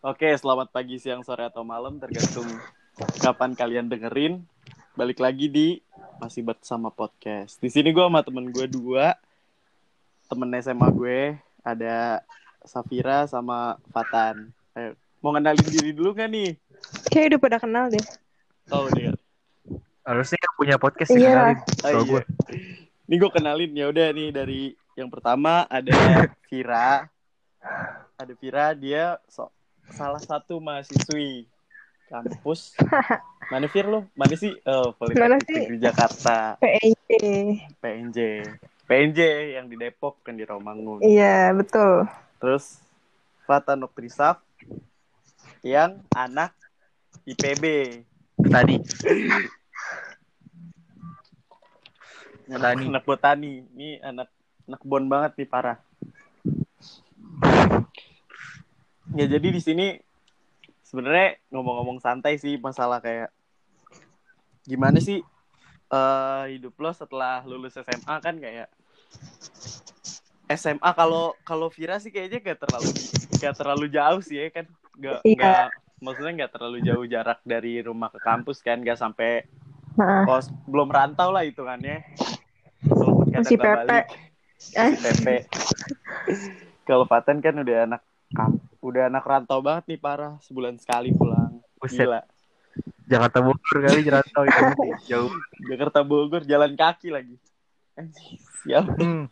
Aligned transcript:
Oke, 0.00 0.30
selamat 0.38 0.70
pagi, 0.70 0.94
siang, 1.02 1.26
sore, 1.26 1.42
atau 1.42 1.66
malam, 1.66 1.98
tergantung 1.98 2.46
kapan 3.18 3.58
kalian 3.58 3.90
dengerin. 3.90 4.46
Balik 4.94 5.18
lagi 5.18 5.50
di 5.50 5.68
masih 6.22 6.46
bersama 6.46 6.86
podcast. 6.86 7.58
Di 7.58 7.66
sini 7.66 7.90
gue 7.90 7.98
sama 7.98 8.22
temen 8.22 8.46
gue 8.46 8.70
dua, 8.70 9.18
temen 10.30 10.54
SMA 10.62 10.86
gue 10.94 11.34
ada 11.66 12.22
Safira 12.62 13.26
sama 13.26 13.74
Fatan. 13.90 14.54
Ayo, 14.78 14.94
mau 15.18 15.34
kenalin 15.34 15.66
diri 15.66 15.90
dulu 15.90 16.14
gak 16.14 16.30
nih? 16.30 16.54
Kayak 17.10 17.26
udah 17.34 17.40
pada 17.42 17.58
kenal 17.58 17.84
deh. 17.90 18.04
Oh, 18.70 18.86
dia. 18.94 19.18
Harusnya 20.06 20.38
yang 20.38 20.54
punya 20.54 20.76
podcast 20.78 21.10
sih 21.10 21.18
Iya. 21.18 21.34
kenalin. 21.34 21.58
Oh, 21.58 21.90
iya. 21.90 22.00
gue 22.06 22.22
Ini 23.10 23.14
gue 23.18 23.30
kenalin 23.34 23.72
ya 23.74 23.86
udah 23.90 24.06
nih 24.14 24.28
dari 24.30 24.62
yang 24.94 25.10
pertama 25.10 25.66
ada 25.66 25.90
Vira. 26.46 27.10
Ada 28.20 28.36
Vira, 28.36 28.76
dia 28.76 29.16
so- 29.32 29.48
salah 29.96 30.20
satu 30.20 30.60
mahasiswi 30.60 31.48
kampus. 32.12 32.76
Mana 33.50 33.64
Vir 33.64 33.88
lo? 33.88 34.04
Mana 34.12 34.36
sih? 34.36 34.60
Oh, 34.68 34.92
Politeknik? 34.92 35.48
Negeri 35.48 35.80
Jakarta, 35.80 36.60
PNJ. 36.60 37.08
PNJ. 37.80 38.18
PNJ 38.84 39.20
yang 39.56 39.72
di 39.72 39.80
Depok 39.80 40.20
kan 40.20 40.36
di 40.36 40.44
Romangun. 40.44 41.00
Iya, 41.00 41.48
betul. 41.56 42.04
Terus 42.36 42.76
Fata 43.48 43.72
Nokrisaf 43.72 44.44
yang 45.64 46.04
anak 46.12 46.52
IPB. 47.24 47.64
tadi 48.52 48.76
anak 52.52 53.04
botani. 53.08 53.64
Ini 53.72 54.04
anak 54.04 54.28
anak 54.68 54.80
bon 54.84 55.08
banget 55.08 55.40
nih 55.40 55.48
parah. 55.48 55.80
Ya 59.18 59.26
jadi 59.26 59.48
di 59.50 59.58
sini 59.58 59.86
sebenarnya 60.86 61.38
ngomong-ngomong 61.50 61.98
santai 61.98 62.38
sih 62.38 62.58
masalah 62.58 63.02
kayak 63.02 63.30
gimana 64.66 65.02
sih 65.02 65.22
eh 65.90 66.44
hidup 66.54 66.78
lo 66.78 66.90
setelah 66.94 67.42
lulus 67.42 67.74
SMA 67.74 68.16
kan 68.22 68.38
kayak 68.38 68.70
SMA 70.50 70.90
kalau 70.94 71.34
kalau 71.42 71.70
Vira 71.70 71.98
sih 71.98 72.10
kayaknya 72.14 72.54
gak 72.54 72.60
terlalu 72.66 72.90
gak 73.38 73.54
terlalu 73.58 73.86
jauh 73.90 74.22
sih 74.22 74.38
ya 74.38 74.48
kan 74.54 74.66
gak, 74.98 75.20
Iya. 75.26 75.38
gak 75.38 75.66
maksudnya 76.02 76.46
gak 76.46 76.52
terlalu 76.54 76.78
jauh 76.86 77.06
jarak 77.06 77.38
dari 77.42 77.82
rumah 77.82 78.10
ke 78.14 78.18
kampus 78.22 78.62
kan 78.62 78.78
gak 78.82 78.98
sampai 78.98 79.46
Nah, 79.98 80.24
kos 80.24 80.48
belum 80.64 80.88
rantau 80.88 81.28
lah 81.34 81.44
hitungannya. 81.44 82.00
Walaupun 82.88 83.36
Masih 83.36 83.58
nggak 83.58 83.84
eh, 83.90 84.04
Masih 84.72 84.98
pepe. 85.02 85.36
Kalau 86.88 87.04
Paten 87.04 87.42
kan 87.44 87.52
udah 87.60 87.84
anak 87.84 88.02
kamp- 88.32 88.69
udah 88.80 89.06
anak 89.06 89.22
rantau 89.22 89.60
banget 89.60 89.84
nih 89.86 89.98
parah 89.98 90.40
sebulan 90.40 90.76
sekali 90.76 91.10
pulang 91.10 91.60
Buset. 91.76 92.00
gila 92.00 92.20
Jakarta 93.04 93.38
Bogor 93.40 93.78
kali 93.82 94.00
jerantau 94.00 94.42
itu 94.42 94.62
jauh. 95.10 95.32
Jakarta 95.64 96.00
Bogor 96.00 96.42
jalan 96.42 96.72
kaki 96.72 97.08
lagi 97.08 97.36
siap 98.58 98.86
Hmm. 98.96 99.28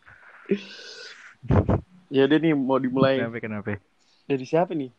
ya 2.07 2.25
udah 2.25 2.37
nih 2.37 2.53
mau 2.53 2.77
dimulai 2.77 3.17
Kenapa 3.19 3.39
kenapa? 3.39 3.69
dari 4.23 4.43
siapa 4.43 4.73
nih 4.73 4.91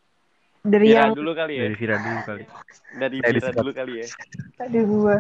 dari 0.61 0.87
Vira 0.89 1.01
yang 1.05 1.13
dulu 1.13 1.33
kali 1.33 1.53
ya 1.53 1.63
Dari 1.63 1.77
Vira 1.77 1.97
dulu 1.97 2.19
kali. 2.21 2.43
dari 2.93 3.17
Dari 3.17 3.19
Vira 3.33 3.41
siapa? 3.43 3.59
dulu 3.59 3.71
kali 3.73 3.93
ya 3.95 4.07
tadi 4.57 4.79
gua. 4.83 5.17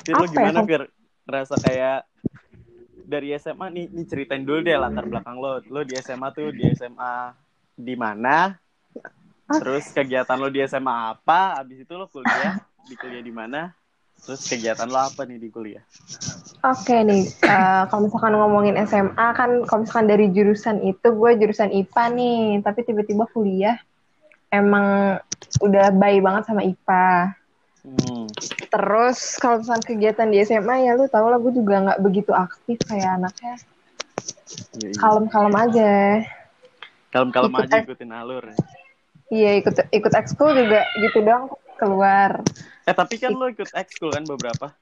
Fir 0.00 0.12
lo 0.12 0.18
Apa 0.18 0.26
ya, 0.26 0.32
gimana? 0.50 0.60
Fir 0.64 0.82
ngerasa 1.22 1.54
kayak 1.58 1.98
dari 3.04 3.28
SMA 3.34 3.66
nih, 3.68 3.84
nih 3.88 4.04
ceritain 4.04 4.40
dulu 4.40 4.58
deh 4.60 4.74
latar 4.74 5.02
belakang 5.04 5.34
lo 5.34 5.58
lo 5.64 5.80
di 5.82 5.94
SMA 5.96 6.28
tuh 6.30 6.50
di 6.50 6.62
SMA 6.70 7.34
di 7.80 7.96
mana 7.96 8.54
terus 9.58 9.90
kegiatan 9.90 10.38
lo 10.38 10.46
di 10.46 10.62
SMA 10.62 11.16
apa 11.18 11.58
abis 11.58 11.82
itu 11.82 11.92
lo 11.98 12.06
kuliah 12.06 12.60
di 12.86 12.94
kuliah 12.94 13.24
di 13.24 13.34
mana 13.34 13.74
terus 14.22 14.46
kegiatan 14.46 14.86
lo 14.86 15.00
apa 15.00 15.26
nih 15.26 15.40
di 15.42 15.48
kuliah 15.50 15.82
Oke 16.60 16.92
nih, 16.92 17.24
eh, 17.24 17.82
kalau 17.88 18.04
misalkan 18.04 18.36
ngomongin 18.36 18.76
SMA 18.84 19.26
kan, 19.32 19.64
kalau 19.64 19.80
misalkan 19.80 20.12
dari 20.12 20.28
jurusan 20.28 20.84
itu 20.84 21.08
gue 21.08 21.30
jurusan 21.40 21.72
IPA 21.72 22.04
nih, 22.12 22.60
tapi 22.60 22.84
tiba-tiba 22.84 23.24
kuliah 23.32 23.80
emang 24.52 25.16
udah 25.64 25.88
baik 25.96 26.20
banget 26.20 26.42
sama 26.44 26.60
IPA. 26.60 27.32
hmm. 27.80 28.28
Terus 28.68 29.40
kalau 29.40 29.64
misalkan 29.64 29.88
kegiatan 29.88 30.28
di 30.28 30.44
SMA 30.44 30.84
ya 30.84 31.00
lu 31.00 31.08
tau 31.08 31.32
lah 31.32 31.40
gue 31.40 31.48
juga 31.56 31.80
nggak 31.80 32.00
begitu 32.04 32.32
aktif 32.36 32.76
kayak 32.84 33.24
anaknya, 33.24 33.56
iya, 34.76 34.88
iya. 34.92 35.00
kalem-kalem 35.00 35.54
aja. 35.56 35.92
Kalem-kalem 37.10 37.52
aja 37.56 37.82
ikutin 37.82 38.10
alur 38.10 38.44
Iya 39.30 39.62
ikut 39.62 39.74
ikut 39.90 40.10
ekskul 40.10 40.50
juga 40.56 40.82
gitu 40.98 41.22
dong 41.22 41.54
keluar. 41.76 42.42
eh 42.82 42.90
tapi 42.90 43.14
kan 43.14 43.30
lo 43.30 43.46
ikut 43.46 43.70
ekskul 43.70 44.10
kan 44.10 44.24
beberapa 44.24 44.74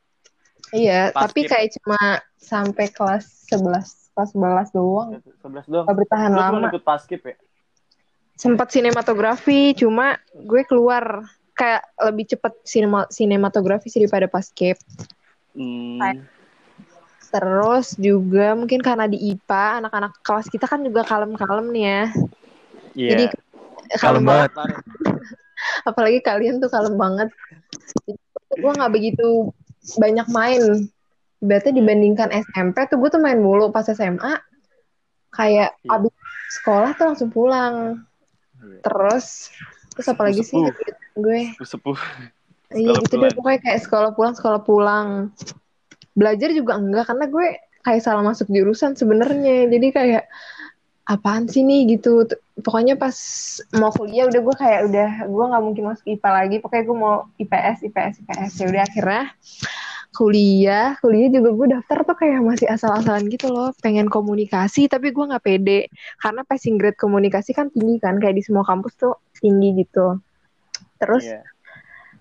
Iya, 0.69 1.17
Pas 1.17 1.25
tapi 1.25 1.45
skip. 1.45 1.51
kayak 1.51 1.69
cuma 1.81 2.01
sampai 2.37 2.93
kelas 2.93 3.49
11, 3.49 4.13
kelas 4.13 4.31
11 4.37 4.69
doang. 4.71 5.17
11 5.41 5.65
doang 5.65 5.87
Gak 5.89 5.97
bertahan 5.97 6.31
lo 6.31 6.41
lama. 6.41 6.69
ikut 6.69 6.85
paskip 6.85 7.25
ya 7.25 7.37
Sempat 8.37 8.69
sinematografi, 8.71 9.73
cuma 9.75 10.15
gue 10.31 10.63
keluar 10.63 11.25
kayak 11.53 11.83
lebih 12.07 12.25
cepet 12.31 12.53
sinema 12.63 13.09
sinematografi 13.09 13.89
sih 13.89 13.99
daripada 13.99 14.29
paskip. 14.29 14.77
hmm. 15.53 16.23
Terus 17.29 17.87
juga 18.01 18.57
mungkin 18.57 18.81
karena 18.81 19.05
di 19.05 19.21
IPA, 19.33 19.85
anak-anak 19.85 20.13
kelas 20.25 20.49
kita 20.49 20.65
kan 20.65 20.81
juga 20.81 21.05
kalem-kalem 21.05 21.67
nih 21.73 21.85
ya. 21.85 22.03
Iya. 22.97 23.11
Jadi 23.15 23.25
Kalem 23.97 24.25
banget. 24.29 24.53
Parah. 24.53 24.81
Apalagi 25.89 26.21
kalian 26.21 26.61
tuh 26.61 26.69
kalem 26.69 27.01
banget. 27.01 27.29
Jadi, 28.05 28.13
gue 28.61 28.73
nggak 28.77 28.93
begitu 28.93 29.49
banyak 29.97 30.29
main. 30.29 30.63
Berarti 31.41 31.73
dibandingkan 31.73 32.29
SMP 32.53 32.85
tuh 32.91 33.01
gue 33.01 33.09
tuh 33.09 33.23
main 33.23 33.41
mulu 33.41 33.73
pas 33.73 33.89
SMA. 33.89 34.45
Kayak 35.33 35.77
Iya. 35.85 35.97
abis 35.97 36.13
sekolah 36.61 36.91
tuh 36.97 37.05
langsung 37.13 37.31
pulang. 37.33 38.05
Iya. 38.61 38.81
Terus 38.85 39.49
terus 39.99 40.15
apalagi 40.15 40.47
sih 40.47 40.63
gue 41.19 41.59
sepuh 41.59 41.99
iya 42.71 42.95
gitu 43.03 43.19
deh 43.19 43.35
pokoknya 43.35 43.61
kayak 43.67 43.83
sekolah 43.83 44.15
pulang 44.15 44.35
sekolah 44.39 44.61
pulang 44.63 45.09
belajar 46.19 46.51
juga 46.51 46.75
enggak 46.75 47.07
karena 47.07 47.25
gue 47.31 47.47
kayak 47.87 48.03
salah 48.03 48.27
masuk 48.27 48.51
jurusan 48.51 48.99
sebenarnya. 48.99 49.71
Jadi 49.71 49.89
kayak 49.95 50.25
apaan 51.09 51.47
sih 51.49 51.63
nih? 51.65 51.97
gitu. 51.97 52.27
Pokoknya 52.61 52.99
pas 52.99 53.15
mau 53.79 53.95
kuliah 53.95 54.27
udah 54.27 54.41
gue 54.43 54.55
kayak 54.59 54.81
udah 54.91 55.11
gue 55.25 55.45
nggak 55.55 55.65
mungkin 55.65 55.85
masuk 55.95 56.05
IPA 56.11 56.31
lagi. 56.35 56.57
Pokoknya 56.59 56.85
gue 56.85 56.97
mau 56.99 57.15
IPS 57.39 57.79
IPS 57.87 58.15
IPS 58.27 58.53
ya 58.61 58.67
udah 58.69 58.83
akhirnya 58.83 59.25
kuliah. 60.13 60.87
Kuliah 60.99 61.29
juga 61.31 61.51
gue 61.55 61.67
daftar 61.79 61.99
tuh 62.03 62.17
kayak 62.19 62.43
masih 62.43 62.67
asal-asalan 62.69 63.25
gitu 63.31 63.49
loh. 63.49 63.71
Pengen 63.79 64.11
komunikasi 64.11 64.91
tapi 64.91 65.15
gue 65.15 65.25
nggak 65.25 65.45
pede. 65.47 65.89
Karena 66.19 66.43
passing 66.45 66.77
grade 66.77 66.99
komunikasi 66.99 67.55
kan 67.55 67.71
tinggi 67.71 68.03
kan 68.03 68.19
kayak 68.19 68.37
di 68.37 68.43
semua 68.43 68.67
kampus 68.67 68.99
tuh 68.99 69.15
tinggi 69.39 69.87
gitu. 69.87 70.19
Terus 70.99 71.25
Iya. 71.25 71.41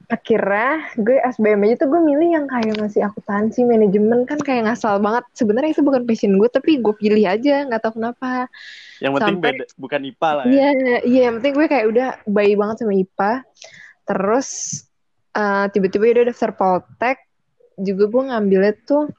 Akhirnya 0.07 0.87
gue 0.95 1.19
SBM 1.19 1.67
aja 1.67 1.83
tuh 1.83 1.91
gue 1.91 1.99
milih 1.99 2.29
yang 2.31 2.45
kayak 2.47 2.79
masih 2.79 3.03
akuntansi 3.03 3.67
manajemen 3.67 4.23
kan 4.23 4.39
kayak 4.39 4.71
ngasal 4.71 5.03
banget. 5.03 5.27
Sebenarnya 5.35 5.75
itu 5.75 5.83
bukan 5.83 6.07
passion 6.07 6.39
gue 6.39 6.47
tapi 6.47 6.79
gue 6.79 6.95
pilih 6.95 7.27
aja 7.27 7.67
nggak 7.67 7.81
tahu 7.83 7.99
kenapa. 7.99 8.47
Yang 9.03 9.11
penting 9.19 9.35
Sampai- 9.35 9.51
beda 9.51 9.63
bukan 9.75 10.01
IPA 10.07 10.29
lah 10.31 10.43
ya. 10.47 10.51
Iya 10.51 10.69
iya 11.03 11.21
yang 11.27 11.33
penting 11.43 11.53
gue 11.59 11.67
kayak 11.67 11.85
udah 11.91 12.09
bayi 12.23 12.53
banget 12.55 12.75
sama 12.79 12.93
IPA 12.95 13.31
terus 14.07 14.47
eh, 15.35 15.65
tiba-tiba 15.75 16.03
udah 16.15 16.25
daftar 16.31 16.51
Poltek 16.55 17.17
juga 17.75 18.03
gue 18.07 18.23
ngambilnya 18.31 18.73
tuh 18.87 19.11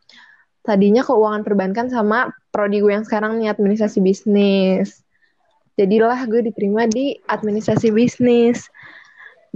tadinya 0.65 1.05
keuangan 1.05 1.45
perbankan 1.45 1.87
sama 1.93 2.33
prodi 2.49 2.81
gue 2.81 2.97
yang 2.97 3.05
sekarang 3.05 3.37
nih 3.37 3.53
administrasi 3.53 4.01
bisnis. 4.01 5.05
Jadilah 5.77 6.25
gue 6.27 6.49
diterima 6.49 6.89
di 6.89 7.13
administrasi 7.29 7.93
bisnis 7.93 8.73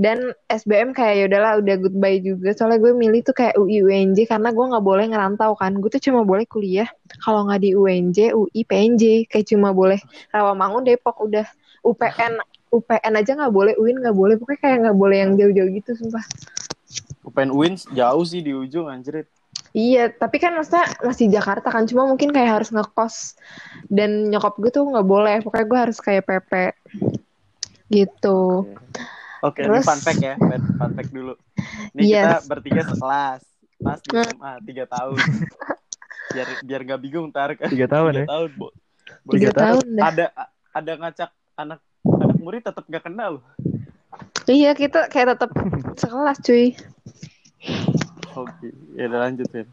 dan 0.00 0.32
SBM 0.48 0.96
kayak 0.96 1.14
ya 1.14 1.24
udahlah 1.28 1.52
udah 1.60 1.76
goodbye 1.76 2.18
juga. 2.24 2.56
Soalnya 2.56 2.80
gue 2.80 2.92
milih 2.96 3.20
tuh 3.24 3.36
kayak 3.36 3.54
UI 3.60 3.84
UNJ 3.84 4.24
karena 4.24 4.48
gue 4.48 4.64
nggak 4.72 4.84
boleh 4.84 5.04
ngerantau 5.12 5.52
kan. 5.56 5.76
Gue 5.76 5.92
tuh 5.92 6.00
cuma 6.00 6.24
boleh 6.24 6.48
kuliah 6.48 6.88
kalau 7.20 7.44
nggak 7.48 7.60
di 7.60 7.70
UNJ 7.76 8.32
UI 8.32 8.64
PNJ 8.64 9.28
kayak 9.28 9.46
cuma 9.52 9.76
boleh 9.76 10.00
Rawamangun 10.32 10.84
Depok 10.88 11.20
udah. 11.20 11.44
UPN 11.82 12.38
UPN 12.70 13.12
aja 13.18 13.34
nggak 13.34 13.52
boleh 13.52 13.74
UIN 13.76 14.00
nggak 14.00 14.16
boleh. 14.16 14.34
Pokoknya 14.38 14.60
kayak 14.62 14.78
nggak 14.88 14.96
boleh 14.96 15.16
yang 15.20 15.32
jauh-jauh 15.36 15.70
gitu 15.76 15.90
sumpah. 15.98 16.24
UPN 17.26 17.50
UIN 17.52 17.74
jauh 17.92 18.24
sih 18.24 18.40
di 18.40 18.52
ujung 18.52 18.88
anjir 18.88 19.28
iya 19.72 20.12
tapi 20.12 20.36
kan 20.36 20.52
maksudnya 20.52 20.84
masih 21.00 21.32
Jakarta 21.32 21.72
kan 21.72 21.88
cuma 21.88 22.04
mungkin 22.04 22.28
kayak 22.32 22.60
harus 22.60 22.68
ngekos. 22.72 23.36
Dan 23.92 24.32
nyokap 24.32 24.56
gue 24.56 24.72
tuh 24.72 24.88
nggak 24.88 25.08
boleh 25.08 25.36
pokoknya 25.44 25.66
gue 25.68 25.78
harus 25.88 25.98
kayak 26.00 26.24
PP 26.24 26.52
gitu 27.92 28.64
Oke, 29.42 29.60
ini 29.60 29.74
Terus- 29.74 29.84
fun 29.84 29.98
fact 29.98 30.20
ya, 30.20 30.34
fun, 30.36 30.62
fun 30.72 30.90
fact 30.94 31.10
dulu. 31.10 31.34
Ini 31.92 32.00
kita 32.00 32.38
Yes. 32.38 32.46
bertiga 32.46 32.82
sekelas, 32.86 33.40
pas 33.76 33.98
di 33.98 34.08
Hmm. 34.08 34.22
SMA 34.24 34.52
tiga 34.62 34.84
tahun. 34.86 35.18
Biar 36.32 36.48
biar 36.62 36.80
gak 36.86 37.00
bingung 37.02 37.26
ntar 37.28 37.52
kan. 37.54 37.68
Tiga 37.68 37.84
tahun 37.84 38.10
ya. 38.14 38.24
Tiga 38.24 38.32
tahun, 38.32 38.48
Bo. 38.54 38.66
Bo- 39.20 39.32
tiga 39.34 39.50
Tiga 39.50 39.52
tahun. 39.52 39.84
Ada 39.98 40.24
ada 40.72 40.92
ngacak 40.96 41.30
anak 41.54 41.80
murid 42.38 42.62
tetap 42.62 42.84
gak 42.86 43.04
kenal 43.04 43.30
loh. 43.36 43.44
Iya 44.44 44.72
kita 44.72 45.06
kayak 45.06 45.36
tetap 45.36 45.50
sekelas 45.94 46.38
cuy. 46.40 46.72
Oke, 48.32 48.72
ya 48.96 49.06
udah 49.06 49.20
lanjut 49.28 49.48
ya. 49.50 49.64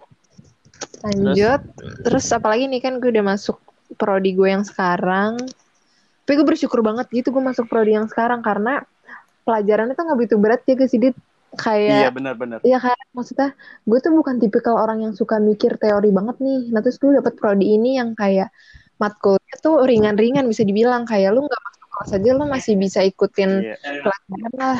Lanjut. 0.99 1.61
Terus, 2.03 2.25
apalagi 2.29 2.67
nih 2.67 2.81
kan 2.83 2.99
gue 2.99 3.07
udah 3.07 3.23
masuk 3.25 3.55
prodi 3.95 4.35
gue 4.35 4.49
yang 4.49 4.67
sekarang. 4.67 5.39
Tapi 6.21 6.33
gue 6.35 6.45
bersyukur 6.45 6.83
banget 6.83 7.07
gitu 7.09 7.31
gue 7.31 7.39
masuk 7.39 7.65
prodi 7.65 7.95
yang 7.95 8.05
sekarang 8.05 8.43
karena 8.43 8.83
pelajarannya 9.49 9.97
tuh 9.97 10.05
nggak 10.05 10.19
begitu 10.21 10.35
berat 10.37 10.61
ya 10.69 10.77
guys. 10.77 10.93
Jadi 10.93 11.09
Iya 11.49 11.57
kayak 11.57 12.13
benar-benar. 12.13 12.57
Iya 12.61 12.77
kan, 12.77 12.93
maksudnya 13.09 13.57
gue 13.57 13.97
tuh 13.97 14.13
bukan 14.13 14.37
tipikal 14.37 14.77
orang 14.77 15.01
yang 15.01 15.17
suka 15.17 15.41
mikir 15.41 15.81
teori 15.81 16.13
banget 16.13 16.37
nih. 16.37 16.69
Nah 16.69 16.85
terus 16.85 17.01
gue 17.01 17.09
dapet 17.09 17.33
prodi 17.41 17.73
ini 17.73 17.97
yang 17.97 18.13
kayak 18.13 18.53
matkulnya 19.01 19.55
tuh 19.57 19.81
ringan-ringan 19.81 20.45
bisa 20.45 20.61
dibilang 20.61 21.09
kayak 21.09 21.33
lu 21.33 21.41
nggak 21.41 21.61
masuk 21.65 21.87
kelas 21.89 22.11
aja 22.21 22.29
lu 22.37 22.45
masih 22.45 22.73
bisa 22.77 22.99
ikutin 23.01 23.65
Iya. 23.65 23.75
pelajaran 23.81 24.53
lah. 24.61 24.77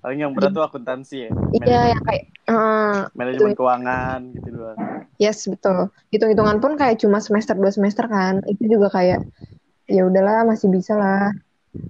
Paling 0.00 0.18
yang 0.24 0.32
berat 0.32 0.56
tuh 0.56 0.64
akuntansi 0.64 1.28
ya. 1.28 1.30
Iya 1.60 1.80
yang 1.92 2.02
kayak 2.06 2.24
eh, 2.48 2.98
Manajemen 3.12 3.52
keuangan 3.52 4.20
gitu 4.40 4.48
doang. 4.56 4.78
yes 5.20 5.44
betul. 5.52 5.92
Hitung-hitungan 6.08 6.64
pun 6.64 6.80
kayak 6.80 6.96
cuma 6.96 7.20
semester 7.20 7.52
dua 7.52 7.68
semester 7.68 8.08
kan. 8.08 8.40
Itu 8.48 8.72
juga 8.72 8.88
kayak 8.88 9.20
ya 9.84 10.08
udahlah 10.08 10.48
masih 10.48 10.72
bisa 10.72 10.96
lah. 10.96 11.28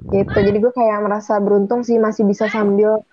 Gitu. 0.09 0.39
Jadi 0.39 0.59
gue 0.59 0.73
kayak 0.73 1.05
merasa 1.05 1.37
beruntung 1.41 1.85
sih 1.85 2.01
masih 2.01 2.25
bisa 2.25 2.49
sambil 2.49 3.05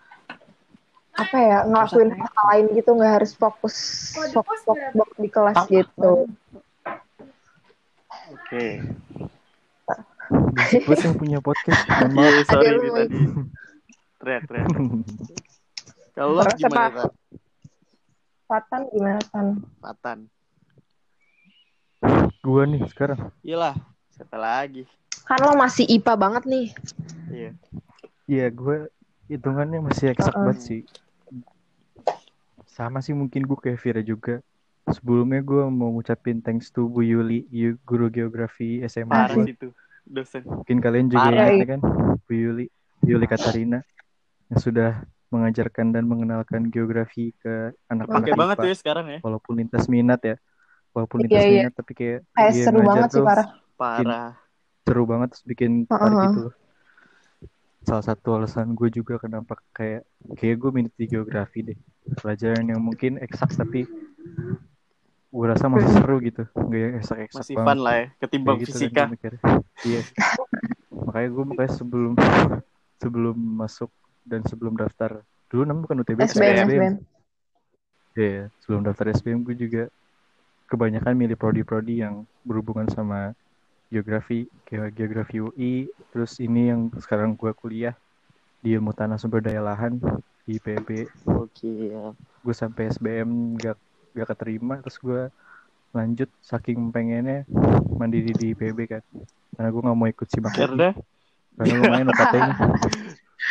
apa 1.16 1.38
ya 1.40 1.58
ngelakuin 1.64 2.12
hal 2.12 2.44
lain 2.52 2.66
gitu 2.76 2.92
nggak 2.92 3.24
harus 3.24 3.32
fokus 3.40 3.76
fokus, 4.12 4.36
fokus, 4.36 4.60
fokus 4.92 5.16
di 5.16 5.30
kelas 5.32 5.60
gitu. 5.72 6.28
Oke. 8.36 8.66
Berisik 10.26 10.84
banget 10.90 11.06
yang 11.06 11.16
punya 11.16 11.40
podcast. 11.40 11.86
Iya, 11.86 12.42
sorry 12.50 12.90
tadi. 12.90 13.20
Teriak-teriak. 14.18 14.68
Kalau 16.16 16.32
lo 16.34 16.42
Terus 16.48 16.58
gimana, 16.58 16.88
apa? 16.90 17.04
Rat? 17.06 17.14
Fatan 18.46 18.82
gimana 18.90 19.22
Tan? 19.30 19.48
Patan. 19.84 20.20
Gua 22.42 22.64
nih 22.66 22.82
sekarang. 22.90 23.30
Iyalah, 23.46 23.76
siapa 24.16 24.38
lagi? 24.40 24.90
Kan 25.26 25.40
lo 25.42 25.54
masih 25.54 25.86
IPA 25.86 26.14
banget 26.16 26.44
nih. 26.46 26.68
Iya. 27.28 27.52
Iya, 28.26 28.46
gue 28.50 28.78
hitungannya 29.28 29.82
masih 29.82 30.14
eksak 30.14 30.32
Uh-uh. 30.32 30.46
banget 30.46 30.60
sih. 30.62 30.82
Sama 32.66 33.00
sih 33.00 33.12
mungkin 33.12 33.44
gue 33.44 33.58
kayak 33.58 33.80
Vira 33.80 34.02
juga. 34.02 34.42
Sebelumnya 34.86 35.42
gue 35.42 35.66
mau 35.66 35.90
ngucapin 35.92 36.40
thanks 36.40 36.70
to 36.70 36.86
Bu 36.86 37.02
Yuli, 37.02 37.50
Yu- 37.50 37.82
guru 37.82 38.06
geografi 38.08 38.86
SMA 38.86 39.10
Parah 39.10 39.34
gue. 39.34 39.58
tuh 39.58 39.72
dosen. 40.06 40.46
Mungkin 40.46 40.78
kalian 40.78 41.10
juga 41.10 41.26
Parah. 41.26 41.50
ingat 41.50 41.58
ya 41.58 41.68
kan, 41.68 41.80
Bu 42.22 42.32
Yuli, 42.32 42.66
Yuli 43.02 43.26
Katarina 43.26 43.82
yang 44.46 44.60
sudah 44.62 45.02
mengajarkan 45.34 45.90
dan 45.90 46.06
mengenalkan 46.06 46.70
geografi 46.70 47.34
ke 47.36 47.74
anak-anak 47.90 48.30
Pakai 48.30 48.34
banget 48.38 48.58
ya 48.62 48.76
sekarang 48.78 49.06
ya. 49.10 49.20
Walaupun 49.26 49.58
lintas 49.58 49.90
minat 49.90 50.22
ya, 50.22 50.36
walaupun 50.94 51.18
Iya, 51.18 51.26
lintas 51.26 51.42
iya. 51.44 51.58
minat 51.66 51.74
tapi 51.74 51.92
kayak 51.92 52.20
Kayak 52.30 52.52
dia 52.54 52.66
seru 52.70 52.80
banget 52.86 53.10
sih 53.10 53.24
parah. 53.26 53.48
Parah. 53.76 54.30
Seru 54.86 55.04
banget 55.04 55.34
terus 55.34 55.44
bikin 55.44 55.72
tertarik 55.84 56.14
Uh-uh. 56.14 56.26
gitu 56.30 56.40
loh. 56.46 56.56
Salah 57.82 58.02
satu 58.04 58.28
alasan 58.36 58.74
gue 58.74 58.90
juga 58.90 59.18
kenapa 59.18 59.58
kayak 59.72 60.06
kayak 60.36 60.56
gue 60.56 60.70
minat 60.72 60.94
di 60.94 61.06
geografi 61.06 61.62
deh. 61.64 61.78
Pelajaran 62.16 62.66
yang 62.66 62.82
mungkin 62.82 63.18
eksak 63.18 63.54
tapi 63.54 63.86
gue 65.28 65.46
rasa 65.46 65.68
masih 65.68 65.90
seru 65.92 66.18
gitu. 66.20 66.46
Gak 66.48 66.80
yang 66.80 66.94
eksak-eksak 66.98 67.42
Masih 67.42 67.56
banget. 67.56 67.68
fun 67.68 67.80
lah 67.82 67.96
ya 67.96 68.06
ketimbang 68.20 68.56
Kayak 68.56 68.62
gitu 68.62 68.72
kan 68.72 68.80
fisika. 68.80 69.02
gue 69.02 69.14
mikir. 69.14 69.34
Iya. 69.84 70.02
makanya 70.96 71.30
gue 71.30 71.44
makanya 71.46 71.72
sebelum 71.74 72.14
sebelum 72.96 73.38
masuk 73.60 73.92
dan 74.24 74.42
sebelum 74.42 74.74
daftar 74.74 75.12
dulu 75.46 75.62
namanya 75.62 75.84
bukan 75.84 75.98
UTB 76.02 76.18
SBM, 76.26 76.66
SBM. 76.66 76.96
Iya, 78.16 78.44
sebelum 78.58 78.82
daftar 78.82 79.12
SBM 79.12 79.44
gue 79.44 79.56
juga 79.56 79.84
kebanyakan 80.66 81.14
milih 81.14 81.36
prodi-prodi 81.36 82.00
yang 82.00 82.24
berhubungan 82.42 82.88
sama 82.88 83.36
geografi, 83.96 84.52
kayak 84.68 84.92
geografi 84.92 85.40
UI, 85.40 85.88
terus 86.12 86.44
ini 86.44 86.68
yang 86.68 86.92
sekarang 87.00 87.40
gue 87.40 87.56
kuliah 87.56 87.96
di 88.60 88.76
ilmu 88.76 88.92
tanah 88.92 89.16
sumber 89.16 89.40
daya 89.40 89.64
lahan 89.64 89.96
di 90.44 90.60
IPB. 90.60 91.08
Oke. 91.32 91.96
ya. 91.96 92.12
Gue 92.44 92.52
sampai 92.52 92.92
SBM 92.92 93.56
gak 93.56 93.80
gak 94.12 94.28
keterima, 94.36 94.84
terus 94.84 95.00
gue 95.00 95.32
lanjut 95.96 96.28
saking 96.44 96.92
pengennya 96.92 97.48
mandiri 97.96 98.36
di 98.36 98.52
IPB 98.52 98.80
kan, 98.92 99.04
karena 99.56 99.70
gue 99.72 99.82
nggak 99.88 99.96
mau 99.96 100.08
ikut 100.12 100.28
simak 100.28 100.52
Karena 100.52 100.92
karena 101.56 101.74
lumayan 101.80 102.08
UKT-nya, 102.12 102.54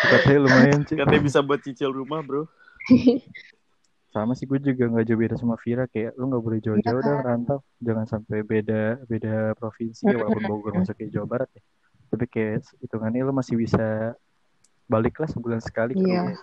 UKT-nya 0.05 0.41
lumayan 0.45 0.81
sih. 0.85 0.97
katanya 1.01 1.23
bisa 1.25 1.41
buat 1.41 1.65
cicil 1.65 1.89
rumah, 1.89 2.21
Bro. 2.21 2.45
sama 4.15 4.39
sih 4.39 4.47
gue 4.47 4.63
juga 4.63 4.87
nggak 4.87 5.07
jauh 5.11 5.19
beda 5.19 5.35
sama 5.35 5.59
Vira 5.59 5.91
kayak 5.91 6.15
lu 6.15 6.31
nggak 6.31 6.45
boleh 6.47 6.59
jauh-jauh 6.63 7.03
Iya, 7.03 7.09
dah 7.11 7.17
rantau. 7.27 7.59
Jangan 7.83 8.07
sampai 8.07 8.47
beda 8.47 9.03
beda 9.11 9.59
provinsi 9.59 10.07
ya 10.07 10.15
walaupun 10.15 10.43
Bogor 10.55 10.73
masuk 10.79 10.95
ke 10.95 11.11
Jawa 11.11 11.27
Barat 11.27 11.51
ya. 11.51 11.63
Tapi 12.15 12.25
kayak 12.31 12.63
hitungannya 12.79 13.27
lu 13.27 13.35
masih 13.35 13.59
bisa 13.59 14.15
balik 14.87 15.19
lah 15.19 15.27
sebulan 15.27 15.59
sekali 15.59 15.99
ke 15.99 16.07
Iya. 16.07 16.31
rumah. 16.31 16.39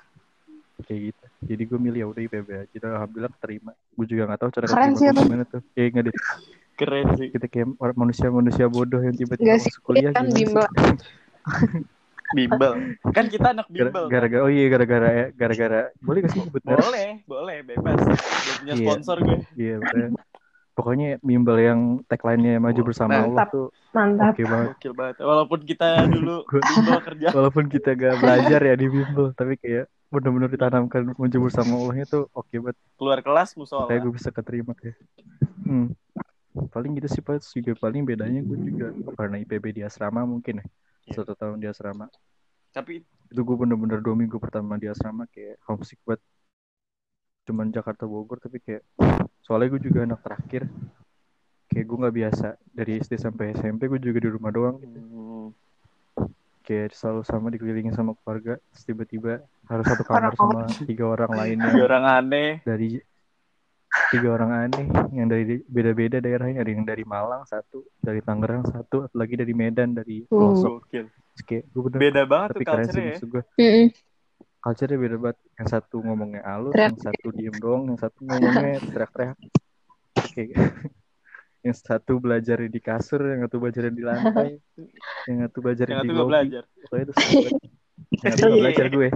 Kayak 0.83 1.01
gitu. 1.15 1.25
Jadi 1.47 1.63
gue 1.63 1.79
milih 1.79 1.99
ya 2.03 2.07
udah 2.11 2.21
IPB 2.27 2.49
aja 2.59 2.75
dan 2.75 2.91
alhamdulillah 2.91 3.31
terima 3.39 3.71
gue 3.71 4.05
juga 4.05 4.21
nggak 4.27 4.39
tahu 4.43 4.49
cara 4.51 4.65
Keren 4.67 4.91
sih 4.99 5.07
gimana 5.07 5.43
tuh. 5.47 5.61
Kayak 5.71 5.87
nggak 5.95 6.03
deh. 6.11 6.15
Keren 6.75 7.07
sih. 7.15 7.27
kita 7.31 7.47
kayak 7.47 7.67
orang 7.79 7.95
manusia-manusia 7.95 8.65
bodoh 8.67 8.99
yang 8.99 9.15
tiba-tiba 9.15 9.55
masuk 9.55 9.79
kuliah 9.79 10.11
kan 10.11 10.27
gimana 10.27 10.35
sih? 10.35 10.43
bimbel. 10.43 10.65
Bimbel. 12.31 12.71
Kan 13.09 13.25
kita 13.27 13.51
anak 13.51 13.67
bimbel. 13.67 14.05
gara-gara 14.07 14.39
oh 14.39 14.49
iya 14.49 14.65
gara-gara 14.67 15.09
gara-gara 15.31 15.79
boleh 15.99 16.19
gak 16.21 16.31
sih 16.31 16.41
sebut 16.41 16.61
merek? 16.61 16.79
Boleh, 16.81 17.07
boleh, 17.25 17.57
bebas. 17.63 17.99
Gue 17.99 18.15
punya 18.57 18.73
Iya. 18.73 18.81
sponsor 18.81 19.17
gue. 19.19 19.37
iya 19.55 19.75
pokoknya, 19.77 20.07
pokoknya 20.71 21.09
bimbel 21.21 21.57
yang 21.57 21.79
tagline-nya 22.05 22.57
maju 22.57 22.81
bersama 22.83 23.11
Nah, 23.13 23.23
Allah 23.25 23.45
tuh 23.47 23.67
Mantap. 23.91 24.33
oke 24.33 24.43
banget 24.43 24.67
Gokil 24.73 24.93
banget. 24.93 25.15
Walaupun 25.19 25.59
kita 25.61 25.87
dulu 26.07 26.35
bimbel 26.71 26.99
kerja. 27.03 27.27
walaupun 27.31 27.65
kita 27.67 27.89
gak 27.93 28.15
belajar 28.17 28.59
ya 28.61 28.75
di 28.75 28.87
bimbel 28.87 29.25
tapi 29.33 29.53
kayak 29.55 29.85
benar-benar 30.07 30.49
ditanamkan 30.49 31.15
menjemur 31.15 31.47
sama 31.47 31.71
Allahnya 31.73 32.03
tuh 32.05 32.27
oke 32.31 32.51
banget 32.53 32.75
Keluar 32.95 33.19
kelas 33.19 33.55
musola. 33.55 33.87
kayak 33.87 34.01
gue 34.01 34.13
bisa 34.13 34.27
keterima 34.27 34.75
kayak 34.75 34.99
hmm. 35.63 35.95
paling 36.67 36.91
gitu 36.95 37.07
sih 37.09 37.23
pas 37.23 37.39
juga 37.39 37.71
paling 37.77 38.03
bedanya 38.03 38.39
gue 38.39 38.57
juga 38.61 38.91
karena 39.15 39.39
IPB 39.39 39.71
di 39.71 39.81
asrama 39.81 40.23
mungkin 40.23 40.59
ya 40.59 40.65
Iya. 41.07 41.21
satu 41.21 41.33
tahun 41.33 41.57
di 41.61 41.67
asrama. 41.69 42.07
Tapi 42.71 43.01
itu 43.31 43.41
gue 43.41 43.55
bener-bener 43.55 44.03
dua 44.03 44.15
minggu 44.15 44.37
pertama 44.37 44.75
di 44.75 44.91
asrama 44.91 45.25
kayak 45.31 45.57
homesick 45.65 45.99
banget. 46.03 46.21
Cuman 47.47 47.73
Jakarta 47.73 48.05
Bogor 48.05 48.37
tapi 48.37 48.61
kayak 48.61 48.85
soalnya 49.41 49.73
gue 49.77 49.81
juga 49.81 50.05
anak 50.05 50.21
terakhir. 50.21 50.69
Kayak 51.71 51.85
gue 51.87 51.97
nggak 52.03 52.15
biasa 52.19 52.47
dari 52.75 52.91
SD 52.99 53.15
sampai 53.15 53.55
SMP 53.55 53.87
gue 53.87 53.99
juga 54.03 54.19
di 54.19 54.29
rumah 54.29 54.51
doang 54.51 54.75
hmm, 54.75 55.55
kayak 56.71 56.93
selalu 56.95 57.21
sama 57.27 57.47
dikelilingin 57.51 57.95
sama 57.95 58.15
keluarga 58.21 58.55
tiba-tiba 58.71 59.43
harus 59.67 59.85
satu 59.87 60.03
kamar 60.07 60.31
sama 60.35 60.67
tiga 60.87 61.05
orang 61.09 61.31
lainnya 61.35 61.67
tiga 61.71 61.83
orang 61.87 62.05
aneh. 62.07 62.49
dari 62.63 62.89
tiga 64.11 64.27
orang 64.29 64.51
aneh 64.67 64.85
yang 65.11 65.25
dari 65.25 65.63
beda-beda 65.65 66.19
daerahnya. 66.19 66.59
Ada 66.59 66.69
yang 66.69 66.83
dari 66.83 67.03
Malang 67.03 67.43
satu. 67.45 67.87
Dari 67.97 68.19
Tangerang 68.19 68.67
satu. 68.67 69.07
Atau 69.07 69.15
lagi 69.15 69.33
dari 69.33 69.53
Medan 69.55 69.95
dari 69.95 70.27
Uh. 70.27 70.51
pelosok 70.51 70.91
kayak 71.41 71.63
gue 71.65 71.81
bener 71.87 71.99
Beda 72.03 72.23
banget 72.27 72.49
tapi 72.51 72.59
tuh 72.59 72.69
keren 72.69 72.85
sih 72.85 72.91
culture 72.91 73.07
ya. 73.07 73.25
gue 73.25 73.43
culture-nya 74.61 74.97
beda 74.99 75.17
banget. 75.17 75.37
Yang 75.55 75.67
satu 75.71 75.95
ngomongnya 76.01 76.41
halus 76.43 76.71
Teriak. 76.71 76.89
yang 76.91 76.99
satu 77.01 77.27
diem 77.31 77.55
doang 77.57 77.83
yang 77.87 77.97
satu 77.97 78.19
ngomongnya 78.21 78.77
teriak-teriak. 78.91 79.37
Kayak 80.31 80.49
yang 81.65 81.75
satu 81.77 82.13
belajar 82.17 82.57
di 82.59 82.79
kasur 82.79 83.21
yang 83.23 83.41
satu 83.45 83.57
belajar 83.57 83.83
di 83.87 84.01
lantai 84.01 84.57
yang 85.25 85.37
satu 85.45 85.57
belajar 85.61 85.85
Yang 85.87 86.01
di 86.01 86.09
lobby 86.11 86.29
belajar. 86.29 86.63
pokoknya 86.83 87.03
itu 87.03 87.13
yang 88.11 88.21
satu 88.27 88.41
nggak 88.43 88.59
belajar 88.65 88.85
gue. 88.87 89.07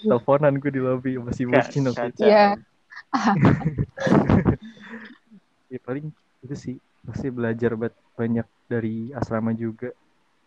Teleponan 0.00 0.52
gue 0.56 0.70
di 0.70 0.80
lobby 0.80 1.10
masih 1.18 1.44
bocin 1.44 1.82
waktu 1.84 2.08
itu. 2.08 2.22
Iya. 2.24 2.46
ya 5.72 5.78
paling 5.80 6.10
itu 6.44 6.54
sih 6.54 6.76
pasti 7.04 7.28
belajar 7.30 7.76
banyak 8.18 8.46
dari 8.68 9.12
asrama 9.14 9.52
juga 9.54 9.92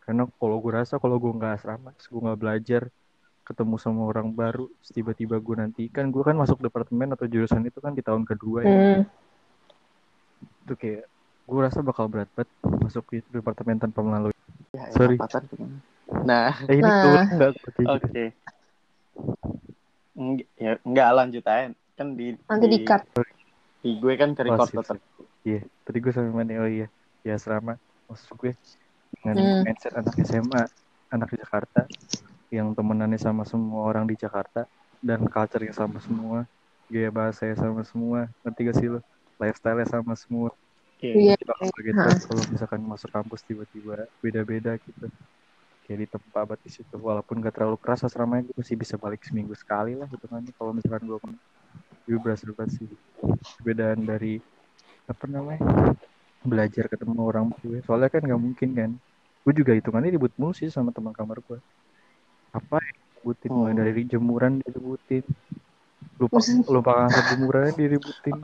karena 0.04 0.28
kalau 0.40 0.58
gue 0.64 0.72
rasa 0.74 1.00
kalau 1.02 1.20
gue 1.20 1.32
nggak 1.36 1.54
asrama 1.62 1.92
gue 1.96 2.20
nggak 2.22 2.40
belajar 2.40 2.82
ketemu 3.48 3.76
sama 3.80 4.12
orang 4.12 4.36
baru 4.36 4.68
tiba-tiba 4.84 5.40
gue 5.40 5.56
nanti 5.56 5.84
kan 5.88 6.12
gue 6.12 6.24
kan 6.24 6.36
masuk 6.36 6.60
departemen 6.60 7.16
atau 7.16 7.28
jurusan 7.28 7.64
itu 7.64 7.80
kan 7.80 7.96
di 7.96 8.04
tahun 8.04 8.28
kedua 8.28 8.68
ya 8.68 8.70
Hmm. 8.72 9.02
itu 10.68 10.74
kayak 10.76 11.08
gue 11.48 11.62
rasa 11.64 11.80
bakal 11.80 12.12
berat 12.12 12.28
banget 12.36 12.52
masuk 12.84 13.08
di 13.08 13.24
departemen 13.32 13.80
tanpa 13.80 14.04
melalui 14.04 14.36
Ya, 14.76 14.92
Sorry. 14.94 15.16
Patan 15.16 15.48
ke 15.48 15.56
mana? 15.56 15.80
Nah, 16.28 16.52
eh 16.68 16.76
ini 16.76 16.92
Nah. 16.92 17.02
tuh 17.02 17.16
nggak 17.24 17.52
oke. 17.88 18.24
Eng- 20.18 20.50
ya 20.60 20.76
enggak 20.84 21.10
lanjut 21.16 21.44
aja. 21.48 21.72
Kan 21.98 22.14
di 22.14 22.38
Nanti 22.46 22.66
di 22.70 22.80
cut. 22.86 23.02
Di 23.82 23.90
gue 23.98 24.14
kan 24.14 24.30
ke 24.38 24.42
Oh, 24.46 24.54
record 24.54 24.70
sip, 24.70 24.78
tetap. 24.86 24.98
Iya, 25.42 25.60
tadi 25.82 25.98
gue 25.98 26.12
sama 26.14 26.30
mana 26.44 26.54
oh 26.62 26.70
iya, 26.70 26.88
di 27.24 27.30
asrama 27.34 27.74
maksud 28.08 28.38
gue 28.38 28.52
dengan 29.20 29.36
Hmm. 29.38 29.64
mindset 29.66 29.94
anak 29.98 30.16
SMA 30.24 30.62
anak 31.12 31.28
di 31.34 31.38
Jakarta 31.42 31.82
yang 32.54 32.72
temenannya 32.72 33.20
sama 33.20 33.44
semua 33.44 33.84
orang 33.92 34.08
di 34.08 34.16
Jakarta 34.16 34.64
dan 35.04 35.26
culture-nya 35.28 35.74
sama 35.76 36.00
semua 36.00 36.48
gaya 36.88 37.12
bahasanya 37.12 37.56
sama 37.60 37.84
semua 37.84 38.32
ngerti 38.44 38.60
gak 38.72 38.78
sih 38.80 38.88
lo 38.88 39.00
lifestyle 39.36 39.84
sama 39.88 40.14
semua 40.16 40.50
Iya. 41.04 41.36
Jadi 41.38 41.44
kaget 41.76 41.96
Ha. 41.98 42.04
banget 42.08 42.22
kalau 42.28 42.44
misalkan 42.50 42.82
masuk 42.88 43.10
kampus 43.14 43.42
tiba-tiba 43.46 43.96
beda-beda 44.24 44.72
gitu 44.82 45.06
kayak 45.86 46.00
di 46.04 46.08
tempat 46.08 46.44
banget 46.48 46.60
di 46.68 46.72
situ 46.72 46.96
walaupun 47.00 47.40
gak 47.44 47.54
terlalu 47.56 47.78
keras 47.80 48.04
asramanya 48.08 48.48
gue 48.48 48.56
masih 48.60 48.76
bisa 48.80 48.96
balik 49.00 49.22
seminggu 49.24 49.54
sekali 49.56 49.96
lah 49.96 50.08
gitu 50.12 50.26
kan 50.28 50.44
kalau 50.56 50.72
misalkan 50.76 51.04
gue 51.08 51.20
gue 52.08 52.18
berasa 52.18 52.48
banget 52.50 52.80
sih. 52.80 52.88
Perbedaan 53.60 54.02
dari 54.02 54.40
apa 55.06 55.24
namanya 55.28 55.60
belajar 56.42 56.88
ketemu 56.88 57.20
orang 57.20 57.52
gue 57.60 57.84
soalnya 57.84 58.08
kan 58.08 58.24
nggak 58.24 58.40
mungkin 58.40 58.70
kan. 58.72 58.92
Gue 59.44 59.54
juga 59.54 59.72
hitungannya 59.72 60.16
ribut 60.16 60.32
mulu 60.36 60.52
sih 60.52 60.68
sama 60.68 60.92
teman 60.92 61.12
kamar 61.12 61.44
gue 61.44 61.60
apa 62.50 62.80
ya 62.80 62.92
ributin 63.20 63.52
mulai 63.52 63.72
Hmm. 63.72 63.82
dari 63.84 64.02
jemuran 64.04 64.54
diributin 64.64 65.24
lupa 66.18 66.40
lupa 66.66 66.92
ngangkat 66.98 67.26
jemurannya 67.36 67.72
diributin 67.76 68.38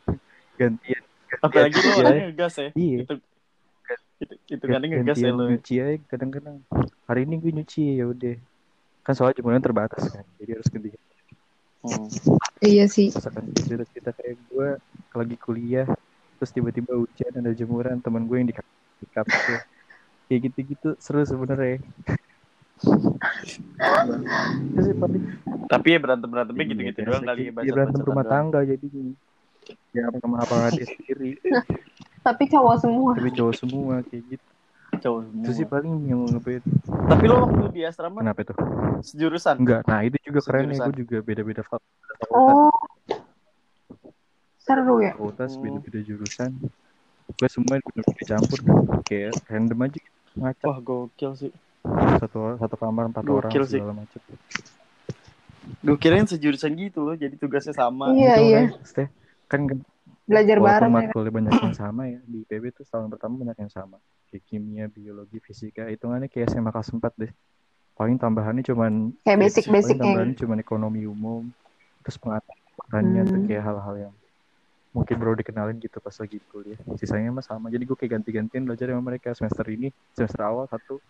gantian. 0.58 1.02
Apalagi 1.38 1.76
lo 1.76 1.84
Iya. 1.84 1.96
orangnya 1.98 2.24
ngegas 2.28 2.54
ya. 2.56 2.68
Iya. 2.72 2.98
Itu 3.04 3.14
itu 4.22 4.34
itu 4.48 4.64
kadang 4.64 4.88
ngegas 4.88 5.16
ya 5.18 5.30
lo. 5.30 5.44
nyuci 5.48 5.74
aja 5.76 5.96
kadang-kadang. 6.06 6.56
Hari 7.04 7.20
ini 7.24 7.34
gue 7.38 7.52
nyuci 7.52 7.82
ya 7.98 8.04
udah. 8.06 8.36
Kan 9.02 9.12
soalnya 9.12 9.36
jemuran 9.36 9.58
terbatas 9.58 10.02
kan 10.08 10.24
jadi 10.38 10.56
harus 10.56 10.68
ganti 10.68 10.88
Hmm. 11.82 12.06
Iya 12.62 12.86
sih. 12.86 13.10
misalkan 13.10 13.50
cerita 13.58 13.84
cerita 13.90 14.10
kayak 14.14 14.38
gue 14.46 14.68
lagi 15.12 15.36
kuliah 15.42 15.86
terus 16.38 16.54
tiba-tiba 16.54 16.94
hujan 16.94 17.32
ada 17.42 17.50
jemuran 17.50 17.98
teman 17.98 18.26
gue 18.30 18.36
yang 18.38 18.48
di 18.50 18.54
tuh. 18.54 19.60
kayak 20.30 20.40
gitu-gitu 20.48 20.94
seru 21.02 21.26
sebenarnya 21.26 21.82
paling 24.98 25.22
Tapi 25.68 25.86
ya 25.90 25.98
berantem 25.98 26.28
berantemnya 26.30 26.64
gitu-gitu 26.70 26.98
Iya, 27.02 27.06
doang 27.08 27.24
kali 27.26 27.40
ya 27.42 27.50
gitu. 27.50 27.60
Iya, 27.62 27.72
berantem 27.74 28.02
rumah 28.06 28.26
tangga 28.26 28.60
jadi 28.62 28.86
ya 29.94 30.02
sama 30.18 30.36
apa 30.42 30.54
dia 30.74 30.86
sendiri 30.86 31.30
Tapi 32.22 32.44
cowok 32.50 32.76
semua. 32.78 33.10
tapi 33.18 33.30
cowok 33.34 33.54
semua 33.58 33.94
kayak 34.06 34.22
gitu 34.38 34.51
Cowok 35.02 35.20
itu 35.34 35.50
sih 35.50 35.56
semua. 35.60 35.72
paling 35.72 35.94
yang 36.06 36.20
ngebet 36.28 36.62
Tapi 36.84 37.24
lo 37.26 37.34
waktu 37.42 37.64
di 37.70 37.80
asrama 37.82 38.18
kenapa 38.20 38.40
itu 38.40 38.54
sejurusan. 39.04 39.54
enggak 39.58 39.80
nah 39.84 40.00
itu 40.00 40.16
juga 40.22 40.40
keren 40.40 40.62
ya 40.62 40.66
Sejurusan. 40.72 40.86
gue 40.86 40.94
juga 41.02 41.16
beda-beda 41.20 41.62
fak- 41.62 41.82
fakultas 42.20 42.54
Oh. 42.54 42.70
Seru 44.56 44.96
ya. 44.98 45.12
fakultas 45.12 45.50
Hmm. 45.52 45.62
beda-beda 45.64 46.00
jurusan 46.00 46.50
gue 47.32 47.48
semua 47.48 47.80
bener-bener 47.80 48.24
campur 48.24 48.58
kan 48.60 48.76
kayak 49.02 49.32
random 49.46 49.78
aja 49.80 49.98
gitu. 49.98 50.18
ngacak 50.34 50.64
Wah 50.64 50.78
gokil 50.80 51.32
sih. 51.34 51.52
satu 52.16 52.38
satu 52.56 52.76
kamar 52.76 53.10
empat 53.10 53.22
Gokil 53.22 53.36
orang 53.36 53.66
sih. 53.66 53.76
segala 53.76 53.94
macam 53.96 54.20
Gue 55.78 55.94
kirain 55.96 56.26
sejurusan 56.26 56.74
gitu 56.74 57.02
loh, 57.02 57.14
jadi 57.14 57.34
tugasnya 57.34 57.70
sama. 57.72 58.10
Iya, 58.10 58.34
Gitu, 58.34 58.42
iya. 58.44 58.60
kan. 58.68 59.06
Kan 59.48 59.60
Belajar 60.22 60.56
walaupun 60.56 60.70
bareng 60.78 60.92
ya. 60.92 60.96
matkulnya 61.02 61.32
banyak 61.32 61.52
yang 61.60 61.74
sama 61.74 62.02
ya 62.06 62.20
di 62.22 62.36
IPB 62.42 62.64
tuh 62.72 62.84
tahun 62.84 63.08
pertama 63.08 63.34
banyak 63.38 63.58
yang 63.58 63.72
sama 63.72 63.96
kayak 64.26 64.42
kimia 64.44 64.86
biologi 64.86 65.38
fisika 65.38 65.86
hitungannya 65.86 66.26
kayak 66.26 66.48
SMA 66.48 66.70
kelas 66.70 66.88
4 66.90 67.02
deh 67.18 67.32
paling 67.92 68.16
tambahannya 68.16 68.62
cuman 68.62 69.12
Kayak 69.18 69.26
paling 69.26 69.40
basic-basicnya. 69.44 70.00
tambahannya 70.00 70.36
cuman 70.36 70.58
ekonomi 70.58 71.00
umum 71.04 71.42
terus 72.00 72.16
pengetahuannya 72.16 73.22
tuh 73.24 73.34
Hmm. 73.34 73.46
kayak 73.46 73.62
hal-hal 73.62 73.94
yang 74.00 74.14
mungkin 74.90 75.16
baru 75.16 75.32
dikenalin 75.34 75.76
gitu 75.78 75.98
pas 75.98 76.12
lagi 76.12 76.38
kuliah 76.46 76.76
sisanya 76.94 77.30
mah 77.30 77.40
sama 77.40 77.66
jadi 77.66 77.80
gue 77.80 77.96
kayak 77.96 78.12
ganti-gantian 78.14 78.62
belajar 78.62 78.88
sama 78.88 79.02
mereka 79.02 79.32
semester 79.32 79.64
ini 79.66 79.88
semester 80.10 80.40
awal 80.42 80.64
satu 80.66 81.00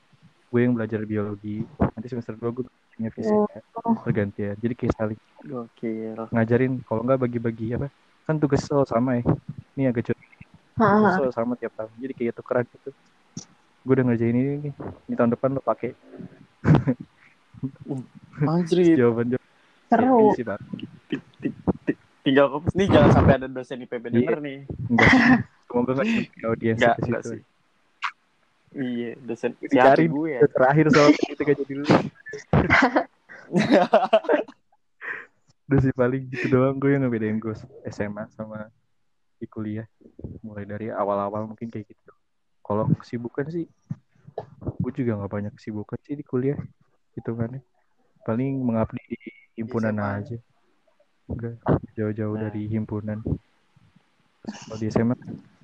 gue 0.49 0.61
yang 0.61 0.73
belajar 0.73 1.02
biologi 1.02 1.66
nanti 1.78 2.07
semester 2.07 2.33
dua 2.33 2.50
gue 2.50 2.64
punya 2.90 3.11
fisika 3.11 3.59
Oh. 3.75 3.99
pergantian 3.99 4.54
jadi 4.57 4.73
kayak 4.73 4.95
saling 4.95 5.21
Gokil. 5.42 6.14
ngajarin 6.28 6.78
kalau 6.83 7.02
nggak 7.02 7.19
bagi-bagi 7.21 7.75
apa 7.75 7.90
kan 8.33 8.41
tugas 8.41 8.65
selalu 8.65 8.89
sama 8.89 9.21
ya. 9.21 9.23
Ini 9.77 9.93
agak 9.93 10.09
curhat 10.09 10.25
selalu 11.21 11.33
sama 11.37 11.53
tiap 11.61 11.77
tahun. 11.77 11.93
Jadi 12.01 12.12
kayak 12.17 12.33
tukeran 12.41 12.65
gitu. 12.65 12.97
Gue 13.85 13.93
udah 13.93 14.09
ngerjain 14.09 14.33
ini 14.33 14.53
nih. 14.57 14.73
Ini 15.12 15.15
tahun 15.21 15.37
depan 15.37 15.53
lo 15.53 15.61
pakai. 15.61 15.93
Anjir, 18.49 18.97
jawaban 19.01 19.37
jawaban 19.37 19.53
Seru. 19.93 20.33
sih 20.33 20.49
pak. 20.49 20.57
Tinggal 22.25 22.49
kopus 22.49 22.73
nih 22.73 22.89
jangan 22.89 23.12
sampai 23.12 23.37
ada 23.37 23.53
dosen 23.53 23.85
IPB 23.85 24.09
Iya. 24.09 24.17
denger 24.17 24.39
nih. 24.41 24.59
enggak 24.89 25.09
semoga 25.69 25.91
nggak 26.01 26.09
nyampe 26.09 26.41
audiens 26.49 26.81
Enggak, 26.81 26.97
enggak 27.05 27.23
sih. 27.29 27.41
Iya, 28.73 29.21
dosen 29.21 29.53
siapa 29.69 30.01
gue 30.01 30.29
ya. 30.33 30.41
terakhir 30.49 30.89
itu 30.89 31.05
gak 31.45 31.57
jadi 31.61 31.73
dulu 31.77 31.93
udah 35.73 35.81
sih 35.81 35.95
paling 35.97 36.29
gitu 36.29 36.52
doang 36.52 36.76
gue 36.76 36.93
yang 36.93 37.09
ngebedain 37.09 37.41
gue 37.41 37.57
SMA 37.88 38.29
sama 38.37 38.69
di 39.41 39.49
kuliah 39.49 39.88
mulai 40.45 40.69
dari 40.69 40.93
awal-awal 40.93 41.49
mungkin 41.49 41.73
kayak 41.73 41.88
gitu 41.88 42.12
kalau 42.61 42.85
kesibukan 43.00 43.49
sih 43.49 43.64
gue 44.85 44.93
juga 44.93 45.17
nggak 45.17 45.33
banyak 45.33 45.52
kesibukan 45.57 45.97
sih 46.05 46.12
di 46.12 46.25
kuliah 46.29 46.61
gitu 47.17 47.33
kan 47.33 47.57
paling 48.29 48.61
mengabdi 48.61 49.00
di 49.09 49.21
himpunan 49.57 49.97
SMA. 49.97 50.12
aja 50.21 50.38
enggak 51.25 51.55
jauh-jauh 51.97 52.37
Nah. 52.37 52.43
dari 52.52 52.62
himpunan 52.69 53.19
kalau 54.69 54.76
di 54.76 54.87
SMA 54.93 55.17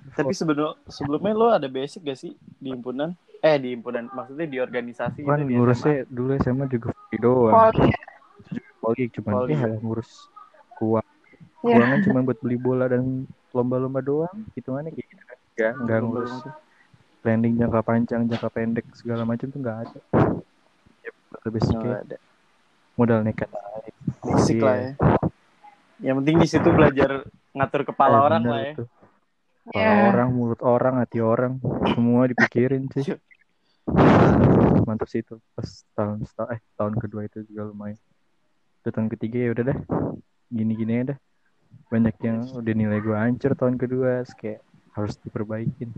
Tapi 0.08 0.32
sebelum 0.32 0.72
sebelumnya 0.88 1.32
lo 1.36 1.46
ada 1.52 1.68
basic 1.68 2.00
gak 2.00 2.16
sih 2.16 2.32
di 2.56 2.72
himpunan? 2.72 3.12
Eh 3.44 3.60
di 3.60 3.76
himpunan 3.76 4.08
maksudnya 4.08 4.48
di 4.48 4.56
organisasi 4.56 5.20
kan 5.22 5.44
gitu 5.44 5.52
di 5.52 5.54
ngurusnya 5.54 6.08
dulu 6.08 6.32
SMA 6.40 6.64
juga 6.72 6.96
doang 7.20 7.54
Poli. 7.54 7.92
Poli 8.78 9.04
cuman 9.10 9.32
Poli. 9.36 9.54
ya 9.54 9.68
ngurus 9.76 10.10
kuah 10.74 11.04
Ya. 11.58 11.74
Keuangan 11.74 11.98
cuma 12.02 12.18
buat 12.22 12.38
beli 12.38 12.54
bola 12.56 12.86
dan 12.86 13.26
lomba-lomba 13.50 13.98
doang 13.98 14.46
hitungannya 14.54 14.90
kayak 14.90 15.06
gitu 15.06 15.22
kan 15.22 15.36
enggak 15.36 15.68
SMA. 15.68 15.80
enggak 15.82 15.98
ngurus 16.00 16.32
planning 17.18 17.54
jangka 17.56 17.80
panjang 17.80 18.22
jangka 18.24 18.48
pendek 18.48 18.86
segala 18.94 19.22
macam 19.22 19.46
tuh 19.46 19.58
enggak 19.58 19.78
ada 19.84 19.98
ya 20.98 21.10
betul 21.10 21.38
Oh, 21.40 21.50
basicnya 21.50 21.90
ada. 21.98 22.16
modal 22.94 23.20
nekat 23.22 23.50
aja. 23.50 23.90
Basic 24.20 24.54
Iya. 24.54 24.64
lah 24.64 24.76
ya. 24.76 24.90
Yang 26.00 26.14
penting 26.16 26.36
di 26.38 26.48
situ 26.48 26.68
belajar 26.68 27.10
ngatur 27.52 27.82
kepala 27.84 28.16
Eh, 28.16 28.24
orang 28.24 28.42
lah 28.44 28.60
ya. 28.60 28.72
itu. 28.72 28.84
Kepala 29.66 29.90
Ya. 29.92 30.02
orang 30.08 30.28
mulut 30.30 30.60
orang 30.62 30.94
hati 30.96 31.18
orang 31.18 31.52
semua 31.88 32.22
dipikirin 32.24 32.86
sih 32.88 33.02
Iya. 33.04 33.16
mantap 34.86 35.06
sih 35.06 35.20
itu 35.20 35.36
pas 35.52 35.68
tahun 35.92 36.22
eh 36.48 36.60
tahun 36.74 36.94
kedua 36.96 37.26
itu 37.26 37.42
juga 37.44 37.66
lumayan 37.66 37.98
Udah 38.88 39.04
tahun 39.04 39.12
ketiga 39.12 39.36
ya 39.44 39.50
udah 39.52 39.64
dah 39.68 39.78
gini-gini 40.48 40.92
aja 40.96 41.12
dah 41.12 41.18
banyak 41.92 42.16
yang 42.24 42.40
udah 42.56 42.72
nilai 42.72 43.04
gue 43.04 43.12
hancur 43.12 43.52
tahun 43.52 43.76
kedua 43.76 44.24
kayak 44.32 44.64
harus 44.96 45.20
diperbaikin 45.20 45.92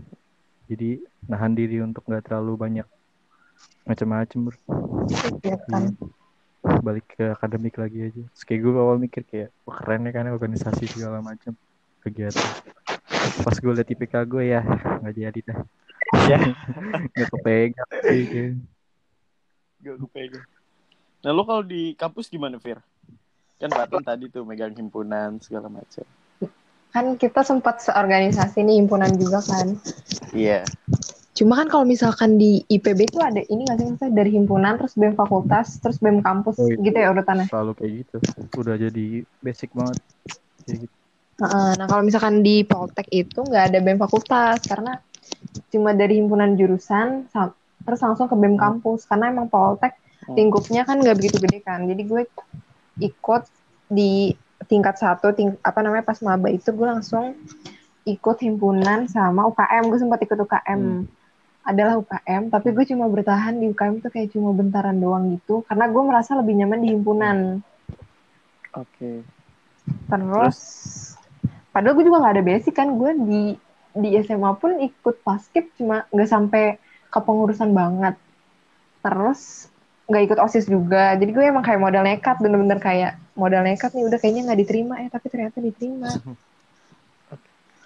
jadi 0.67 0.99
nahan 1.23 1.55
diri 1.55 1.79
untuk 1.79 2.03
nggak 2.03 2.27
terlalu 2.27 2.59
banyak 2.59 2.87
macam-macam 3.87 4.51
bro. 4.51 4.59
Kan. 5.71 5.95
Iya. 6.67 6.83
balik 6.83 7.07
ke 7.15 7.31
akademik 7.31 7.79
lagi 7.79 8.11
aja 8.11 8.27
terus 8.27 8.43
kayak 8.43 8.59
gue 8.59 8.75
awal 8.75 8.99
mikir 8.99 9.23
kayak 9.23 9.55
wah 9.63 9.79
keren 9.79 10.03
ya 10.03 10.11
kan 10.11 10.27
organisasi 10.27 10.91
segala 10.91 11.23
macam 11.23 11.55
kegiatan 12.03 12.43
pas 13.39 13.55
gue 13.55 13.71
liat 13.71 13.87
IPK 13.87 14.15
gue 14.27 14.51
ya 14.51 14.67
nggak 14.99 15.15
jadi 15.15 15.39
dah 15.47 15.59
Ya. 16.27 16.43
nggak 17.15 17.29
kepegang 17.31 17.91
sih 18.03 18.23
kayak. 18.27 18.53
Gak 19.79 19.95
kepegang. 19.95 20.43
Nah 21.21 21.31
lo 21.31 21.45
kalau 21.45 21.61
di 21.61 21.93
kampus 21.93 22.27
gimana 22.27 22.57
Fir? 22.57 22.81
Kan 23.55 23.69
Patin 23.69 24.01
tadi 24.01 24.25
tuh 24.25 24.41
megang 24.41 24.73
himpunan 24.73 25.37
segala 25.37 25.69
macam. 25.69 26.01
Kan 26.91 27.15
kita 27.15 27.45
sempat 27.45 27.79
seorganisasi 27.79 28.65
nih 28.65 28.81
himpunan 28.81 29.13
juga 29.15 29.39
kan. 29.39 29.77
Iya. 30.33 30.65
Cuma 31.31 31.55
kan 31.55 31.69
kalau 31.69 31.85
misalkan 31.85 32.35
di 32.35 32.65
IPB 32.67 33.07
tuh 33.07 33.21
ada 33.23 33.39
ini 33.39 33.63
nggak 33.63 33.77
sih 33.79 33.85
maksudnya 33.87 34.11
dari 34.11 34.31
himpunan 34.35 34.75
terus 34.75 34.97
BEM 34.99 35.15
fakultas 35.15 35.79
terus 35.79 35.95
BEM 35.95 36.19
kampus 36.19 36.59
Oh, 36.59 36.67
itu 36.67 36.81
gitu 36.83 36.97
ya 36.99 37.07
urutannya. 37.07 37.47
selalu 37.47 37.71
kayak 37.79 37.91
gitu 38.03 38.17
udah 38.59 38.75
jadi 38.75 39.05
basic 39.39 39.71
banget 39.71 39.97
kayak 40.67 40.77
gitu 40.83 40.93
Heeh, 41.41 41.71
Nah 41.79 41.85
kalau 41.87 42.03
misalkan 42.03 42.43
di 42.43 42.61
Poltek 42.61 43.07
itu 43.09 43.39
nggak 43.41 43.71
ada 43.71 43.79
BEM 43.79 43.97
fakultas 43.97 44.59
karena 44.67 44.99
cuma 45.71 45.95
dari 45.95 46.19
himpunan 46.19 46.59
jurusan 46.59 47.31
sam- 47.31 47.55
terus 47.81 48.03
langsung 48.03 48.27
ke 48.27 48.35
BEM 48.35 48.59
kampus 48.59 49.07
karena 49.07 49.31
emang 49.31 49.47
Poltek. 49.47 49.95
Lingkupnya 50.29 50.85
kan 50.85 51.01
nggak 51.01 51.17
begitu 51.17 51.37
gede 51.41 51.59
kan. 51.65 51.85
Jadi 51.89 52.01
gue 52.05 52.21
ikut 53.01 53.43
di 53.91 54.33
tingkat 54.69 54.95
satu 55.01 55.33
ting 55.33 55.57
apa 55.65 55.81
namanya 55.81 56.05
pas 56.05 56.21
maba 56.21 56.47
itu 56.47 56.69
gue 56.69 56.87
langsung 56.87 57.33
ikut 58.05 58.37
himpunan 58.41 59.09
sama 59.09 59.45
UKM 59.49 59.89
gue 59.89 59.99
sempat 59.99 60.19
ikut 60.21 60.37
UKM 60.37 60.81
Hmm. 60.81 61.05
adalah 61.61 61.97
UKM 62.01 62.49
tapi 62.49 62.73
gue 62.73 62.85
cuma 62.89 63.05
bertahan 63.09 63.57
di 63.61 63.69
UKM 63.69 64.01
tuh 64.01 64.09
kayak 64.09 64.33
cuma 64.33 64.53
bentaran 64.53 64.97
doang 64.97 65.33
gitu. 65.37 65.61
Karena 65.69 65.85
gue 65.89 66.03
merasa 66.05 66.33
lebih 66.37 66.57
nyaman 66.57 66.79
di 66.81 66.87
himpunan. 66.93 67.37
Oke. 68.73 69.25
terus 70.07 70.57
padahal 71.73 71.95
gue 71.97 72.05
juga 72.07 72.21
nggak 72.21 72.35
ada 72.37 72.45
basic 72.45 72.73
kan. 72.77 72.89
Gue 72.97 73.11
di 73.17 73.43
di 73.91 74.09
SMA 74.23 74.55
pun 74.57 74.79
ikut 74.79 75.21
paskib 75.25 75.69
cuma 75.75 76.07
nggak 76.13 76.29
sampai 76.29 76.77
kepengurusan 77.11 77.71
banget. 77.75 78.15
Terus 79.03 79.70
nggak 80.11 80.23
ikut 80.27 80.39
osis 80.43 80.67
juga. 80.67 81.15
Jadi 81.15 81.31
gue 81.31 81.43
emang 81.47 81.63
kayak 81.63 81.79
modal 81.79 82.03
nekat 82.03 82.37
bener-bener 82.37 82.77
kayak 82.77 83.15
modal 83.33 83.63
nekat 83.63 83.95
nih 83.95 84.03
udah 84.03 84.19
kayaknya 84.19 84.41
nggak 84.51 84.59
diterima 84.59 84.95
ya 84.99 85.07
tapi 85.07 85.27
ternyata 85.31 85.57
diterima. 85.57 86.11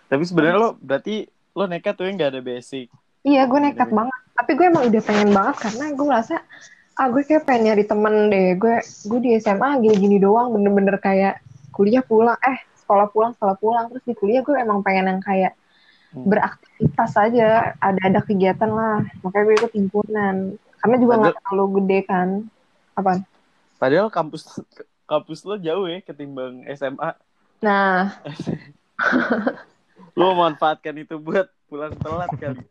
Tapi 0.06 0.22
sebenarnya 0.22 0.58
lo 0.58 0.70
berarti 0.78 1.26
lo 1.54 1.66
nekat 1.66 1.94
tuh 1.98 2.06
yang 2.06 2.18
gak 2.18 2.32
ada 2.38 2.42
basic. 2.42 2.88
iya 3.22 3.46
gue 3.46 3.58
nekat 3.58 3.90
banget. 3.90 4.20
Tapi 4.36 4.52
gue 4.54 4.66
emang 4.70 4.84
udah 4.86 5.02
pengen 5.02 5.30
banget 5.34 5.56
karena 5.66 5.86
gue 5.94 6.06
merasa 6.06 6.36
ah 6.96 7.08
gue 7.10 7.22
kayak 7.26 7.44
pengen 7.44 7.74
nyari 7.74 7.84
temen 7.86 8.16
deh. 8.30 8.54
Gue 8.54 8.76
gue 8.82 9.20
di 9.20 9.30
SMA 9.38 9.82
gini-gini 9.82 10.18
doang 10.18 10.54
bener-bener 10.54 10.98
kayak 10.98 11.42
kuliah 11.74 12.06
pulang 12.06 12.38
eh 12.42 12.58
sekolah 12.78 13.10
pulang 13.10 13.34
sekolah 13.34 13.56
pulang. 13.58 13.86
Terus 13.90 14.04
di 14.06 14.14
kuliah 14.14 14.42
gue 14.42 14.56
emang 14.56 14.82
pengen 14.82 15.10
yang 15.10 15.22
kayak 15.22 15.54
Hmm. 16.16 16.32
beraktivitas 16.32 17.12
aja 17.20 17.76
ada 17.76 18.00
ada 18.00 18.20
kegiatan 18.24 18.72
lah. 18.72 19.04
Makanya 19.20 19.44
gue 19.52 19.56
ikut 19.60 19.74
himpunan 19.76 20.36
karena 20.86 20.96
juga 21.02 21.14
nggak 21.18 21.36
terlalu 21.42 21.66
gede 21.82 22.00
kan 22.06 22.28
apa 22.94 23.12
Padahal 23.76 24.08
kampus 24.08 24.62
kampus 25.04 25.44
lo 25.44 25.58
jauh 25.60 25.90
ya 25.90 26.00
ketimbang 26.00 26.64
SMA. 26.78 27.12
nah 27.60 28.14
Lo 30.16 30.32
manfaatkan 30.32 30.96
itu 30.96 31.20
buat 31.20 31.50
pulang 31.68 31.92
telat 32.00 32.32
kali. 32.40 32.64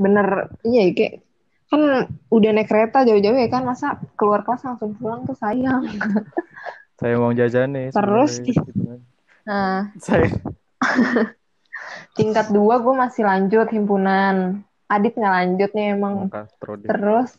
bener 0.00 0.50
iya 0.66 0.90
kayak 0.94 1.22
kan 1.68 2.08
udah 2.32 2.50
naik 2.56 2.66
kereta 2.66 3.04
jauh-jauh 3.04 3.36
ya 3.36 3.46
kan 3.52 3.62
masa 3.62 4.00
keluar 4.16 4.40
kelas 4.42 4.64
langsung 4.64 4.96
pulang 4.96 5.28
tuh 5.28 5.36
sayang 5.36 5.84
Saya 6.98 7.14
uang 7.14 7.38
jajan 7.38 7.70
nih. 7.70 7.94
Terus 7.94 8.42
sebenarnya, 8.42 8.56
gitu 8.58 8.70
kan. 8.82 9.00
nah 9.46 9.78
Saya 10.00 10.26
tingkat 12.18 12.50
dua 12.50 12.82
gue 12.82 12.94
masih 12.98 13.22
lanjut 13.22 13.66
himpunan 13.70 14.64
Adit 14.88 15.14
nggak 15.14 15.34
lanjut 15.38 15.70
nih 15.76 15.86
emang 15.94 16.32
terus 16.82 17.36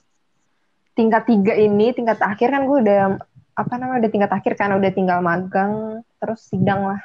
tingkat 1.00 1.24
tiga 1.24 1.56
ini 1.56 1.96
tingkat 1.96 2.20
akhir 2.20 2.52
kan 2.52 2.68
gue 2.68 2.78
udah 2.84 3.16
apa 3.56 3.74
namanya 3.80 4.04
udah 4.04 4.12
tingkat 4.12 4.32
akhir 4.36 4.54
kan 4.60 4.76
udah 4.76 4.92
tinggal 4.92 5.24
magang 5.24 6.04
terus 6.20 6.44
sidang 6.52 6.92
lah. 6.92 7.00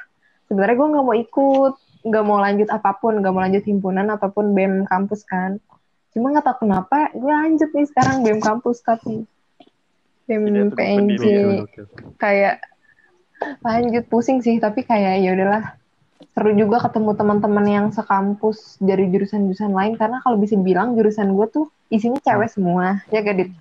Sebenarnya 0.51 0.75
gue 0.75 0.87
nggak 0.91 1.05
mau 1.07 1.15
ikut 1.15 1.73
nggak 2.05 2.23
mau 2.27 2.37
lanjut 2.43 2.67
apa 2.67 2.91
pun 2.99 3.23
nggak 3.23 3.31
mau 3.31 3.41
lanjut 3.41 3.63
himpunan 3.63 4.07
ataupun 4.11 4.51
bem 4.51 4.83
kampus 4.83 5.23
kan. 5.23 5.63
Cuma 6.11 6.35
nggak 6.35 6.43
tahu 6.43 6.67
kenapa 6.67 7.15
gue 7.15 7.31
lanjut 7.31 7.69
nih 7.71 7.87
sekarang 7.87 8.27
bem 8.27 8.43
kampus 8.43 8.83
tapi 8.83 9.23
bem 10.27 10.73
PNJ 10.75 11.23
oke. 11.63 11.81
kayak 12.19 12.59
lanjut 13.61 14.03
pusing 14.09 14.41
sih 14.41 14.57
tapi 14.57 14.81
kayak 14.81 15.21
ya 15.21 15.37
udahlah 15.37 15.77
seru 16.15 16.51
juga 16.55 16.83
ketemu 16.83 17.11
teman-teman 17.15 17.65
yang 17.67 17.87
sekampus 17.91 18.79
dari 18.79 19.11
jurusan-jurusan 19.11 19.71
lain 19.71 19.93
karena 19.99 20.23
kalau 20.23 20.39
bisa 20.39 20.55
dibilang 20.55 20.95
jurusan 20.95 21.35
gue 21.35 21.47
tuh 21.51 21.65
isinya 21.91 22.19
cewek 22.23 22.51
semua 22.51 23.03
ya 23.11 23.19
gak 23.19 23.35
Dit? 23.35 23.51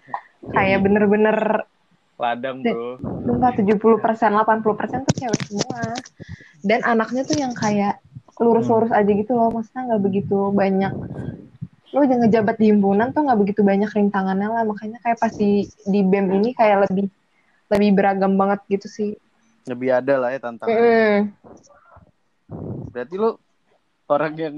kayak 0.55 0.79
bener-bener 0.87 1.67
ladang 2.15 2.63
bro. 2.63 2.99
sumpah 3.27 3.53
70 3.59 3.79
persen 3.99 4.31
80 4.39 4.79
persen 4.79 4.99
tuh 5.03 5.15
cewek 5.19 5.43
semua 5.51 5.83
dan 6.63 6.81
anaknya 6.87 7.27
tuh 7.27 7.37
yang 7.39 7.51
kayak 7.59 7.99
lurus-lurus 8.39 8.91
aja 8.95 9.07
gitu 9.07 9.35
loh 9.35 9.51
maksudnya 9.51 9.95
nggak 9.95 10.03
begitu 10.03 10.39
banyak 10.55 10.95
lo 11.95 12.03
jangan 12.03 12.27
ngejabat 12.27 12.57
di 12.59 12.67
himpunan 12.75 13.15
tuh 13.15 13.23
nggak 13.23 13.39
begitu 13.39 13.61
banyak 13.63 13.91
rintangannya 13.91 14.51
lah 14.51 14.63
makanya 14.67 14.99
kayak 15.03 15.19
pasti 15.23 15.71
di 15.87 16.01
bem 16.03 16.27
ini 16.35 16.51
kayak 16.55 16.91
lebih 16.91 17.07
lebih 17.71 17.91
beragam 17.95 18.35
banget 18.35 18.63
gitu 18.71 18.87
sih 18.91 19.11
Lebih 19.65 19.97
ada 19.97 20.21
lah 20.21 20.29
ya 20.29 20.45
tantangan. 20.45 20.77
Mm. 20.77 21.21
Berarti 22.95 23.15
lo 23.19 23.43
orang 24.07 24.35
yang 24.39 24.57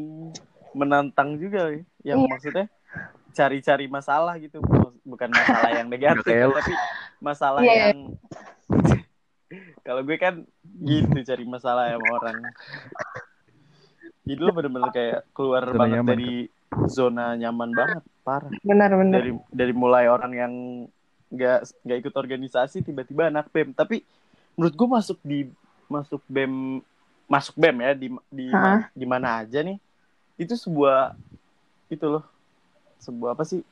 menantang 0.77 1.41
juga 1.41 1.73
ya. 1.73 1.81
Yang 2.05 2.19
Iya. 2.21 2.29
maksudnya 2.29 2.67
cari-cari 3.33 3.87
masalah 3.89 4.37
gitu. 4.37 4.61
Bukan 5.03 5.29
masalah 5.33 5.71
yang 5.73 5.89
negatif, 5.95 6.29
tapi 6.53 6.73
masalah 7.19 7.61
Iya, 7.65 7.73
iya. 7.73 7.85
yang 7.89 7.99
kalau 9.87 10.03
gue 10.05 10.19
kan 10.19 10.45
gitu 10.83 11.17
cari 11.25 11.45
masalah 11.47 11.89
sama 11.89 12.07
orang. 12.21 12.37
Jadi 14.27 14.41
lo 14.43 14.51
bener-bener 14.51 14.91
kayak 14.91 15.19
keluar 15.31 15.63
Zona 15.65 15.79
banget 15.79 15.97
nyaman, 15.97 16.11
dari 16.11 16.33
zona 16.91 17.25
nyaman 17.39 17.71
banget, 17.71 18.03
parah. 18.27 18.51
benar-benar 18.61 19.23
Dari 19.23 19.31
dari 19.55 19.73
mulai 19.73 20.11
orang 20.11 20.33
yang 20.35 20.53
nggak 21.31 21.59
nggak 21.87 21.99
ikut 22.03 22.15
organisasi 22.15 22.83
tiba-tiba 22.83 23.31
anak 23.31 23.47
bem. 23.55 23.71
Tapi 23.71 24.03
menurut 24.59 24.75
gue 24.75 24.89
masuk 24.91 25.19
di 25.23 25.47
masuk 25.87 26.19
bem 26.27 26.83
masuk 27.27 27.59
bem 27.59 27.77
ya 27.83 27.93
di 27.93 28.09
di 28.31 28.49
Hah? 28.51 28.87
di 28.95 29.07
mana 29.07 29.43
aja 29.43 29.61
nih 29.61 29.79
itu 30.39 30.55
sebuah 30.55 31.15
itu 31.91 32.07
loh 32.07 32.25
sebuah 33.03 33.35
apa 33.35 33.43
sih 33.43 33.63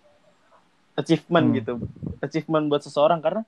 achievement 0.95 1.47
Hmm. 1.51 1.57
gitu 1.59 1.73
achievement 2.23 2.67
buat 2.71 2.83
seseorang 2.83 3.19
karena 3.19 3.43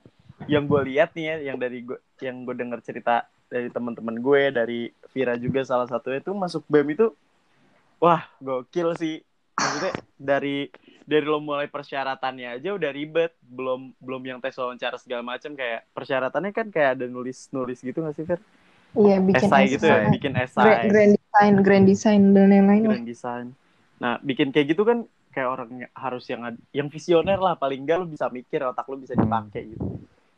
yang 0.47 0.67
gue 0.67 0.81
lihat 0.93 1.15
nih 1.15 1.25
ya 1.25 1.35
yang 1.51 1.57
dari 1.57 1.83
gue 1.83 1.97
yang 2.21 2.43
gue 2.43 2.55
dengar 2.55 2.79
cerita 2.83 3.25
dari 3.47 3.71
teman-teman 3.71 4.15
gue 4.19 4.41
dari 4.51 4.79
Vira 5.15 5.35
juga 5.39 5.63
salah 5.63 5.87
satunya 5.87 6.19
itu 6.19 6.31
masuk 6.35 6.63
bem 6.67 6.87
itu 6.91 7.11
wah 7.97 8.27
gokil 8.39 8.93
sih 8.99 9.23
maksudnya 9.57 9.93
dari 10.19 10.69
dari 11.07 11.25
lo 11.25 11.39
mulai 11.39 11.71
persyaratannya 11.71 12.59
aja 12.59 12.75
udah 12.75 12.91
ribet 12.91 13.31
belum 13.41 13.95
belum 13.97 14.21
yang 14.27 14.39
tes 14.43 14.53
wawancara 14.59 14.99
segala 14.99 15.23
macam 15.23 15.55
kayak 15.55 15.87
persyaratannya 15.95 16.51
kan 16.51 16.67
kayak 16.67 16.99
ada 16.99 17.05
nulis 17.07 17.47
nulis 17.49 17.79
gitu 17.79 18.03
nggak 18.03 18.15
sih 18.15 18.25
Vir? 18.27 18.39
Iya 18.97 19.17
bikin 19.21 19.47
esai 19.47 19.65
gitu 19.69 19.85
ya 19.85 20.09
bikin 20.09 20.33
esai 20.35 20.89
grand 20.89 21.13
design 21.13 21.53
grand 21.61 21.85
design 21.85 22.21
dan 22.33 22.49
lain-lain 22.49 22.81
lah 22.83 22.91
grand 22.97 23.05
design. 23.05 23.47
Nah, 23.97 24.21
bikin 24.21 24.49
kayak 24.49 24.73
gitu 24.73 24.85
kan 24.85 25.05
kayak 25.29 25.49
orang 25.49 25.69
yang- 25.73 25.93
harus 25.93 26.25
yang 26.25 26.41
ad- 26.45 26.61
yang 26.69 26.85
visioner 26.85 27.37
lah 27.37 27.53
paling 27.53 27.81
enggak 27.81 27.97
lu 27.97 28.05
bisa 28.05 28.25
mikir 28.27 28.61
otak 28.61 28.85
lu 28.85 28.97
bisa 28.97 29.13
dipakai 29.13 29.73
gitu. 29.73 29.85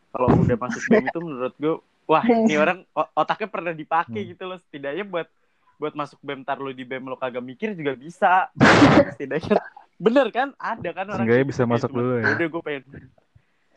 Kalau 0.09 0.27
udah 0.31 0.57
masuk 0.57 0.81
BEM 0.87 1.05
itu 1.07 1.19
menurut 1.19 1.53
gue 1.55 1.75
wah, 2.03 2.23
ini 2.23 2.55
orang 2.63 2.83
otaknya 3.13 3.47
pernah 3.47 3.71
dipakai 3.71 4.21
Hmm. 4.23 4.31
gitu 4.31 4.43
loh 4.43 4.57
setidaknya 4.59 5.03
buat 5.03 5.27
buat 5.75 5.93
masuk 5.93 6.19
BEM 6.19 6.43
tar 6.43 6.59
lu 6.59 6.71
di 6.71 6.83
BEM 6.83 7.03
lo 7.05 7.15
kagak 7.15 7.43
mikir 7.43 7.75
juga 7.75 7.95
bisa. 7.95 8.47
setidaknya 9.15 9.59
bener 9.95 10.27
kan? 10.31 10.51
Ada 10.55 10.89
kan 10.91 11.05
orang 11.07 11.23
Seenggaknya 11.23 11.35
kayak 11.39 11.51
bisa 11.51 11.63
gitu, 11.63 11.71
masuk 11.75 11.89
dulu 11.91 12.13
ya. 12.15 12.25
Udah 12.35 12.47
gue 12.47 12.61
pengen 12.63 12.83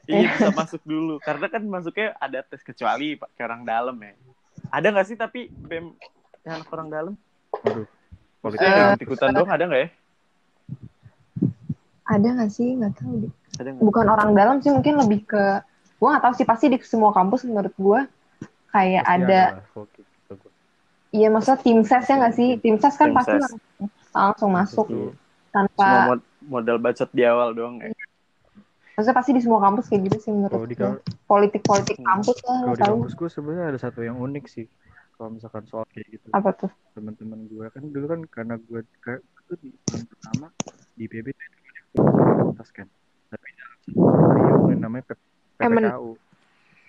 Iya 0.02 0.26
bisa 0.34 0.48
masuk 0.62 0.82
dulu 0.82 1.14
karena 1.18 1.46
kan 1.46 1.62
masuknya 1.62 2.08
ada 2.18 2.38
tes 2.42 2.62
kecuali 2.62 3.14
pakai 3.14 3.42
orang 3.46 3.62
dalam 3.62 3.94
ya. 3.98 4.14
Ada 4.70 4.86
nggak 4.92 5.06
sih 5.08 5.16
tapi 5.16 5.50
BEM 5.50 5.96
yang 6.44 6.54
anak 6.60 6.68
orang 6.70 6.88
dalam? 6.92 7.14
Waduh. 7.64 7.86
Politik 8.42 8.62
Maksudnya 8.62 8.82
Eh, 8.82 8.94
ikut-ikutan 8.98 9.28
doang 9.34 9.50
ada 9.50 9.64
nggak 9.66 9.80
ya? 9.80 9.88
ada 12.02 12.28
nggak 12.34 12.50
sih 12.50 12.68
nggak 12.76 12.92
tahu 12.98 13.12
deh 13.24 13.32
Ada 13.62 13.68
nggak? 13.72 13.82
bukan 13.86 14.06
orang 14.10 14.30
dalam 14.34 14.56
sih 14.58 14.74
mungkin 14.74 14.98
lebih 14.98 15.22
ke 15.22 15.44
gue 15.96 16.08
nggak 16.10 16.24
tahu 16.26 16.34
sih 16.34 16.46
pasti 16.46 16.66
di 16.66 16.78
semua 16.82 17.14
kampus 17.14 17.46
menurut 17.46 17.70
gue 17.78 18.00
kayak 18.74 19.06
Pasti 19.06 19.22
ada 19.22 19.40
gitu, 20.26 20.48
iya 21.14 21.28
maksudnya 21.30 21.62
tim 21.62 21.78
ses 21.86 22.04
ya 22.10 22.14
nggak 22.18 22.34
sih 22.34 22.48
tim 22.58 22.76
ses 22.82 22.94
kan 22.98 23.14
Tim 23.14 23.16
pasti 23.16 23.36
ses. 23.38 23.42
langsung, 23.46 23.60
langsung 24.12 24.50
masuk 24.50 24.86
Pasti. 24.90 24.98
Semua 24.98 25.54
tanpa 25.54 25.86
mod- 26.10 26.28
modal 26.42 26.78
bacot 26.82 27.10
di 27.14 27.22
awal 27.22 27.48
doang 27.54 27.74
ya. 27.80 27.94
Maksudnya 28.92 29.16
pasti 29.16 29.30
di 29.32 29.40
semua 29.40 29.60
kampus 29.60 29.84
kayak 29.88 30.02
gitu 30.08 30.18
sih 30.20 30.32
menurut 30.32 30.60
di 30.62 30.74
gue 30.74 30.84
kal- 30.84 31.00
politik 31.24 31.62
politik 31.64 31.96
Hmm. 31.98 32.06
kampus 32.06 32.38
lah 32.44 32.58
kalau 32.62 32.76
di 32.76 32.82
kampus 32.84 33.12
gue 33.14 33.28
sebenarnya 33.28 33.66
ada 33.72 33.78
satu 33.80 34.00
yang 34.00 34.16
unik 34.16 34.44
sih. 34.46 34.66
Kalau 35.12 35.28
misalkan 35.32 35.62
soal 35.64 35.84
kayak 35.88 36.08
gitu, 36.08 36.26
apa 36.32 36.50
tuh 36.52 36.70
teman-teman 36.92 37.46
gue 37.46 37.66
kan 37.70 37.82
dulu 37.84 38.06
kan 38.06 38.20
karena 38.26 38.54
gue 38.58 38.80
ke- 38.98 39.22
itu 39.22 39.54
di 39.60 39.68
tahun 39.86 40.04
pertama 40.08 40.46
di 40.92 41.04
PB 41.06 41.26
itu 41.30 41.42
ada 41.42 41.58
fakultas 42.26 42.68
kan. 42.70 42.88
Tapi 43.28 43.48
dalam 44.34 44.66
yang 44.68 44.82
namanya 44.82 45.04
P-. 45.08 45.20
PPKU. 45.56 46.18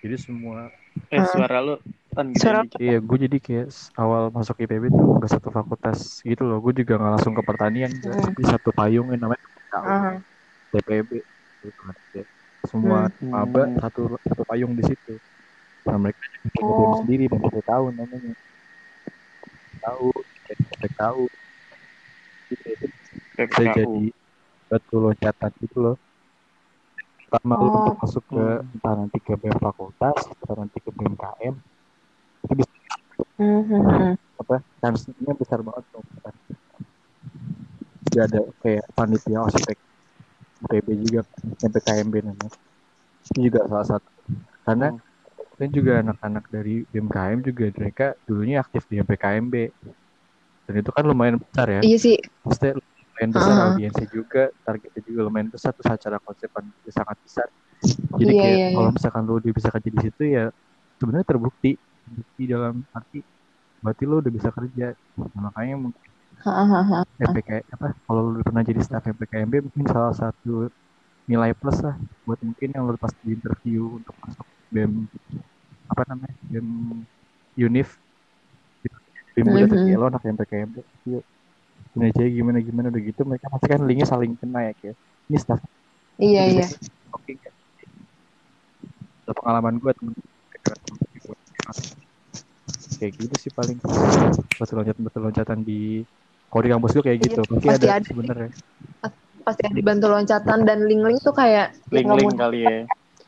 Jadi 0.02 0.16
semua 0.18 0.68
Eh 1.08 1.20
Hmm. 1.20 1.26
suara 1.26 1.58
lu 1.58 1.74
kan 2.10 2.26
Suara-. 2.32 2.64
Iya, 2.76 2.98
gue 3.02 3.18
jadi 3.26 3.38
kayak 3.38 3.66
awal 3.94 4.30
masuk 4.30 4.56
IPB 4.56 4.88
tuh 4.88 5.18
gak 5.18 5.30
satu 5.30 5.48
fakultas 5.50 6.22
gitu 6.22 6.42
loh. 6.42 6.58
Gue 6.58 6.72
juga 6.72 6.96
gak 6.96 7.12
langsung 7.18 7.34
ke 7.34 7.42
pertanian, 7.42 7.90
Hmm. 7.90 8.30
tapi 8.30 8.42
satu 8.42 8.70
payung 8.70 9.10
yang 9.10 9.20
namanya 9.20 9.42
PPKU, 9.42 9.84
Ah, 9.84 10.14
TPB. 10.70 11.10
Gitu 11.64 11.80
Semua 12.68 13.08
Hmm. 13.20 13.32
maba 13.32 13.68
satu 13.80 14.16
satu 14.24 14.42
payung 14.48 14.72
di 14.76 14.84
situ. 14.84 15.16
Nah 15.84 15.96
mereka 16.00 16.20
punya 16.56 16.64
Oh. 16.64 16.96
Sendiri 17.04 17.24
dan 17.28 17.40
tidak 17.44 17.64
tahu 17.68 17.84
namanya. 17.92 18.32
Tahu, 19.84 20.08
jadi 20.48 20.88
tahu. 20.96 21.22
Itu 22.48 22.86
bisa 23.36 23.64
jadi 23.76 24.04
batu 24.68 24.96
loncatan 24.96 25.50
gitu 25.60 25.76
loh. 25.80 25.96
Pertama 27.28 27.54
Oh. 27.60 27.68
untuk 27.68 27.94
masuk 28.00 28.24
ke 28.32 28.44
Hmm. 28.44 28.72
entah 28.72 28.94
nanti 28.96 29.18
ke 29.20 29.32
BEM 29.36 29.58
fakultas, 29.60 30.18
entah 30.24 30.56
nanti 30.56 30.78
ke 30.80 30.90
BEM 30.94 31.14
KM, 31.20 31.54
itu 32.44 32.54
bisa 32.64 32.72
hmm, 33.36 33.60
hmm, 33.68 33.82
hmm. 33.84 34.12
apa 34.40 34.56
chance-nya 34.80 35.32
besar 35.36 35.60
banget 35.60 35.84
tuh 35.92 36.02
Jadi 38.14 38.18
ada 38.20 38.40
kayak 38.62 38.84
panitia 38.94 39.42
ospek 39.42 39.74
PB 40.68 40.86
juga 41.04 41.20
MPKMB 41.60 42.14
namanya. 42.24 42.52
Itu 43.24 43.38
juga 43.48 43.60
salah 43.68 43.86
satu. 43.96 44.10
Karena 44.64 44.88
Hmm. 44.92 45.00
kan 45.54 45.70
juga 45.70 46.02
anak-anak 46.02 46.44
dari 46.50 46.82
BMKM 46.90 47.38
juga 47.46 47.64
mereka 47.78 48.06
dulunya 48.26 48.58
aktif 48.58 48.82
di 48.90 48.98
MPKMB 48.98 49.54
dan 50.66 50.74
itu 50.80 50.90
kan 50.90 51.04
lumayan 51.06 51.38
besar 51.38 51.68
ya. 51.70 51.80
Iya 51.84 51.98
sih. 52.00 52.16
Maksudnya 52.42 52.74
lumayan 52.80 53.30
besar 53.30 53.54
Ah. 53.54 53.64
audiensnya 53.70 54.06
juga 54.10 54.42
targetnya 54.66 55.02
juga 55.06 55.20
lumayan 55.30 55.48
besar 55.52 55.70
terus 55.76 55.90
acara 55.92 56.18
konsepan 56.18 56.66
juga 56.66 56.90
sangat 56.90 57.16
besar. 57.22 57.48
Jadi 58.18 58.32
Iya, 58.34 58.42
kayak 58.42 58.58
iya, 58.58 58.68
kalau 58.74 58.88
iya. 58.90 58.94
misalkan 58.96 59.22
lo 59.28 59.32
udah 59.38 59.52
bisa 59.54 59.68
kerja 59.70 59.90
di 59.94 60.00
situ 60.02 60.22
ya 60.26 60.44
sebenarnya 60.98 61.26
terbukti. 61.28 61.72
Terbukti 62.04 62.42
dalam 62.50 62.74
arti 62.92 63.18
berarti 63.80 64.04
lo 64.08 64.14
udah 64.20 64.32
bisa 64.32 64.48
kerja. 64.50 64.86
Nah, 65.16 65.28
makanya 65.52 65.76
mungkin 65.78 66.10
FPK 67.14 67.50
apa 67.78 67.94
kalau 68.04 68.34
udah 68.34 68.44
pernah 68.44 68.62
jadi 68.66 68.80
staff 68.82 69.06
FPKMB 69.06 69.70
mungkin 69.70 69.86
salah 69.86 70.12
satu 70.12 70.68
nilai 71.24 71.56
plus 71.56 71.80
lah 71.80 71.96
buat 72.28 72.36
mungkin 72.44 72.68
yang 72.74 72.84
lo 72.84 72.98
pas 73.00 73.12
di 73.24 73.32
interview 73.32 73.96
untuk 74.02 74.12
masuk 74.20 74.46
BEM 74.68 75.08
apa 75.88 76.02
namanya 76.10 76.36
BEM 76.52 76.68
Unif. 77.56 77.96
BEM 79.34 79.46
udah 79.48 79.68
Mhm. 79.70 79.78
kayak 79.88 79.98
lo 79.98 80.06
anak 80.10 80.22
yuk 81.08 81.24
ini 81.94 82.10
aja 82.10 82.22
gimana 82.26 82.58
gimana 82.58 82.86
udah 82.90 83.02
gitu 83.02 83.20
mereka 83.22 83.46
pasti 83.54 83.66
kan 83.70 83.80
linknya 83.86 84.06
saling 84.06 84.34
kena 84.36 84.60
ya 84.68 84.72
kayak 84.78 84.96
ini 85.30 85.38
staff. 85.38 85.60
Iya, 86.18 86.42
iya. 86.50 86.66
oke 87.14 87.32
pengalaman 89.24 89.80
gue 89.80 89.92
temen 89.96 90.12
kayak 93.00 93.12
gitu 93.18 93.34
sih 93.40 93.52
paling. 93.52 93.78
Batu 94.60 94.72
loncatan 94.76 95.00
batu 95.02 95.18
loncatan 95.20 95.58
di 95.64 96.04
kalau 96.54 96.62
di 96.62 96.70
kampus 96.70 96.90
gue 96.94 97.02
kayak 97.02 97.18
gitu 97.26 97.40
pasti, 97.42 97.66
Pasti 97.66 97.86
ada, 97.90 97.98
ada. 97.98 98.06
sebenarnya 98.06 98.50
Pasti 99.42 99.60
ada 99.66 99.74
dibantu 99.74 100.06
loncatan 100.06 100.58
dan 100.62 100.78
link-link 100.86 101.18
tuh 101.20 101.34
kayak 101.34 101.74
nggak 101.90 101.98
Link-link 101.98 102.38
kali 102.38 102.58
ya. 102.62 102.78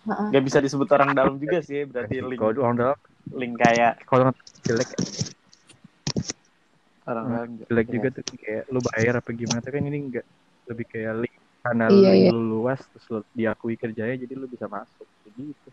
Heeh. 0.06 0.26
Gak 0.30 0.44
bisa 0.46 0.58
disebut 0.62 0.86
orang 0.94 1.10
dalam 1.18 1.34
juga 1.42 1.58
sih, 1.66 1.82
berarti 1.82 2.22
link 2.22 2.38
kalau 2.38 2.62
orang 2.62 2.76
dalam 2.78 2.98
link 3.34 3.58
kayak 3.58 3.92
kalau 4.06 4.30
orang 4.30 4.36
jelek 4.62 4.88
orang 7.06 7.24
dalam. 7.26 7.48
jelek 7.66 7.86
juga 7.90 8.08
tuh 8.14 8.24
kayak 8.38 8.64
lu 8.70 8.80
bayar 8.82 9.18
apa 9.18 9.30
gimana 9.34 9.58
tapi 9.58 9.74
kan 9.82 9.86
ini 9.90 9.98
enggak 9.98 10.26
lebih 10.70 10.86
kayak 10.86 11.12
link 11.26 11.36
karena 11.62 11.84
Iya, 11.90 12.10
link 12.14 12.22
iya. 12.22 12.30
lu 12.30 12.42
luas 12.62 12.80
terus 12.94 13.06
lu 13.10 13.20
diakui 13.34 13.74
kerjanya 13.74 14.14
jadi 14.14 14.32
lu 14.38 14.46
bisa 14.46 14.70
masuk 14.70 15.06
jadi 15.26 15.42
gitu 15.50 15.70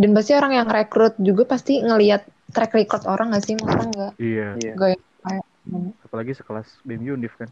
Dan 0.00 0.16
pasti 0.16 0.32
orang 0.32 0.52
yang 0.56 0.68
rekrut 0.68 1.14
juga 1.20 1.44
pasti 1.44 1.78
ngelihat 1.84 2.24
track 2.56 2.72
record 2.72 3.04
orang 3.04 3.30
nggak 3.36 3.44
sih? 3.44 3.54
Masa 3.60 3.84
nggak 3.86 4.12
iya 4.18 4.48
Iya. 4.56 4.72
nggak 4.74 4.88
yang 4.96 5.02
kayak 5.22 5.46
hmm, 5.68 5.90
apalagi 6.02 6.32
sekelas 6.34 6.68
BEM 6.86 7.14
Unif 7.14 7.34
kan 7.38 7.50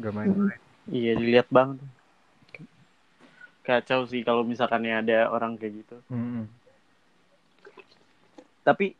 gak 0.00 0.14
main-main 0.16 0.60
Iya, 0.90 1.14
dilihat 1.14 1.46
bang. 1.54 1.78
Kacau 3.62 4.08
sih 4.10 4.26
kalau 4.26 4.42
misalkan 4.42 4.82
ya 4.82 4.98
ada 4.98 5.30
orang 5.30 5.54
kayak 5.54 5.84
gitu. 5.86 5.96
Mm-mm. 6.10 6.50
Tapi 8.66 8.98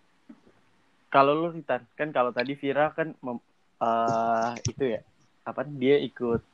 kalau 1.11 1.35
lu 1.35 1.49
Ritan, 1.51 1.83
kan 1.99 2.15
kalau 2.15 2.31
tadi 2.31 2.55
Vira 2.55 2.95
kan 2.95 3.11
mem- 3.19 3.43
eh, 3.83 4.51
itu 4.71 4.85
ya, 4.95 5.01
apa 5.43 5.67
dia 5.67 5.99
ikut 5.99 6.45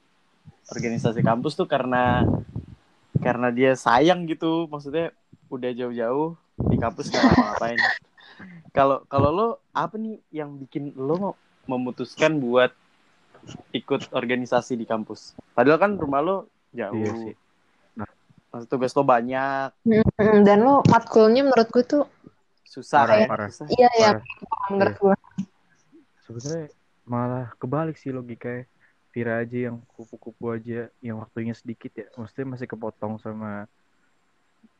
organisasi 0.73 1.21
kampus 1.21 1.53
tuh 1.59 1.69
karena 1.69 2.25
karena 3.21 3.53
dia 3.53 3.77
sayang 3.77 4.25
gitu, 4.25 4.65
maksudnya 4.73 5.13
udah 5.53 5.71
jauh-jauh 5.77 6.39
di 6.73 6.77
kampus 6.81 7.13
nggak 7.13 7.23
ngapa-ngapain. 7.23 7.81
Kalau 8.71 9.05
kalau 9.09 9.31
lo 9.33 9.49
apa 9.73 9.97
nih 9.97 10.21
yang 10.33 10.57
bikin 10.61 10.93
lo 10.97 11.15
mau 11.17 11.35
memutuskan 11.67 12.37
buat 12.39 12.71
ikut 13.73 14.13
organisasi 14.13 14.77
di 14.77 14.85
kampus? 14.85 15.35
Padahal 15.57 15.79
kan 15.81 15.93
rumah 15.97 16.21
lo 16.21 16.37
jauh. 16.75 16.95
Iya 16.97 17.13
sih. 17.17 17.35
Maksud 18.53 18.69
tugas 18.71 18.97
lo 18.97 19.05
banyak, 19.05 19.69
dan 20.47 20.59
lo 20.65 20.81
matkulnya 20.89 21.45
menurut 21.45 21.69
gue 21.69 21.85
tuh 21.85 22.05
susah 22.65 23.05
Parah, 23.05 23.17
ya. 23.21 23.27
parah. 23.29 23.49
Susah. 23.49 23.67
iya 23.73 23.91
ya 23.97 24.11
Parah. 24.17 24.69
menurut 24.69 24.97
gue. 25.01 25.15
sebenarnya 26.29 26.67
malah 27.07 27.47
kebalik 27.57 27.97
sih 27.97 28.11
logikanya 28.13 28.67
Vira 29.15 29.41
aja 29.41 29.73
yang 29.73 29.81
kupu-kupu 29.97 30.53
aja 30.53 30.93
yang 31.01 31.23
waktunya 31.25 31.57
sedikit 31.57 31.89
ya 31.97 32.07
maksudnya 32.21 32.53
masih 32.53 32.69
kepotong 32.69 33.17
sama 33.17 33.65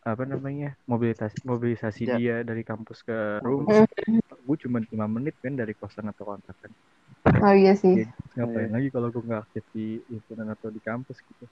apa 0.07 0.23
namanya 0.23 0.71
mobilisasi 0.87 1.43
mobilisasi 1.43 2.03
Ya. 2.07 2.15
dia 2.17 2.37
dari 2.47 2.63
kampus 2.63 3.03
ke 3.03 3.43
rumah 3.43 3.83
gue 4.47 4.57
cuma 4.63 4.79
lima 4.79 5.07
menit 5.11 5.35
kan 5.43 5.59
dari 5.59 5.75
kosan 5.75 6.07
atau 6.07 6.31
kontrakan 6.31 6.71
Oh 7.43 7.51
iya 7.51 7.75
sih. 7.75 8.07
ngapain 8.39 8.71
Iya. 8.71 8.75
lagi 8.79 8.89
kalau 8.95 9.09
gue 9.11 9.23
nggak 9.27 9.43
aktif 9.51 9.65
di 9.75 9.99
himpunan 10.07 10.47
atau 10.55 10.71
di 10.71 10.79
kampus 10.79 11.19
gitu 11.27 11.45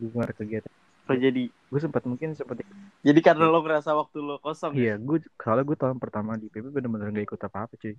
gue 0.00 0.08
nggak 0.08 0.26
ada 0.32 0.36
kegiatan 0.36 0.72
Oh, 1.08 1.16
jadi 1.16 1.48
gue 1.48 1.80
sempat 1.80 2.04
mungkin 2.04 2.36
seperti 2.36 2.64
jadi 3.00 3.20
karena 3.24 3.48
lo 3.48 3.64
ngerasa 3.64 3.96
waktu 3.96 4.20
lo 4.20 4.36
kosong. 4.44 4.76
ya? 4.76 4.76
iya 4.76 4.94
gue 5.00 5.18
soalnya 5.40 5.64
gue 5.64 5.76
tahun 5.80 5.96
pertama 5.96 6.36
di 6.36 6.52
PP 6.52 6.68
bener-bener 6.68 7.08
gak 7.12 7.26
ikut 7.32 7.40
apa-apa 7.48 7.72
cuy 7.80 7.94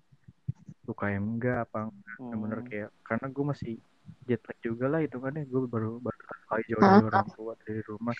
UKM 0.89 1.23
enggak 1.37 1.57
apa 1.69 1.89
Hmm. 1.89 2.29
bener-bener 2.29 2.59
kayak 2.69 2.89
karena 3.01 3.25
gue 3.29 3.45
masih 3.45 3.73
jet 4.25 4.41
lag 4.45 4.57
juga 4.61 4.85
lah 4.93 5.01
itu 5.01 5.17
kan 5.17 5.33
ya 5.33 5.45
gue 5.45 5.61
baru 5.65 5.97
baru 5.97 6.21
kali 6.49 6.63
jauh 6.69 6.81
dari 6.81 7.01
orang 7.05 7.27
tua 7.33 7.53
dari 7.65 7.81
rumah 7.85 8.15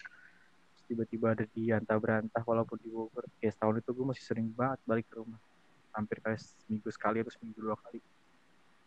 tiba-tiba 0.90 1.38
ada 1.38 1.46
di 1.54 1.70
antah 1.70 2.02
berantah 2.02 2.42
walaupun 2.42 2.82
di 2.82 2.90
Bogor. 2.90 3.30
Kayak 3.38 3.54
setahun 3.54 3.86
itu 3.86 3.90
gue 3.94 4.06
masih 4.10 4.26
sering 4.26 4.50
banget 4.58 4.80
balik 4.90 5.06
ke 5.06 5.22
rumah. 5.22 5.38
Hampir 5.94 6.18
kayak 6.26 6.42
seminggu 6.42 6.90
sekali 6.90 7.22
atau 7.22 7.30
seminggu 7.30 7.62
dua 7.62 7.78
kali. 7.78 8.02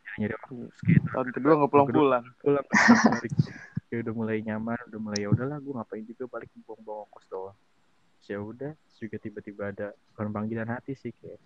Ya, 0.03 0.27
nyari 0.27 0.35
waktu 0.35 0.55
kayak 0.83 1.03
Tahun 1.07 1.29
kedua 1.31 1.53
nggak 1.62 1.71
pulang-pulang. 1.71 2.25
pulang. 2.43 2.67
balik 3.23 3.33
kayak 3.87 4.01
udah 4.09 4.15
mulai 4.17 4.41
nyaman 4.43 4.81
udah 4.88 5.01
mulai 5.01 5.21
ya 5.21 5.29
udahlah 5.29 5.59
gue 5.61 5.73
ngapain 5.77 6.05
juga 6.09 6.25
balik 6.27 6.51
buang-buang 6.67 7.07
ongkos 7.07 7.27
doang. 7.31 7.57
Terus 8.19 8.29
ya 8.29 8.38
udah 8.43 8.73
juga 8.99 9.17
tiba-tiba 9.19 9.62
ada 9.71 9.87
bukan 10.15 10.29
panggilan 10.35 10.69
hati 10.71 10.99
sih 10.99 11.15
kayak 11.23 11.38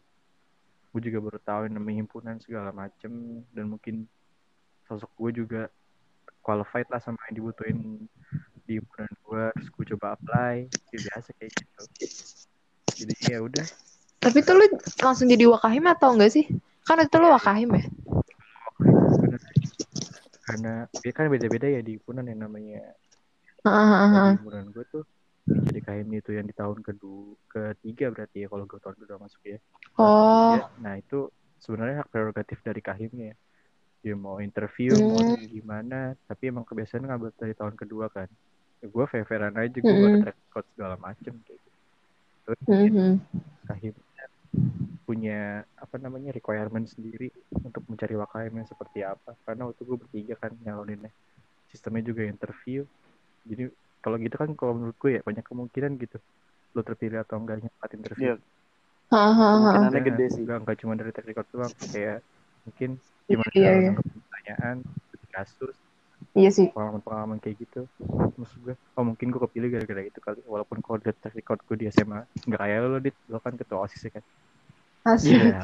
gue 0.97 1.01
juga 1.13 1.19
baru 1.21 1.39
tahu 1.45 1.61
yang 1.69 1.75
namanya 1.77 1.97
himpunan 2.01 2.37
segala 2.41 2.73
macem. 2.73 3.45
Dan 3.53 3.69
mungkin 3.69 4.09
sosok 4.89 5.13
gue 5.21 5.45
juga 5.45 5.63
qualified 6.47 6.87
lah 6.89 7.03
sama 7.03 7.19
yang 7.29 7.43
dibutuhin 7.43 8.07
di 8.67 8.83
himpunan 8.83 9.11
gue 9.23 9.45
terus 9.55 9.71
gue 9.71 9.85
coba 9.95 10.07
apply 10.19 10.55
ya 10.91 10.99
biasa 11.01 11.29
kayak 11.39 11.53
gitu 11.55 11.83
jadi 12.99 13.15
ya 13.31 13.39
udah 13.41 13.67
Tapi 14.17 14.39
tuh 14.43 14.59
lo 14.59 14.67
langsung 14.99 15.31
jadi 15.31 15.47
wakahim 15.47 15.87
atau 15.87 16.11
enggak 16.11 16.35
sih? 16.35 16.51
Kan 16.83 16.99
itu 16.99 17.17
lo 17.23 17.31
wakahim 17.31 17.79
ya? 17.79 17.85
karena 20.47 20.87
ya 21.03 21.13
kan 21.15 21.27
beda-beda 21.27 21.67
ya 21.67 21.83
di 21.83 21.99
himpunan 21.99 22.27
yang 22.27 22.47
namanya 22.47 22.83
Hahaha. 23.67 24.07
Kalau 24.07 24.23
di 24.27 24.35
himpunan 24.39 24.67
gue 24.71 24.85
tuh 24.91 25.05
jadi 25.47 25.81
KM 25.83 26.09
itu 26.11 26.31
yang 26.35 26.47
di 26.47 26.55
tahun 26.55 26.83
kedua 26.83 27.35
ketiga 27.51 28.11
berarti 28.15 28.47
ya 28.47 28.49
kalau 28.51 28.65
gue 28.67 28.79
tahun 28.83 28.97
kedua 28.99 29.19
masuk 29.23 29.43
ya 29.47 29.59
Oh, 29.97 30.53
Ya, 30.59 30.63
nah 30.83 30.95
itu 30.99 31.31
sebenarnya 31.59 32.05
hak 32.05 32.11
prerogatif 32.13 32.59
dari 32.63 32.83
kahimnya 32.83 33.33
dia 34.03 34.15
mau 34.15 34.39
interview 34.39 34.99
mau 35.03 35.19
Hmm. 35.23 35.51
gimana 35.51 36.15
tapi 36.31 36.51
emang 36.51 36.63
kebiasaan 36.63 37.07
ngambil 37.07 37.31
dari 37.35 37.55
tahun 37.59 37.75
kedua 37.75 38.07
kan 38.07 38.29
ya, 38.31 38.56
gue 38.83 39.05
fair-fairan 39.09 39.55
aja 39.57 39.77
gue 39.77 39.83
gak 39.83 39.97
ada 39.97 40.09
Mm-mm. 40.09 40.23
track 40.25 40.39
record 40.49 40.67
segala 40.77 40.97
macem 41.01 41.35
kayak 41.45 41.61
gitu 41.61 42.51
mungkin 42.67 42.93
mhm. 42.95 43.15
kahimnya 43.67 44.25
punya 45.07 45.41
apa 45.79 45.97
namanya 46.03 46.31
requirement 46.35 46.87
sendiri 46.87 47.31
untuk 47.63 47.83
mencari 47.87 48.15
wakayam 48.19 48.55
yang 48.59 48.69
seperti 48.69 49.07
apa 49.07 49.35
karena 49.47 49.71
waktu 49.71 49.83
gue 49.87 49.97
bertiga 49.99 50.35
kan 50.39 50.53
nyaloninnya 50.63 51.11
sistemnya 51.71 52.03
juga 52.07 52.27
interview 52.27 52.83
jadi 53.47 53.71
kalau 54.03 54.17
gitu 54.23 54.35
kan 54.39 54.51
kalau 54.55 54.73
menurut 54.79 54.97
gue 54.99 55.11
ya 55.19 55.23
banyak 55.23 55.43
kemungkinan 55.47 55.99
gitu 55.99 56.19
lo 56.75 56.81
terpilih 56.83 57.23
atau 57.23 57.39
enggaknya 57.41 57.71
saat 57.81 57.93
interview 57.95 58.35
Iya. 58.35 58.37
Hahaha. 59.07 59.47
Kemungkinannya 59.47 59.87
Enggak, 59.87 60.07
gede 60.19 60.27
sih. 60.35 60.43
enggak, 60.43 60.59
enggak 60.67 60.77
cuma 60.83 60.93
dari 60.99 61.11
track 61.15 61.29
record 61.31 61.49
doang 61.55 61.73
kayak 61.79 62.19
mungkin 62.67 62.91
gimana 63.31 63.51
Iya, 63.55 63.63
cara 63.63 63.71
iya. 63.79 63.89
nanggep 63.95 64.07
pertanyaan 64.11 64.77
kasus 65.31 65.77
Iya 66.37 66.51
sih. 66.53 66.69
pengalaman-pengalaman 66.69 67.39
kayak 67.41 67.57
gitu 67.65 67.81
maksud 68.37 68.59
gue 68.69 68.75
oh 68.77 69.05
mungkin 69.09 69.33
gue 69.33 69.41
kepilih 69.41 69.69
gara-gara 69.73 70.03
itu 70.05 70.21
kali. 70.21 70.41
Walaupun 70.45 70.79
kalau 70.85 71.01
dari 71.01 71.17
track 71.17 71.35
record 71.35 71.59
gue 71.65 71.77
di 71.81 71.87
SMA 71.89 72.21
nggak 72.45 72.61
kayak 72.61 72.79
lo 72.85 72.99
dit. 73.01 73.17
Lo 73.33 73.39
kan 73.41 73.57
ketua 73.57 73.89
osis 73.89 74.05
ya 74.05 74.11
kan? 74.13 74.25
Asik. 75.09 75.33
Iya. 75.33 75.61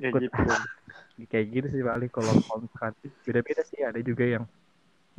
Ya 0.00 0.08
takut 0.08 0.22
gitu. 0.24 0.32
kayak 1.32 1.46
gitu 1.52 1.66
sih 1.68 1.82
paling 1.84 2.08
kalau 2.08 2.32
kontrak 2.48 2.92
beda-beda 3.28 3.62
sih. 3.68 3.84
Ada 3.84 4.00
juga 4.00 4.24
yang 4.24 4.44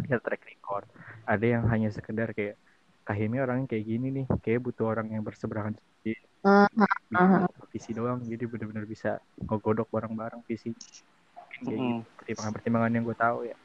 ya 0.10 0.18
track 0.18 0.42
record. 0.50 0.86
Ada 1.30 1.46
yang 1.46 1.64
hanya 1.70 1.90
sekedar 1.94 2.34
kayak 2.34 2.58
kahimnya 3.06 3.46
orangnya 3.46 3.70
kayak 3.70 3.86
gini 3.86 4.08
nih. 4.10 4.26
Kayak 4.42 4.60
butuh 4.66 4.86
orang 4.90 5.14
yang 5.14 5.22
berseberangan 5.22 5.78
di 6.02 6.18
Ah, 6.44 6.68
visi, 7.08 7.62
visi 7.72 7.92
doang. 7.94 8.20
Jadi 8.26 8.44
benar-benar 8.50 8.90
bisa 8.90 9.22
ngegodok 9.46 9.88
bareng-bareng 9.94 10.42
visi. 10.50 10.74
Mungkin 10.74 11.62
kayak 11.62 11.78
gitu. 11.78 11.94
Mm-mm. 11.94 12.00
pertimbangan-pertimbangan 12.18 12.92
yang 12.98 13.04
gue 13.06 13.18
tahu 13.22 13.40
ya 13.46 13.58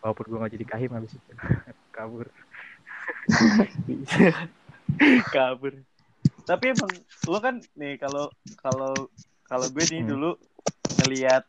walaupun 0.00 0.24
gue 0.26 0.38
nggak 0.40 0.52
jadi 0.56 0.66
kahim 0.66 0.90
habis 0.92 1.12
itu 1.14 1.30
kabur 1.96 2.26
kabur 5.34 5.72
tapi 6.44 6.72
emang 6.72 6.90
lo 7.26 7.38
kan 7.38 7.60
nih 7.76 7.96
kalau 7.96 8.32
kalau 8.58 9.06
kalau 9.46 9.66
gue 9.68 9.84
nih 9.86 10.00
Hmm. 10.02 10.10
dulu 10.10 10.30
ngelihat 10.96 11.44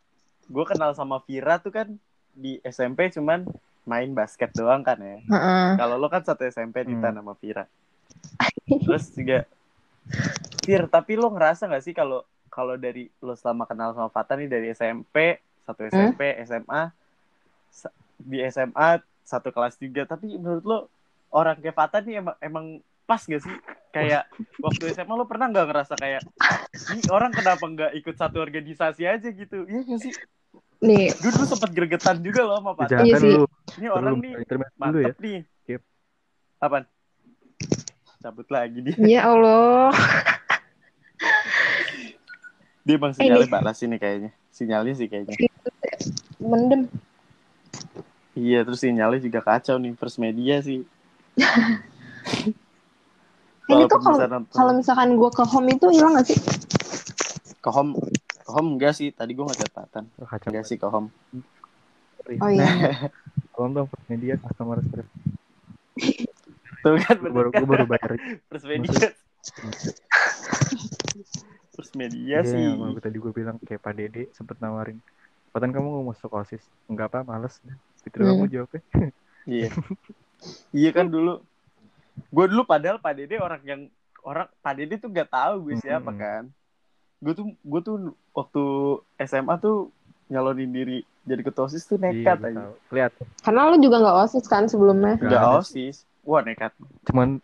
gue 0.46 0.64
kenal 0.64 0.92
sama 0.92 1.18
Vira 1.24 1.58
tuh 1.58 1.72
kan 1.72 1.88
di 2.32 2.60
SMP 2.62 3.10
cuman 3.10 3.44
main 3.82 4.14
basket 4.14 4.54
doang 4.54 4.80
kan 4.80 4.96
ya 4.96 5.18
Heeh. 5.18 5.68
kalau 5.76 5.98
lo 5.98 6.06
kan 6.06 6.22
satu 6.22 6.44
SMP 6.44 6.84
di 6.84 6.94
Hmm. 6.94 7.12
sama 7.12 7.34
Vira 7.36 7.64
terus 8.68 9.10
juga 9.10 9.44
Vir 10.62 10.86
tapi 10.86 11.18
lo 11.18 11.26
ngerasa 11.28 11.66
nggak 11.66 11.82
sih 11.82 11.90
kalau 11.90 12.22
kalau 12.46 12.76
dari 12.76 13.08
lo 13.18 13.34
selama 13.34 13.64
kenal 13.64 13.90
sama 13.92 14.08
Fata 14.08 14.36
nih 14.36 14.46
dari 14.46 14.70
SMP 14.70 15.40
satu 15.62 15.80
SMP 15.88 16.20
SMA 16.44 16.90
sa- 17.70 17.94
di 18.24 18.38
SMA 18.48 19.02
satu 19.22 19.54
kelas 19.54 19.78
juga 19.78 20.02
tapi 20.06 20.34
menurut 20.34 20.64
lo 20.66 20.78
orang 21.32 21.56
kayak 21.58 21.76
Fatan 21.76 22.02
nih 22.04 22.14
emang 22.20 22.36
emang 22.38 22.66
pas 23.08 23.22
gak 23.24 23.42
sih? 23.42 23.54
Kayak 23.92 24.24
waktu 24.60 24.96
SMA 24.96 25.12
lo 25.12 25.28
pernah 25.28 25.52
nggak 25.52 25.66
ngerasa 25.68 25.94
kayak 26.00 26.24
ini 26.96 27.00
orang 27.12 27.28
kenapa 27.28 27.64
nggak 27.64 27.92
ikut 28.00 28.14
satu 28.16 28.40
organisasi 28.40 29.04
aja 29.04 29.28
gitu? 29.28 29.68
Iya 29.68 29.80
gak 29.84 30.00
sih? 30.00 30.12
Nih, 30.82 31.14
gue 31.14 31.30
dulu 31.30 31.46
sempet 31.46 31.70
gregetan 31.70 32.18
juga 32.18 32.42
loh 32.42 32.58
sama 32.58 32.90
Jangan 32.90 33.06
Iya 33.06 33.16
sih. 33.22 33.34
ini 33.78 33.86
orang 33.86 34.18
nih 34.18 34.32
dulu 34.42 34.62
ya. 34.66 34.68
mantep 34.74 35.16
nih. 35.22 35.40
Yep. 35.70 35.82
apaan? 36.58 36.84
Cabut 38.18 38.48
lagi 38.50 38.78
dia. 38.82 38.94
Ya 38.98 39.20
Allah. 39.30 39.94
dia 42.82 42.94
emang 42.98 43.14
sinyalnya 43.14 43.46
balas 43.46 43.78
ini 43.86 43.96
kayaknya. 43.98 44.30
Sinyalnya 44.50 44.94
sih 44.98 45.06
kayaknya. 45.06 45.38
Mendem. 46.42 46.90
Iya 48.34 48.64
terus 48.64 48.80
sinyalnya 48.80 49.20
juga 49.20 49.40
kacau 49.44 49.76
nih 49.76 49.92
first 49.96 50.18
media 50.18 50.58
sih 50.62 50.80
Ini 53.72 53.88
tuh 53.88 54.04
kalau 54.52 54.72
misalkan 54.76 55.16
gue 55.16 55.30
ke 55.32 55.44
home 55.48 55.68
itu 55.72 55.86
hilang 55.88 56.12
gak 56.18 56.28
sih? 56.28 56.36
ke 57.62 57.70
home 57.70 57.94
ke 58.42 58.50
home 58.50 58.76
enggak 58.76 58.92
sih 58.92 59.08
tadi 59.14 59.32
gue 59.32 59.44
ngechat 59.46 59.70
Fatan 59.70 60.04
Oh, 60.18 60.26
kacau. 60.28 60.50
enggak 60.50 60.64
sih 60.66 60.76
ke 60.76 60.84
home 60.90 61.08
Oh 62.42 62.50
iya. 62.50 62.66
Tolong 63.54 63.72
dong 63.74 63.86
first 63.90 64.06
media 64.10 64.34
customer 64.38 64.78
service. 64.82 65.10
tuh 66.82 66.98
kan 66.98 67.16
baru, 67.22 67.48
gue 67.54 67.66
baru 67.66 67.84
bayar. 67.86 68.10
first 68.50 68.66
media 68.66 69.08
first 71.72 71.92
media 71.94 72.42
Iya, 72.42 72.50
sih 72.50 72.58
yang 72.58 72.78
waktu 72.82 73.00
tadi 73.00 73.16
gue 73.22 73.32
bilang 73.32 73.56
kayak 73.62 73.80
Pak 73.80 73.92
Dede 73.94 74.22
sempet 74.34 74.58
nawarin. 74.58 74.98
Patan 75.52 75.70
kamu 75.70 75.86
mau 75.86 76.04
masuk 76.10 76.32
OSIS? 76.32 76.64
Enggak 76.88 77.12
apa, 77.12 77.22
males. 77.24 77.60
Gitu 78.02 78.16
Hmm. 78.18 78.28
kamu 78.28 78.44
jawabnya. 78.50 78.82
iya 79.46 79.68
iya 80.80 80.90
kan 80.90 81.06
dulu 81.06 81.42
gue 82.28 82.44
dulu 82.46 82.62
padahal 82.62 82.98
Pak 82.98 83.12
Dede 83.14 83.36
orang 83.38 83.62
yang 83.62 83.80
orang 84.22 84.46
Pak 84.60 84.72
Dede 84.76 84.98
tuh 84.98 85.08
gak 85.08 85.30
tahu 85.30 85.70
gue 85.70 85.76
siapa 85.78 86.10
Mm-mm. 86.10 86.20
kan 86.20 86.42
gue 87.22 87.32
tuh 87.32 87.46
gue 87.54 87.80
tuh 87.80 87.96
waktu 88.34 88.64
SMA 89.22 89.54
tuh 89.58 89.88
nyalonin 90.26 90.70
diri 90.70 90.98
jadi 91.22 91.40
ketua 91.40 91.70
osis 91.70 91.86
tuh 91.86 91.96
Iya, 91.96 92.10
nekat 92.34 92.36
gue 92.38 92.50
aja. 92.50 92.64
Lihat, 92.90 93.12
Karena 93.46 93.60
lu 93.70 93.76
juga 93.78 94.02
gak 94.02 94.16
osis 94.26 94.44
kan 94.50 94.66
sebelumnya. 94.66 95.14
Nggak 95.22 95.38
ada 95.38 95.58
osis 95.58 96.02
wah 96.22 96.42
nekat 96.42 96.70
cuman 97.06 97.38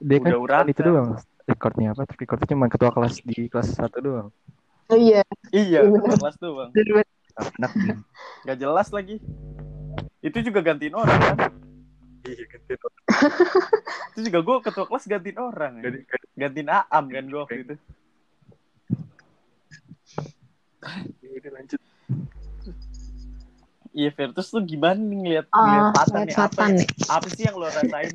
dia 0.00 0.18
kan 0.18 0.30
udah 0.30 0.40
uratan 0.40 0.66
itu 0.70 0.80
doang. 0.82 1.08
Recordnya 1.44 1.92
apa? 1.92 2.02
Recordnya 2.08 2.48
cuma 2.48 2.66
ketua 2.66 2.90
kelas 2.90 3.20
di 3.20 3.46
kelas 3.46 3.68
satu 3.76 3.98
doang. 4.00 4.28
Oh 4.88 4.96
iya. 4.96 5.20
iya 5.52 5.82
Iya, 5.84 5.92
ketua 5.92 6.16
kelas 6.18 6.36
tuh 6.38 6.50
bang 6.56 6.70
nggak 8.46 8.58
jelas 8.58 8.88
lagi 8.94 9.18
itu 10.24 10.38
juga 10.40 10.60
gantiin 10.64 10.94
orang 10.96 11.20
kan 11.20 11.52
Iya, 12.24 12.44
ganti 12.48 12.72
itu 14.16 14.20
juga 14.32 14.38
gue 14.40 14.56
ketua 14.64 14.84
kelas 14.88 15.04
gantiin 15.04 15.36
orang 15.36 15.72
ya. 15.84 15.92
gantiin 16.32 16.68
Aam 16.72 17.12
kan 17.12 17.24
gue 17.28 17.40
waktu 17.40 17.60
itu 17.68 17.74
Udah 21.24 21.52
lanjut. 21.52 21.80
Iya 23.94 24.10
Vertus 24.12 24.48
tuh 24.48 24.64
gimana 24.64 24.96
nih 24.96 25.16
ngeliat, 25.20 25.46
Ah, 25.52 25.60
ngeliat 25.60 25.84
Fatan 25.92 26.12
ngeliat 26.12 26.26
nih 26.26 26.34
apa, 26.34 26.40
Fatan 26.48 26.70
nih. 26.74 26.88
apa 27.06 27.26
sih 27.30 27.42
yang 27.44 27.56
lo 27.60 27.66
rasain 27.68 28.12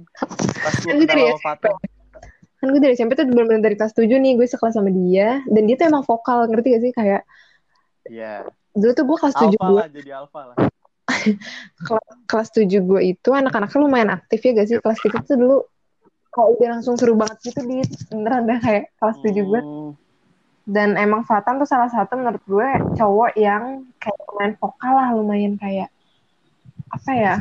pas 0.59 0.73
lo 0.81 0.89
Kan 0.89 0.99
kenal 1.05 1.39
Fatan 1.41 1.73
Kan 2.59 2.67
gue 2.75 2.81
dari 2.83 2.93
SMP 2.93 3.11
tuh 3.15 3.25
bener-bener 3.29 3.61
dari 3.63 3.75
kelas 3.79 3.95
7 3.95 4.03
nih, 4.19 4.35
gue 4.35 4.43
sekelas 4.43 4.75
sama 4.75 4.91
dia. 4.91 5.39
Dan 5.47 5.63
dia 5.63 5.79
tuh 5.79 5.87
emang 5.87 6.03
vokal, 6.03 6.43
ngerti 6.51 6.75
gak 6.75 6.83
sih? 6.83 6.91
Kayak, 6.91 7.23
Iya 8.03 8.43
dulu 8.77 8.91
tuh 8.93 9.05
gue 9.05 9.17
kelas 9.17 9.35
7 9.35 9.45
alpha 9.49 9.65
gue, 9.65 9.79
lah 9.81 9.89
jadi 9.89 10.09
alpha 10.15 10.41
lah 10.53 10.57
kelas 12.29 12.49
7 12.51 12.65
gue 12.69 13.01
itu 13.03 13.29
anak-anaknya 13.31 13.79
lumayan 13.79 14.11
aktif 14.13 14.39
ya 14.43 14.51
gak 14.55 14.67
sih? 14.67 14.75
Kelas 14.79 14.99
3 15.01 15.21
tuh 15.23 15.35
dulu, 15.35 15.57
kalau 16.29 16.53
udah 16.55 16.79
langsung 16.79 16.95
seru 16.95 17.17
banget 17.17 17.37
gitu 17.51 17.59
di 17.65 17.81
beneran 18.09 18.45
dah 18.45 18.59
kayak 18.61 18.93
kelas 18.97 19.17
7 19.21 19.33
gue. 19.43 19.61
Dan 20.69 20.95
emang 20.95 21.25
Fatan 21.25 21.57
tuh 21.57 21.65
salah 21.65 21.89
satu 21.89 22.13
menurut 22.13 22.41
gue 22.45 22.67
cowok 22.93 23.33
yang 23.33 23.89
kayak 23.97 24.19
lumayan 24.29 24.53
vokal 24.61 24.93
lah, 24.93 25.09
lumayan 25.17 25.53
kayak 25.57 25.89
apa 26.89 27.11
ya 27.13 27.35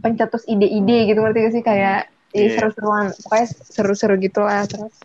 pencetus 0.00 0.44
ide-ide 0.44 1.08
gitu 1.08 1.20
ngerti 1.20 1.38
gak 1.40 1.52
sih 1.52 1.64
kayak 1.64 2.08
ya, 2.32 2.40
Iya. 2.44 2.58
seru-seruan 2.58 3.14
pokoknya 3.24 3.46
seru-seru 3.70 4.14
gitu 4.18 4.40
lah 4.42 4.66
terus 4.66 4.98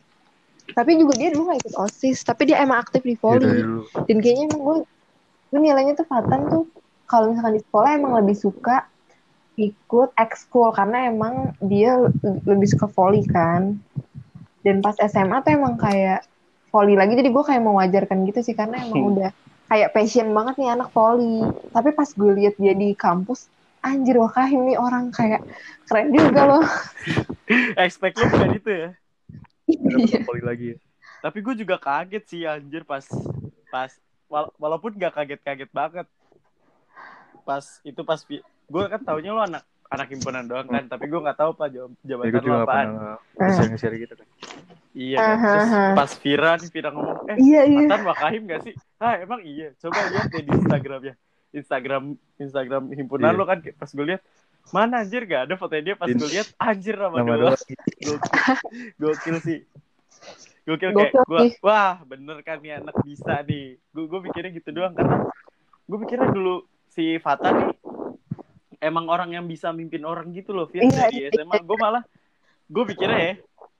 tapi 0.73 0.97
juga 0.97 1.13
dia 1.13 1.29
dulu 1.29 1.51
gak 1.53 1.61
ikut 1.61 1.75
osis 1.77 2.23
tapi 2.23 2.49
dia 2.49 2.57
emang 2.63 2.81
aktif 2.81 3.03
di 3.05 3.13
Iya, 3.13 3.21
volley 3.21 3.61
dulu. 3.61 3.81
dan 4.07 4.17
kayaknya 4.17 4.43
emang 4.49 4.61
gue 4.63 4.77
gue 5.49 5.59
nilainya 5.59 5.93
tuh 5.93 6.07
Fatan 6.09 6.41
tuh 6.49 6.63
kalau 7.09 7.25
misalkan 7.27 7.57
di 7.57 7.63
sekolah 7.63 7.89
emang 7.91 8.13
lebih 8.15 8.37
suka 8.37 8.85
ikut 9.55 10.15
ekskul 10.15 10.71
karena 10.71 11.09
emang 11.09 11.33
dia 11.59 11.99
le- 11.99 12.13
lebih 12.45 12.69
suka 12.69 12.87
volley 12.87 13.25
kan 13.25 13.75
dan 14.61 14.79
pas 14.79 14.95
SMA 15.01 15.41
tuh 15.41 15.51
emang 15.51 15.75
kayak 15.75 16.23
volley 16.69 16.93
lagi 16.93 17.17
jadi 17.17 17.27
gue 17.27 17.43
kayak 17.43 17.59
mewajarkan 17.59 18.23
gitu 18.23 18.39
sih 18.39 18.53
karena 18.53 18.79
emang 18.79 19.01
Hmm. 19.01 19.11
udah 19.11 19.29
kayak 19.65 19.91
passion 19.91 20.31
banget 20.31 20.55
nih 20.55 20.69
anak 20.71 20.89
volley 20.89 21.41
tapi 21.69 21.89
pas 21.91 22.07
gue 22.07 22.31
lihat 22.35 22.55
dia 22.55 22.71
di 22.71 22.93
kampus 22.93 23.49
anjir 23.79 24.15
Wakahim 24.15 24.65
nih 24.65 24.77
orang 24.77 25.09
kayak 25.09 25.41
keren 25.85 26.09
juga 26.09 26.41
loh 26.45 26.63
expect 27.75 28.15
lo 28.15 28.25
bukan 28.27 28.53
itu 28.55 28.69
ya 28.71 28.89
Iya. 29.69 30.25
Kali 30.25 30.41
lagi 30.41 30.65
ya. 30.73 30.77
tapi 31.19 31.37
gue 31.39 31.53
juga 31.55 31.77
kaget 31.77 32.23
sih 32.25 32.41
anjir 32.43 32.81
pas 32.81 33.05
pas 33.67 33.91
wala- 34.25 34.49
walaupun 34.55 34.95
gak 34.95 35.13
kaget-kaget 35.13 35.69
banget 35.69 36.07
pas 37.49 37.65
itu 37.81 38.01
pas 38.03 38.19
gue 38.69 38.83
kan 38.85 39.01
taunya 39.01 39.33
lo 39.33 39.41
anak 39.41 39.65
anak 39.89 40.05
himpunan 40.07 40.45
doang 40.45 40.69
kan 40.69 40.85
tapi 40.85 41.09
gue 41.09 41.17
nggak 41.17 41.33
tahu 41.35 41.51
pak 41.51 41.67
Ya, 41.71 41.89
jabatan 42.05 42.29
gue 42.31 42.45
lo 42.45 42.61
apaan 42.61 42.89
share-share 43.35 43.97
gitu 43.97 44.13
kan. 44.13 44.27
iya 44.93 45.17
kan 45.17 45.37
terus 45.39 45.69
pas 45.97 46.11
Vira 46.15 46.51
nih 46.55 46.69
Vira 46.69 46.89
ngomong 46.91 47.17
eh 47.25 47.37
iya 47.39 47.61
iya 47.63 47.85
Fatan 47.87 48.01
Wakahim 48.05 48.41
gak 48.45 48.61
sih? 48.61 48.73
Ah 48.97 49.17
emang 49.17 49.41
iya. 49.41 49.73
Coba 49.75 49.97
lihat 50.03 50.29
deh 50.29 50.43
di 50.43 50.51
Instagramnya. 50.51 51.13
Instagram 51.49 52.03
Instagram 52.37 52.83
himpunan 52.91 53.33
Iya. 53.33 53.39
lo 53.39 53.43
kan 53.43 53.57
pas 53.73 53.89
gue 53.89 54.05
lihat 54.05 54.21
mana 54.69 55.01
anjir 55.01 55.25
gak 55.25 55.49
ada 55.49 55.55
fotonya 55.55 55.83
dia 55.83 55.95
pas 55.95 56.05
gue 56.05 56.29
lihat 56.29 56.47
anjir 56.61 56.93
nama, 56.93 57.15
Nama 57.15 57.33
doang. 57.35 57.57
Gokil, 57.57 58.13
gokil 59.01 59.35
sih. 59.41 59.59
Gokil 60.63 60.89
kayak 60.91 61.13
gue 61.17 61.39
wah 61.59 61.97
bener 62.03 62.37
kan 62.41 62.57
nih 62.59 62.77
anak 62.77 62.93
bisa 63.01 63.41
nih. 63.41 63.81
Gue 63.89 64.05
gue 64.05 64.19
mikirnya 64.21 64.51
gitu 64.51 64.69
doang 64.69 64.93
karena 64.93 65.25
gue 65.83 65.97
mikirnya 65.97 66.29
dulu 66.29 66.61
si 66.99 67.15
Fata 67.15 67.47
nih 67.55 67.71
emang 68.83 69.07
orang 69.07 69.31
yang 69.31 69.47
bisa 69.47 69.71
mimpin 69.71 70.03
orang 70.03 70.27
gitu 70.35 70.51
loh 70.51 70.67
Fir 70.67 70.83
Iya, 70.83 71.07
dari 71.07 71.31
SMA 71.31 71.63
gue 71.63 71.77
malah 71.79 72.03
gue 72.67 72.83
pikirnya 72.85 73.19
ya 73.23 73.33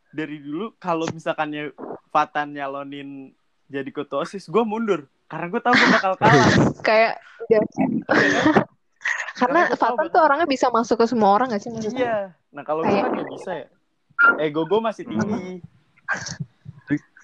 dari 0.10 0.40
dulu 0.40 0.72
kalau 0.80 1.04
misalkannya 1.12 1.76
Fatan 2.10 2.56
nyalonin 2.56 3.30
jadi 3.70 3.86
ketua 3.94 4.26
osis 4.26 4.50
gue 4.50 4.64
mundur. 4.66 5.06
Karena 5.30 5.46
gue 5.46 5.62
tahu 5.62 5.78
gue 5.78 5.90
bakal 5.94 6.14
kalah. 6.18 6.46
Kayak 6.82 7.22
kan? 7.46 7.64
karena 9.38 9.60
Fatan 9.78 9.94
bakal- 9.94 10.10
tuh 10.10 10.22
orangnya 10.26 10.48
bisa 10.50 10.74
masuk 10.74 10.98
ke 10.98 11.06
semua 11.06 11.38
orang 11.38 11.54
gak 11.54 11.62
sih 11.62 11.70
maksudnya? 11.70 12.02
Iya. 12.02 12.18
Nah 12.50 12.64
kalau 12.66 12.82
gue 12.82 12.98
kan 12.98 13.14
gak 13.14 13.30
bisa 13.30 13.52
ya. 13.54 13.68
Ego 14.42 14.66
gue 14.66 14.80
masih 14.82 15.06
tinggi. 15.06 15.62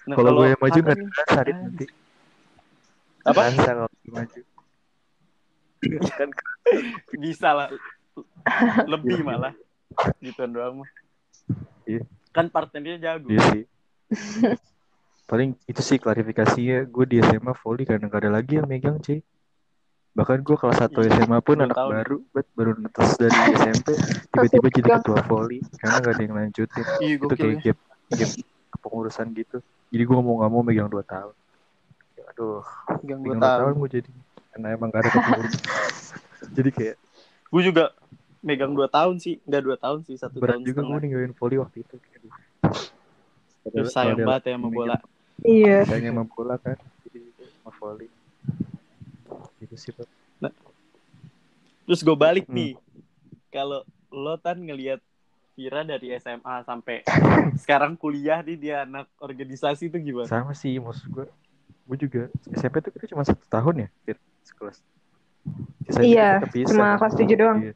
Nah, 0.06 0.14
Kalau 0.14 0.30
gue 0.38 0.54
yang 0.54 0.60
maju 0.62 0.80
rasa 0.86 1.40
Dit, 1.42 1.56
nanti. 1.58 1.86
Apa? 3.26 3.40
Maju. 4.06 4.40
kan 6.18 6.30
bisa 7.16 7.48
lah 7.52 7.68
lebih 8.86 9.20
malah 9.22 9.52
gitu 10.20 10.44
doang 10.46 10.82
mah 10.84 10.90
Iya. 11.86 12.02
kan 12.34 12.50
partnernya 12.50 12.98
jago 12.98 13.30
Iya 13.30 13.42
sih. 13.54 13.64
Paling 15.26 15.54
itu 15.66 15.80
sih 15.82 15.98
klarifikasinya 15.98 16.86
gue 16.86 17.04
di 17.06 17.16
SMA 17.18 17.54
volley 17.54 17.86
karena 17.86 18.06
gak 18.06 18.26
ada 18.26 18.30
lagi 18.38 18.58
yang 18.58 18.66
megang 18.66 18.98
cuy. 18.98 19.22
Bahkan 20.14 20.38
gue 20.42 20.56
kelas 20.58 20.78
1 20.82 20.90
Iya, 21.02 21.22
SMA 21.22 21.38
pun 21.42 21.58
dua 21.58 21.66
anak 21.70 21.76
tahun. 21.78 21.90
baru, 21.94 22.16
bet, 22.34 22.46
baru 22.54 22.72
netes 22.78 23.10
dari 23.18 23.34
SMP 23.54 23.88
tiba-tiba 24.30 24.68
jadi 24.74 24.88
ketua 24.98 25.20
volley 25.26 25.62
karena 25.78 25.96
gak 26.02 26.12
ada 26.18 26.22
yang 26.26 26.34
lanjutin. 26.34 26.86
iya 26.98 27.14
Itu 27.18 27.34
kayak 27.34 27.56
gap, 27.62 27.78
gap 28.10 28.30
kepengurusan 28.74 29.26
gitu. 29.34 29.58
Jadi 29.94 30.02
gue 30.02 30.18
mau 30.18 30.34
gak 30.42 30.50
mau 30.50 30.62
megang 30.66 30.90
2 30.90 31.02
tahun. 31.06 31.34
Aduh, 32.34 32.62
megang 33.02 33.20
2 33.22 33.34
tahun 33.38 33.70
tahu 33.74 33.80
gue 33.86 33.90
jadi 34.02 34.10
karena 34.56 34.72
emang 34.72 34.88
gak 34.88 35.04
ada 35.04 35.10
jadi 36.56 36.70
kayak 36.72 36.96
gue 37.52 37.62
juga 37.62 37.92
megang 38.40 38.72
dua 38.72 38.88
tahun 38.88 39.20
sih 39.20 39.36
nggak 39.44 39.62
dua 39.62 39.76
tahun 39.76 40.00
sih 40.08 40.16
satu 40.16 40.40
berat 40.40 40.56
tahun 40.56 40.64
juga 40.64 40.80
gue 40.80 40.98
ninggalin 41.04 41.34
volley 41.36 41.60
waktu 41.60 41.84
itu. 41.84 41.96
Aduh. 42.00 42.32
Terus 43.68 43.92
sayang 43.92 44.16
banget 44.22 44.42
ya 44.48 44.54
sama 44.56 44.68
bola 44.72 44.96
iya 45.44 45.78
Sayangnya 45.84 46.12
sama 46.16 46.24
bola 46.24 46.54
kan. 46.56 46.78
Jadi 47.04 47.18
sama 47.36 47.70
volley. 47.76 48.08
Gitu 49.60 49.76
sih, 49.76 49.90
Pak. 49.92 50.08
terus 51.86 52.02
gue 52.02 52.16
balik 52.18 52.50
Hmm. 52.50 52.56
nih 52.56 52.72
kalau 53.52 53.86
lo 54.10 54.34
kan 54.42 54.58
ngelihat 54.58 54.98
Vira 55.54 55.86
dari 55.86 56.12
SMA 56.18 56.66
sampai 56.66 57.06
sekarang 57.62 57.94
kuliah 57.94 58.42
nih 58.42 58.58
dia 58.58 58.76
anak 58.82 59.06
organisasi 59.22 59.86
itu 59.88 59.98
gimana 60.02 60.26
sama 60.26 60.50
sih 60.50 60.82
maksud 60.82 61.06
gue 61.08 61.26
gue 61.86 61.96
juga 61.96 62.22
SMP 62.50 62.82
tuh 62.82 62.90
kita 62.90 63.06
cuma 63.14 63.22
satu 63.22 63.46
tahun 63.46 63.86
ya 63.86 63.88
Fit, 64.02 64.18
sekelas 64.46 64.78
Sisanya 65.86 66.06
Iya, 66.06 66.28
kita 66.42 66.66
cuma 66.74 66.86
kelas 66.98 67.14
7 67.14 67.36
doang. 67.38 67.58
Iya. 67.62 67.72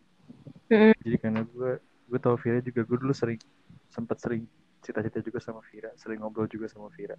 Jadi 1.03 1.17
karena 1.23 1.41
gue 1.47 1.71
gue 1.83 2.19
tau 2.19 2.35
Vira 2.35 2.59
juga 2.59 2.81
gue 2.83 2.99
dulu 2.99 3.15
sering 3.15 3.39
sempat 3.87 4.19
sering 4.19 4.43
cita-cita 4.83 5.23
juga 5.23 5.39
sama 5.39 5.63
Vira, 5.71 5.95
sering 5.95 6.19
ngobrol 6.19 6.51
juga 6.51 6.67
sama 6.67 6.91
Vira. 6.91 7.15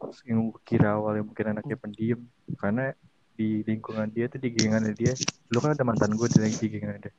Terus 0.00 0.18
yang 0.24 0.48
gue 0.48 0.62
kira 0.64 0.96
awalnya 0.96 1.24
mungkin 1.28 1.46
anaknya 1.52 1.76
pendiam 1.76 2.20
karena 2.56 2.96
di 3.36 3.60
lingkungan 3.68 4.08
dia 4.12 4.28
tuh 4.28 4.40
di 4.40 4.48
gengannya 4.52 4.92
dia, 4.96 5.12
lu 5.52 5.58
kan 5.60 5.76
ada 5.76 5.84
mantan 5.84 6.12
gue 6.16 6.28
di, 6.28 6.40
di 6.56 6.66
gengannya 6.68 7.00
dia. 7.08 7.14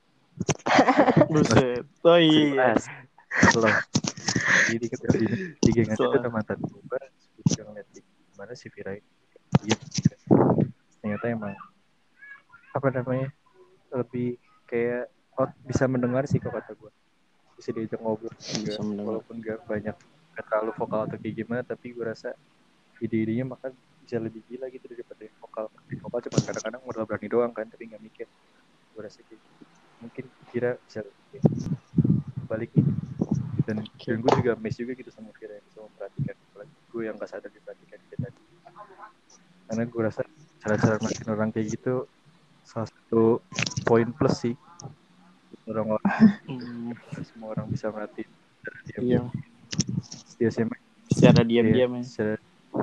Buset. 1.34 1.86
Oh 2.06 2.17
iya. 2.17 2.74
Belum. 3.54 3.74
Jadi 4.65 4.76
di, 4.82 4.88
di, 4.89 5.28
di 5.62 5.69
gengannya 5.74 5.98
tuh 5.98 6.10
Soal- 6.10 6.22
ada 6.26 6.30
mantan 6.34 6.58
gue, 6.62 7.02
terus 7.38 7.54
gue 7.54 7.63
ngeliat 7.65 7.88
di 7.93 8.02
gimana 8.34 8.54
si 8.58 8.67
Vira 8.74 8.98
ini 8.98 9.06
diem. 9.62 9.80
Ternyata 11.04 11.26
emang 11.28 11.54
apa 12.72 12.88
namanya 12.89 13.28
lebih 13.92 14.39
kayak 14.66 15.12
oh, 15.36 15.52
bisa 15.68 15.84
mendengar 15.86 16.24
sih 16.26 16.39
kalau 16.39 16.58
kata 16.58 16.74
gue 16.74 16.92
bisa 17.60 17.70
diajak 17.70 18.00
ngobrol 18.02 18.34
juga 18.34 18.82
walaupun 18.82 19.38
gak 19.44 19.62
banyak 19.70 19.94
gak 20.34 20.46
terlalu 20.50 20.72
vokal 20.74 21.06
atau 21.06 21.20
kayak 21.22 21.36
gimana 21.44 21.62
tapi 21.62 21.94
gue 21.94 22.02
rasa 22.02 22.34
ide-idenya 22.98 23.46
makan 23.46 23.76
bisa 24.02 24.18
lebih 24.18 24.42
gila 24.48 24.72
gitu 24.72 24.88
daripada 24.88 25.22
yang 25.28 25.36
vokal. 25.44 25.66
Di 25.92 25.96
vokal 26.00 26.20
cuma 26.28 26.39
kadang-kadang 26.39 26.82
modal 26.88 27.04
berani 27.04 27.28
doang 27.28 27.52
kan 27.52 27.68
tapi 27.68 27.84
nggak 27.92 28.02
mikir. 28.04 28.28
Gue 28.96 29.02
rasa 29.04 29.20
kayak 29.28 29.39
gitu. 29.44 29.63
mungkin 30.04 30.26
kira 30.52 30.76
bisa 30.84 31.00
lebih 31.00 31.39
balik 32.52 32.72
ini 32.76 32.92
dan, 33.63 33.80
dan 33.80 34.18
gue 34.20 34.32
juga 34.44 34.52
miss 34.60 34.76
juga 34.76 34.92
gitu 35.00 35.08
sama 35.16 35.32
Kira 35.32 35.56
yang 35.56 35.66
bisa 35.72 35.80
memperhatikan 35.80 36.36
gue 36.94 37.02
yang 37.10 37.16
gak 37.18 37.32
sadar 37.32 37.50
diperhatikan 37.50 38.00
kayak 38.06 38.20
tadi. 38.30 38.42
Karena 39.66 39.84
gue 39.89 40.02
rasa 40.04 40.22
cara-cara 40.63 40.95
makin 40.97 41.28
orang 41.28 41.49
kayak 41.52 41.67
gitu 41.69 42.08
salah 42.63 42.88
satu 42.88 43.43
poin 43.84 44.08
plus 44.10 44.39
sih 44.39 44.56
orang-orang 45.65 46.04
Hmm, 46.43 46.91
semua 47.21 47.52
orang 47.52 47.67
bisa 47.67 47.88
merhatiin 47.88 48.28
secara 48.28 48.78
Iya. 48.80 48.88
diam-diam 48.89 49.26
dia 50.34 50.47
SMA 50.49 50.76
Secara 51.06 51.41
diam-diam 51.43 51.91
ya. 51.93 52.04
secara 52.04 52.36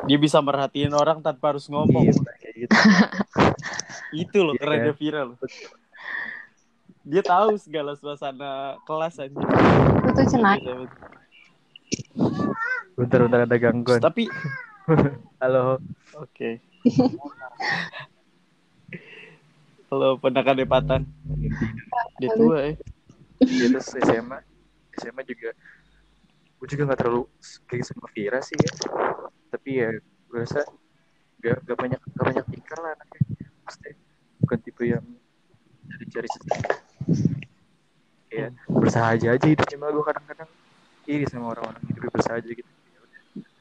Dia 0.04 0.18
bisa 0.18 0.38
merhatiin 0.38 0.92
orang 0.92 1.18
tanpa 1.18 1.50
harus 1.50 1.66
ngomong. 1.66 2.04
iya, 2.04 2.14
kayak 2.36 2.54
gitu 2.58 2.72
Itu 4.22 4.38
loh 4.40 4.52
Iya, 4.52 4.60
kerennya 4.60 4.92
kan? 4.92 4.98
viral. 4.98 5.28
Dia 7.02 7.22
tahu 7.22 7.56
segala 7.56 7.92
suasana 7.94 8.50
kelas 8.84 9.18
aja. 9.18 9.34
Itu 10.04 10.22
cenai. 10.28 10.62
bentar-bentar 12.92 13.48
ada 13.48 13.56
gangguan 13.56 13.98
Tapi 13.98 14.28
halo 15.42 15.80
oke. 16.14 16.50
Halo 19.92 20.16
pendakan 20.16 20.56
Depatan. 20.56 21.04
Dia 22.16 22.30
tua 22.32 22.72
ya. 22.72 22.74
dia 23.40 23.72
terus 23.72 23.96
SMA 23.96 24.36
SMA 25.00 25.24
juga 25.24 25.56
gue 26.60 26.68
juga 26.68 26.92
nggak 26.92 27.00
terlalu 27.00 27.24
kayak 27.68 27.84
sama 27.84 28.08
Vira 28.16 28.40
sih 28.40 28.56
ya. 28.56 28.72
Tapi 29.52 29.70
ya 29.76 29.92
gue 30.00 30.38
rasa 30.40 30.64
gak, 31.40 31.64
gak 31.68 31.76
banyak 31.76 32.00
gak 32.00 32.26
banyak 32.32 32.44
tingkah 32.48 32.78
lah 32.80 32.96
anaknya. 32.96 33.20
Maksudnya 33.64 33.92
bukan 34.40 34.58
tipe 34.64 34.84
yang 34.88 35.04
cari-cari 35.84 36.28
sesuatu. 36.32 36.80
Kayak 38.30 38.54
bersahaja 38.72 39.28
aja 39.36 39.46
hidupnya 39.48 39.76
malah 39.76 39.92
gue 40.00 40.04
kadang-kadang 40.06 40.50
iri 41.10 41.26
sama 41.28 41.52
orang-orang 41.52 41.82
hidupnya 41.92 42.12
bersahaja 42.14 42.48
gitu 42.48 42.70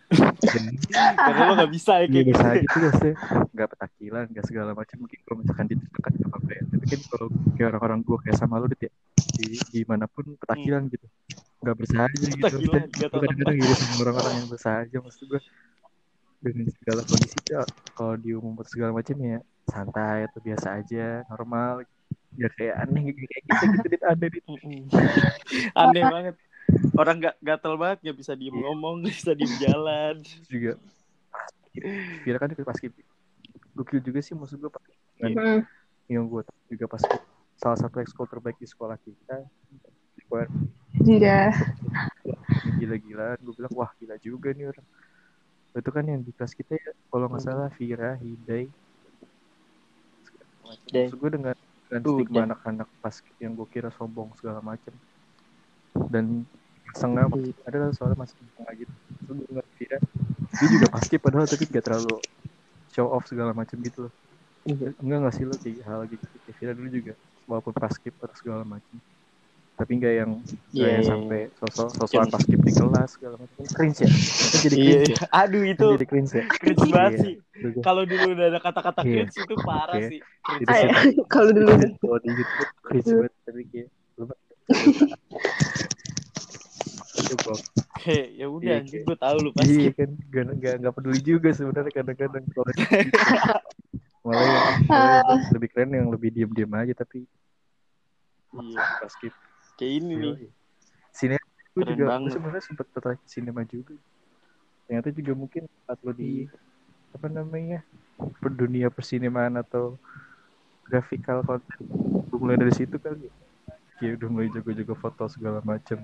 Karena 1.29 1.41
lo 1.45 1.53
gak 1.53 1.71
bisa 1.73 1.93
ya 2.01 2.07
kayak 2.09 2.25
gitu. 2.25 2.29
bersahaja 2.33 2.65
tuh 2.65 2.81
maksudnya 2.81 3.13
nggak 3.53 3.69
petakilan 3.75 4.25
nggak 4.33 4.45
segala 4.49 4.71
macam 4.73 4.97
mungkin 5.05 5.19
kalau 5.21 5.37
misalkan 5.43 5.65
dia 5.69 5.77
dekat 5.77 6.13
sama 6.17 6.37
gue 6.41 6.55
ya. 6.55 6.63
tapi 6.65 6.85
kan 6.89 6.99
kalau 7.05 7.27
kayak 7.53 7.67
orang-orang 7.75 7.99
gue 8.01 8.17
kayak 8.25 8.37
sama 8.39 8.55
lu 8.57 8.67
dit 8.71 8.81
ya 8.87 8.91
di 9.39 9.47
gimana 9.69 10.05
pun 10.09 10.25
petakilan 10.39 10.81
gitu 10.89 11.07
nggak 11.59 11.75
bersahaja 11.75 12.25
gitu 12.25 12.39
Petakilan, 12.39 12.83
kadang-kadang 12.89 13.57
iri 13.59 13.75
sama 13.75 13.95
orang-orang 14.07 14.33
yang 14.39 14.47
bersahaja 14.49 14.97
maksud 15.03 15.23
gue 15.27 15.41
dengan 16.39 16.65
segala 16.71 17.01
kondisi 17.03 17.37
ya 17.51 17.61
kalau 17.93 18.15
diumum 18.15 18.55
atau 18.63 18.71
segala 18.71 18.91
macam 18.95 19.15
ya 19.19 19.39
santai 19.67 20.25
atau 20.25 20.39
biasa 20.39 20.67
aja 20.79 21.07
normal 21.27 21.83
ya 22.39 22.47
kayak 22.55 22.75
aneh 22.87 23.11
gitu 23.11 23.27
kayak 23.27 23.43
gitu 23.43 23.65
gitu 23.75 23.87
dit 23.91 24.03
aneh 24.07 24.27
dit 24.31 24.43
Mm-mm. 24.47 24.81
Aneh 25.81 26.03
banget. 26.07 26.35
Orang 26.95 27.23
gak 27.23 27.35
gatel 27.39 27.73
banget 27.75 28.11
gak 28.11 28.17
bisa 28.17 28.33
diem 28.35 28.53
ngomong, 28.53 29.05
gak 29.05 29.15
bisa 29.15 29.31
diem 29.31 29.53
jalan. 29.57 30.15
Juga. 30.51 30.75
Pas 30.79 30.95
Vira 32.25 32.37
kan 32.41 32.49
ikut 32.51 32.65
basket 32.65 32.91
gokil 33.71 34.01
juga 34.03 34.19
sih 34.19 34.35
maksud 34.35 34.59
gue 34.59 34.67
dengan 35.15 35.31
Hmm. 35.39 35.61
yang 36.09 36.25
gue 36.27 36.41
juga 36.67 36.89
pas 36.89 36.99
salah 37.55 37.77
satu 37.79 38.01
ekskul 38.03 38.27
terbaik 38.27 38.57
di 38.59 38.67
sekolah 38.67 38.97
kita. 38.99 39.45
Gue 40.27 40.43
Iya. 41.05 41.53
gila-gilaan 42.81 43.39
gue 43.39 43.53
bilang 43.55 43.73
wah 43.77 43.91
gila 43.95 44.17
juga 44.19 44.51
nih 44.51 44.73
orang. 44.73 44.87
Itu 45.71 45.89
kan 45.93 46.03
yang 46.03 46.25
di 46.25 46.33
kelas 46.35 46.57
kita 46.57 46.75
ya 46.75 46.91
kalau 47.07 47.29
nggak 47.29 47.43
salah 47.45 47.69
Vira 47.77 48.17
Hidai. 48.19 48.67
Maksud 50.65 51.15
gue 51.15 51.29
dengan 51.31 51.55
dengan 51.87 52.01
Tuh, 52.03 52.15
stigma 52.19 52.41
anak-anak 52.49 52.89
pas 52.99 53.15
yang 53.39 53.53
gue 53.55 53.67
kira 53.69 53.89
sombong 53.95 54.33
segala 54.35 54.59
macem. 54.59 54.91
Dan 56.09 56.43
setengah 56.95 57.25
ada 57.67 57.77
soalnya 57.93 58.17
masih 58.17 58.35
setengah 58.39 58.73
gitu. 58.85 58.93
Terus 59.25 59.35
gue 59.37 59.45
ngeliat 59.49 59.69
Vira 59.77 59.99
dia 60.59 60.67
juga 60.67 60.87
pasti 60.91 61.15
padahal 61.21 61.45
tapi 61.47 61.63
gak 61.69 61.83
terlalu 61.85 62.15
show 62.91 63.07
off 63.07 63.23
segala 63.29 63.51
macem 63.53 63.77
gitu 63.85 64.09
loh. 64.09 64.13
Enggak 64.99 65.17
nggak 65.23 65.33
sih 65.37 65.45
lo 65.47 65.55
kayak 65.57 65.85
hal 65.85 66.01
gitu. 66.09 66.25
Kayak 66.45 66.55
Vira 66.59 66.71
dulu 66.75 66.89
juga 66.89 67.13
walaupun 67.49 67.73
pas 67.73 67.91
skip 67.93 68.13
atau 68.19 68.35
segala 68.37 68.63
macam. 68.67 68.97
Tapi 69.79 69.91
nggak 69.95 70.13
yang 70.13 70.31
nggak 70.43 70.75
Iya, 70.75 70.87
yang 70.91 71.05
iya, 71.05 71.11
sampai 71.15 71.39
sosok 71.55 71.87
sosokan 71.95 72.27
pas 72.29 72.41
skip 72.43 72.59
di 72.59 72.73
kelas 72.75 73.09
segala 73.15 73.35
macam. 73.39 73.55
Kan 73.55 73.67
cringe 73.71 73.99
ya? 74.03 74.09
Kan 74.11 74.59
jadi 74.59 74.75
Iya, 74.75 74.97
cringe. 74.99 75.09
ya 75.09 75.17
aduh 75.31 75.63
itu 75.63 75.79
kan 75.79 75.93
jadi 75.95 76.07
cringe 76.09 76.31
ya? 76.35 76.43
cringe 76.59 76.85
banget 76.91 77.11
Iya. 77.13 77.23
sih. 77.23 77.35
Kalau 77.79 78.03
dulu 78.03 78.25
udah 78.35 78.45
ada 78.51 78.59
kata-kata 78.59 79.01
Iya. 79.07 79.23
cringe 79.23 79.35
itu 79.39 79.55
parah 79.63 79.95
Oke. 79.95 80.07
sih. 80.11 80.19
Itu 80.49 80.71
Kalau 81.33 81.51
dulu. 81.55 81.71
Kalau 82.03 82.17
di 82.19 82.29
YouTube 82.35 82.71
cringe 82.83 83.09
banget 83.15 83.33
tapi 83.47 83.61
kayak 83.71 83.87
lu 87.19 87.27
itu 87.27 87.35
kok 87.37 87.59
Hei, 87.99 88.39
ya 88.39 88.47
udah 88.47 88.63
Iya, 88.63 88.79
anjing 88.79 89.03
gue 89.03 89.17
tahu 89.19 89.37
lu 89.43 89.49
iya 89.51 89.59
pasti. 89.59 89.87
kan 89.91 90.09
gak, 90.31 90.45
gak, 90.57 90.75
gak 90.79 90.93
peduli 90.95 91.19
juga 91.19 91.49
sebenarnya 91.51 91.91
kadang-kadang 91.91 92.43
kalau 92.47 92.65
malah 94.25 94.43
yang, 94.43 94.63
malah 94.87 95.11
yang 95.19 95.27
lebih 95.51 95.69
keren 95.71 95.89
yang 95.91 96.07
lebih 96.07 96.29
diem-diem 96.31 96.71
aja 96.73 96.93
tapi 96.95 97.27
Iya. 98.49 98.81
pas 98.81 99.11
skip 99.13 99.33
Kayak 99.75 99.91
ini 100.01 100.13
nih. 100.15 100.49
Sinema 101.13 101.45
gue 101.69 101.83
Keren 101.85 101.89
juga 101.93 102.03
gue 102.03 102.09
banget. 102.09 102.31
sebenarnya 102.33 102.63
sempat 102.65 102.85
tertarik 102.89 103.21
sinema 103.23 103.61
juga. 103.63 103.95
Ternyata 104.83 105.09
juga 105.13 105.31
mungkin 105.37 105.61
saat 105.85 105.99
lo 106.01 106.11
di 106.11 106.43
Iya. 106.43 106.57
apa 107.09 107.27
namanya 107.27 107.79
per 108.39 108.51
dunia 108.51 108.87
persinemaan 108.89 109.57
atau 109.57 109.95
grafikal 110.83 111.45
konten 111.45 111.79
gue 112.25 112.37
mulai 112.37 112.57
dari 112.57 112.73
situ 112.73 112.97
kali 112.97 113.29
ya. 114.01 114.15
Udah 114.15 114.27
mulai 114.27 114.49
jago-jago 114.49 114.95
foto 114.95 115.27
segala 115.27 115.59
macem. 115.61 116.01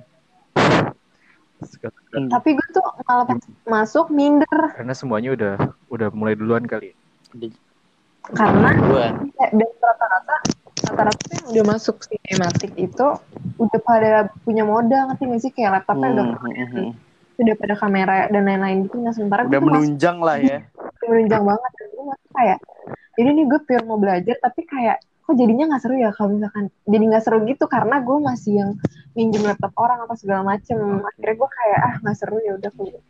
Hmm. 1.58 2.28
Tapi 2.28 2.50
gue 2.52 2.68
tuh 2.70 2.84
malah 3.04 3.26
pas 3.26 3.39
masuk 3.65 4.08
minder 4.08 4.60
Karena 4.72 4.91
semuanya 4.91 5.30
udah 5.32 5.54
udah 5.88 6.08
mulai 6.12 6.34
duluan 6.34 6.63
kali. 6.63 6.91
karena 8.28 8.70
Duluan. 8.74 9.13
ya, 9.34 9.48
dan 9.52 9.70
rata-rata 9.78 10.36
rata-rata 10.82 11.22
tuh 11.22 11.34
yang 11.36 11.48
udah 11.52 11.65
masuk 11.70 11.96
sinematik 12.02 12.74
itu 12.74 13.08
udah 13.56 13.80
pada 13.80 14.12
punya 14.41 14.63
modal 14.63 15.08
ngerti 15.08 15.24
gak 15.26 15.41
sih 15.41 15.52
kayak 15.52 15.72
laptopnya 15.78 16.10
udah 16.12 16.26
Hmm, 16.34 16.50
hmm, 16.50 16.68
hmm. 16.74 16.89
udah 17.38 17.56
pada 17.56 17.76
kamera 17.76 18.15
dan 18.28 18.44
lain-lain 18.44 18.78
gitu 18.84 18.98
nah 18.98 19.13
sementara 19.13 19.44
Udah 19.44 19.52
gue 19.52 19.60
tuh 19.60 19.68
masih 19.68 19.78
menunjang 19.78 20.18
lah 20.20 20.38
ya. 20.38 20.58
menunjang 21.04 21.44
banget 21.44 21.72
dan 21.72 21.88
gue 21.88 22.06
masih 22.08 22.30
kayak 22.34 22.58
jadi 23.13 23.30
nih 23.32 23.46
gue 23.46 23.60
pure 23.62 23.86
mau 23.86 23.98
belajar 23.98 24.36
tapi 24.42 24.62
kayak 24.63 24.98
kok 25.26 25.34
jadinya 25.34 25.65
nggak 25.67 25.82
seru 25.82 25.96
ya 25.98 26.13
kalau 26.13 26.30
misalkan 26.32 26.65
jadi 26.86 27.04
nggak 27.10 27.23
seru 27.23 27.38
gitu 27.44 27.65
karena 27.65 27.98
gue 27.98 28.17
masih 28.19 28.54
yang 28.56 28.71
minjem 29.12 29.42
laptop 29.42 29.73
orang 29.76 29.98
apa 30.00 30.13
segala 30.13 30.46
macem 30.46 30.78
akhirnya 31.02 31.36
gue 31.36 31.50
kayak 31.52 31.80
ah 31.82 31.94
nggak 32.00 32.15
seru 32.15 32.38
ya 32.40 32.54
udah 32.54 32.71
keluar 32.71 33.02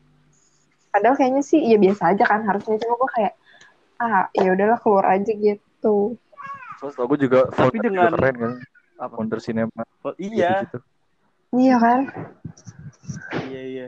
padahal 0.90 1.16
kayaknya 1.16 1.44
sih 1.44 1.60
ya 1.60 1.76
biasa 1.76 2.16
aja 2.16 2.24
kan 2.24 2.42
harusnya 2.42 2.80
cuma 2.80 2.96
gue 2.96 3.10
kayak 3.12 3.34
ah 3.98 4.32
ya 4.32 4.50
udahlah 4.50 4.80
keluar 4.80 5.06
aja 5.10 5.32
gitu 5.32 6.16
Terus 6.76 6.96
gue 6.98 7.20
juga 7.22 7.40
Tapi 7.48 7.56
founder 7.58 7.80
juga 7.80 7.88
dengan- 7.88 8.14
keren 8.14 8.36
kan. 8.36 8.54
Apa? 8.96 9.14
Founder 9.16 9.40
sinema. 9.40 9.82
Oh, 10.02 10.16
iya, 10.16 10.64
Gitu-gitu. 10.64 10.80
iya 11.58 11.76
kan 11.78 12.00
iya, 13.46 13.62
iya. 13.66 13.88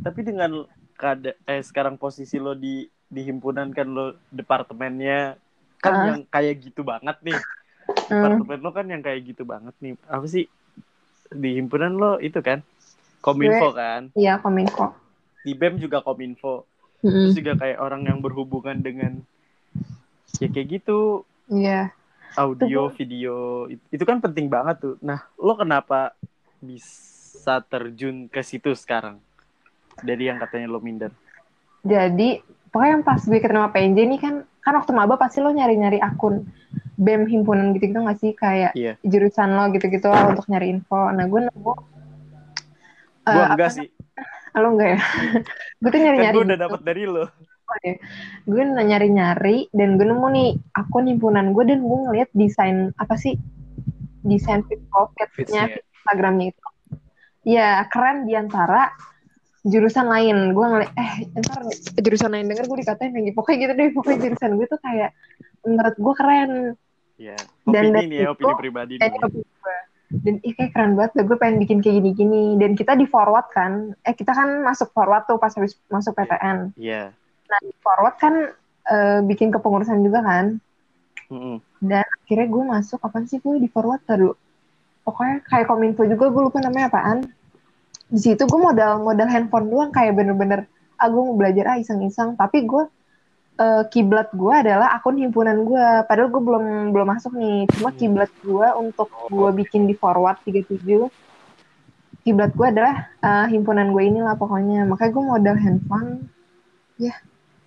Tapi 0.00 0.20
dengan 0.22 0.66
kada 0.94 1.32
eh 1.44 1.60
sekarang 1.60 1.96
posisi 1.96 2.36
lo 2.36 2.52
di 2.52 2.82
di 3.04 3.20
himpunan 3.22 3.70
kan 3.70 3.88
lo 3.88 4.14
departemennya 4.28 5.34
kan 5.80 5.92
Ah. 5.92 6.04
yang 6.06 6.20
kayak 6.26 6.54
gitu 6.60 6.80
banget 6.82 7.16
nih. 7.20 7.34
hmm. 7.34 8.06
Departemen 8.06 8.60
lo 8.60 8.70
kan 8.70 8.86
yang 8.86 9.00
kayak 9.00 9.20
gitu 9.24 9.42
banget 9.42 9.74
nih. 9.78 9.96
Apa 10.06 10.24
sih? 10.24 10.44
Di 11.26 11.50
himpunan 11.56 11.92
lo 11.92 12.12
itu 12.18 12.38
kan 12.38 12.60
Kominfo 13.20 13.70
kan. 13.72 14.08
iya 14.14 14.36
kominfo 14.36 14.96
Di 15.40 15.52
BEM 15.52 15.76
juga 15.76 16.00
Kominfo. 16.00 16.64
Mm-mm. 17.00 17.32
Terus 17.32 17.34
juga 17.34 17.52
kayak 17.56 17.78
orang 17.78 18.04
yang 18.04 18.18
berhubungan 18.18 18.76
dengan 18.76 19.24
ya 20.36 20.46
kayak 20.46 20.68
gitu 20.70 21.24
iya 21.48 21.90
audio, 22.32 22.86
video 22.90 23.34
it- 23.66 23.82
itu 23.90 24.04
kan 24.04 24.20
penting 24.20 24.46
banget 24.46 24.78
tuh. 24.78 24.96
Nah, 25.00 25.24
lo 25.34 25.54
kenapa 25.54 26.12
bisa 26.60 27.58
terjun 27.62 28.28
ke 28.28 28.40
situ 28.40 28.70
sekarang? 28.72 29.18
Dari 29.98 30.28
yang 30.28 30.38
katanya 30.38 30.68
lo 30.68 30.78
minder. 30.78 31.10
Jadi 31.80 32.38
pokoknya 32.68 32.90
yang 32.94 33.02
pas 33.02 33.18
gue 33.18 33.38
ketemu 33.38 33.66
PNJ 33.66 33.98
nih 34.06 34.20
kan 34.20 34.34
kan 34.60 34.72
waktu 34.74 34.92
maba 34.92 35.16
pasti 35.16 35.40
lo 35.40 35.50
nyari-nyari 35.50 35.98
akun 35.98 36.44
BEM 36.94 37.24
himpunan 37.26 37.72
gitu-gitu 37.72 37.96
nggak 37.96 38.18
sih 38.18 38.32
kayak 38.32 38.76
Iya. 38.76 39.00
jurusan 39.00 39.56
lo 39.56 39.72
gitu-gitu 39.72 40.04
lah 40.04 40.28
untuk 40.28 40.44
nyari 40.46 40.68
info. 40.70 41.08
Nah 41.08 41.24
gue 41.24 41.40
nemu 41.42 41.72
eh, 41.72 41.74
Gue 43.26 43.40
apa- 43.40 43.52
enggak 43.56 43.70
sih. 43.72 43.86
lo 44.52 44.68
enggak 44.70 44.88
ya? 44.92 45.00
gue 45.80 45.88
tuh 45.88 45.90
Kan 45.90 46.00
nyari-nyari 46.02 46.34
gue 46.36 46.44
udah 46.44 46.56
gitu. 46.56 46.64
dapat 46.68 46.80
dari 46.82 47.02
lo. 47.04 47.24
gue 48.44 48.62
nyari-nyari 48.66 49.56
dan 49.70 49.94
gue 49.94 50.02
nemu 50.04 50.26
nih 50.28 50.48
akun 50.74 51.06
himpunan 51.06 51.54
gue 51.54 51.64
dan 51.64 51.80
gue 51.80 51.98
ngeliat 52.02 52.28
desain 52.34 52.90
apa 52.98 53.14
sih 53.14 53.38
desain 54.20 54.60
fit 54.66 54.82
pocketnya. 54.90 55.70
Instagramnya 55.94 56.50
itu 56.50 56.62
ya 57.40 57.80
keren 57.86 58.26
di 58.26 58.34
antara 58.34 58.92
jurusan 59.60 60.06
lain 60.08 60.56
gue 60.56 60.66
ngeliat 60.66 60.92
eh 60.96 61.12
ntar 61.36 61.60
jurusan 62.00 62.32
lain 62.32 62.48
denger 62.48 62.64
gue 62.64 62.78
dikatain 62.80 63.12
lagi 63.12 63.32
pokoknya 63.36 63.58
gitu 63.60 63.72
deh 63.76 63.88
pokoknya 63.92 64.18
jurusan 64.24 64.50
gue 64.56 64.66
tuh 64.66 64.80
kayak 64.80 65.10
menurut 65.66 65.96
gue 65.96 66.14
keren 66.16 66.52
Iya. 67.20 67.36
Dan 67.68 67.92
Opini 67.92 67.92
dari 67.92 68.06
nih 68.08 68.16
ya, 68.16 68.24
itu, 68.24 68.32
opini 68.32 68.52
pribadi 68.56 68.94
eh, 68.96 69.08
nih. 69.12 69.20
opini 69.20 69.44
gue. 69.44 69.76
dan 70.10 70.34
ih 70.40 70.52
kayak 70.56 70.70
keren 70.72 70.92
banget 70.96 71.12
gue 71.20 71.36
pengen 71.36 71.56
bikin 71.60 71.78
kayak 71.84 71.94
gini-gini 72.00 72.44
dan 72.56 72.72
kita 72.72 72.96
di 72.96 73.04
forward 73.04 73.46
kan 73.52 73.92
eh 74.02 74.16
kita 74.16 74.32
kan 74.32 74.64
masuk 74.64 74.88
forward 74.96 75.28
tuh 75.28 75.36
pas 75.36 75.52
habis 75.52 75.76
masuk 75.92 76.16
PTN 76.16 76.72
Iya. 76.80 77.12
Nah, 77.50 77.58
di 77.60 77.74
forward 77.82 78.16
kan 78.16 78.34
eh, 78.90 79.20
bikin 79.26 79.50
kepengurusan 79.50 80.00
juga 80.00 80.22
kan. 80.22 80.46
Mm-mm. 81.30 81.62
Dan 81.78 82.02
akhirnya 82.02 82.46
gue 82.50 82.64
masuk, 82.66 82.98
apaan 83.02 83.26
sih 83.26 83.38
gue 83.38 83.58
di 83.58 83.70
forward 83.70 84.02
dulu. 84.06 84.34
Pokoknya 85.06 85.42
kayak 85.46 85.66
kominfo 85.70 86.02
juga, 86.06 86.26
gue 86.30 86.42
lupa 86.46 86.58
namanya 86.62 86.90
apaan. 86.90 87.26
Di 88.10 88.18
situ 88.18 88.42
gue 88.42 88.60
modal 88.60 89.00
modal 89.00 89.30
handphone 89.30 89.70
doang, 89.70 89.90
kayak 89.90 90.18
bener-bener, 90.18 90.66
ah 90.98 91.06
gue 91.06 91.22
mau 91.22 91.38
belajar 91.38 91.64
ah 91.72 91.76
iseng-iseng. 91.78 92.34
Tapi 92.34 92.66
gue, 92.66 92.84
eh, 93.56 93.82
kiblat 93.86 94.34
gue 94.34 94.50
adalah 94.50 94.90
akun 94.92 95.16
himpunan 95.16 95.62
gue. 95.62 95.86
Padahal 96.04 96.28
gue 96.28 96.42
belum 96.42 96.64
belum 96.90 97.06
masuk 97.06 97.38
nih. 97.38 97.70
Cuma 97.70 97.94
Hmm. 97.94 97.98
kiblat 97.98 98.30
gue 98.42 98.68
untuk 98.76 99.08
gue 99.30 99.50
bikin 99.62 99.86
di 99.86 99.94
forward 99.94 100.42
37. 100.42 101.06
Kiblat 102.20 102.52
gue 102.52 102.66
adalah 102.66 103.08
eh, 103.22 103.46
himpunan 103.48 103.94
gue 103.94 104.02
inilah 104.02 104.34
pokoknya. 104.34 104.84
Makanya 104.84 105.10
gue 105.14 105.24
modal 105.24 105.56
handphone, 105.56 106.10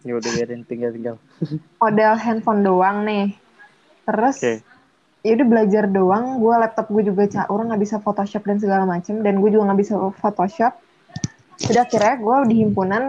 Ya 0.04 0.20
udah 0.20 0.32
biarin 0.36 0.68
tinggal-tinggal. 0.68 1.16
model 1.82 2.14
handphone 2.20 2.62
doang 2.62 3.08
nih. 3.08 3.39
Terus 4.04 4.36
Oke. 4.38 4.54
Ya 5.24 5.32
udah 5.40 5.48
belajar 5.48 5.84
doang. 5.88 6.38
Gue 6.38 6.54
laptop 6.54 6.92
gue 6.92 7.04
juga 7.08 7.24
caur 7.32 7.60
nggak 7.64 7.82
bisa 7.82 7.98
Photoshop 8.04 8.44
dan 8.44 8.58
segala 8.60 8.84
macem. 8.84 9.24
Dan 9.24 9.40
gue 9.40 9.50
juga 9.50 9.72
nggak 9.72 9.80
bisa 9.80 9.96
Photoshop. 10.20 10.74
Udah 11.64 11.82
akhirnya 11.88 12.16
gue 12.20 12.36
di 12.52 12.56
himpunan 12.68 13.04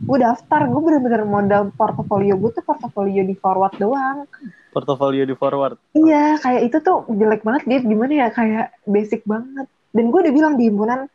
gue 0.00 0.18
daftar. 0.18 0.64
Gue 0.66 0.80
bener-bener 0.80 1.22
modal 1.28 1.70
portofolio 1.76 2.34
gue 2.40 2.50
tuh 2.56 2.64
portofolio 2.64 3.22
di 3.22 3.36
forward 3.36 3.76
doang. 3.76 4.24
Portofolio 4.72 5.28
di 5.28 5.36
forward. 5.36 5.76
Iya 5.92 6.40
kayak 6.40 6.62
itu 6.72 6.76
tuh 6.80 7.04
jelek 7.12 7.44
banget 7.44 7.62
dia 7.68 7.78
gimana 7.84 8.12
ya 8.16 8.28
kayak 8.32 8.72
basic 8.88 9.22
banget. 9.28 9.68
Dan 9.92 10.08
gue 10.08 10.20
udah 10.24 10.34
bilang 10.34 10.54
di 10.56 10.72
himpunan 10.72 11.06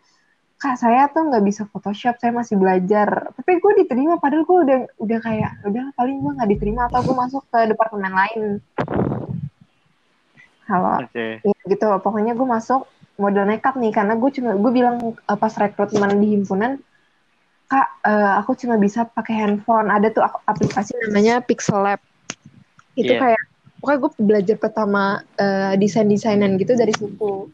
kak 0.63 0.79
saya 0.79 1.11
tuh 1.11 1.27
nggak 1.27 1.43
bisa 1.43 1.67
Photoshop, 1.67 2.15
saya 2.23 2.31
masih 2.31 2.55
belajar. 2.55 3.35
Tapi 3.35 3.59
gue 3.59 3.83
diterima, 3.83 4.15
padahal 4.15 4.47
gue 4.47 4.57
udah 4.63 4.79
udah 4.95 5.19
kayak 5.19 5.51
udah 5.67 5.91
paling 5.99 6.23
gue 6.23 6.31
nggak 6.39 6.49
diterima 6.55 6.87
atau 6.87 7.03
gue 7.03 7.15
masuk 7.19 7.43
ke 7.51 7.59
departemen 7.67 8.13
lain. 8.15 8.63
Halo, 10.63 11.03
Oke. 11.03 11.43
ya 11.43 11.55
gitu. 11.67 11.87
Pokoknya 11.99 12.33
gue 12.33 12.47
masuk 12.47 12.87
modal 13.19 13.45
nekat 13.45 13.75
nih 13.77 13.91
karena 13.93 14.15
gue 14.15 14.29
cuma 14.33 14.55
gue 14.55 14.71
bilang 14.71 14.95
eh, 15.13 15.37
pas 15.37 15.53
rekrutmen 15.53 16.17
di 16.17 16.39
himpunan, 16.39 16.79
kak 17.67 17.87
eh, 18.07 18.33
aku 18.39 18.55
cuma 18.55 18.79
bisa 18.79 19.03
pakai 19.03 19.43
handphone. 19.43 19.91
Ada 19.91 20.07
tuh 20.15 20.23
aplikasi 20.23 20.95
namanya 21.07 21.43
Pixel 21.43 21.83
Lab. 21.83 21.99
Itu 22.95 23.11
Iya. 23.13 23.19
kayak 23.19 23.43
pokoknya 23.83 23.99
gue 23.99 24.11
belajar 24.23 24.55
pertama 24.55 25.03
eh, 25.35 25.75
desain 25.75 26.07
desainan 26.07 26.55
gitu 26.55 26.79
dari 26.79 26.95
situ 26.95 27.51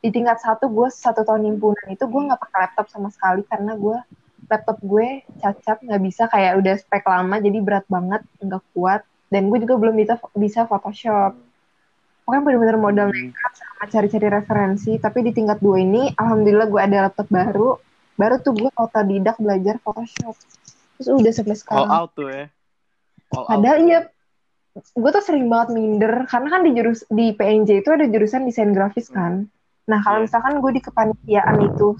di 0.00 0.08
tingkat 0.14 0.38
satu 0.38 0.70
gue 0.70 0.88
satu 0.88 1.26
tahun 1.26 1.50
himpunan 1.50 1.90
itu 1.90 2.06
gue 2.06 2.20
nggak 2.30 2.38
pakai 2.38 2.58
laptop 2.68 2.86
sama 2.88 3.10
sekali 3.10 3.42
karena 3.50 3.74
gue 3.74 3.98
laptop 4.46 4.78
gue 4.78 5.26
cacat 5.42 5.82
nggak 5.82 6.02
bisa 6.06 6.30
kayak 6.30 6.62
udah 6.62 6.74
spek 6.78 7.02
lama 7.04 7.36
jadi 7.42 7.58
berat 7.58 7.84
banget 7.90 8.22
nggak 8.38 8.62
kuat 8.70 9.02
dan 9.34 9.50
gue 9.50 9.58
juga 9.66 9.74
belum 9.74 9.98
bisa 9.98 10.14
bisa 10.38 10.60
Photoshop 10.70 11.34
pokoknya 12.26 12.42
bener-bener 12.42 12.76
modal 12.76 13.08
nekat 13.14 13.52
sama 13.54 13.86
cari-cari 13.86 14.26
referensi 14.26 14.98
tapi 14.98 15.22
di 15.22 15.30
tingkat 15.30 15.62
dua 15.62 15.78
ini 15.78 16.10
alhamdulillah 16.18 16.66
gue 16.66 16.80
ada 16.82 16.96
laptop 17.06 17.30
baru 17.30 17.78
baru 18.18 18.42
tuh 18.42 18.52
gue 18.58 18.70
otodidak 18.74 19.38
belajar 19.38 19.78
Photoshop 19.78 20.34
terus 20.98 21.08
udah 21.12 21.32
sampai 21.32 21.54
All 21.54 21.60
sekarang 21.62 21.90
out 21.92 22.10
tuh 22.18 22.28
ya. 22.32 22.44
All 23.30 23.44
out. 23.44 23.48
Padahal 23.52 23.78
iya, 23.84 23.98
gue 24.74 25.10
tuh 25.12 25.24
sering 25.24 25.46
banget 25.46 25.68
minder 25.76 26.24
karena 26.26 26.48
kan 26.50 26.60
di 26.66 26.70
jurus 26.74 27.00
di 27.12 27.26
PNJ 27.36 27.84
itu 27.84 27.90
ada 27.92 28.04
jurusan 28.08 28.48
desain 28.48 28.72
grafis 28.72 29.06
kan. 29.12 29.46
Nah 29.86 29.98
kalau 30.02 30.24
Iya. 30.24 30.26
misalkan 30.26 30.58
gue 30.58 30.72
di 30.74 30.82
kepanitiaan 30.82 31.56
itu 31.62 31.94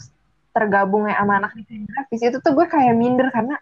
tergabung 0.56 1.04
ya 1.06 1.20
sama 1.20 1.44
anak 1.44 1.52
desain 1.54 1.84
grafis 1.84 2.20
itu 2.24 2.36
tuh 2.40 2.52
gue 2.56 2.66
kayak 2.66 2.96
minder 2.96 3.28
karena 3.28 3.60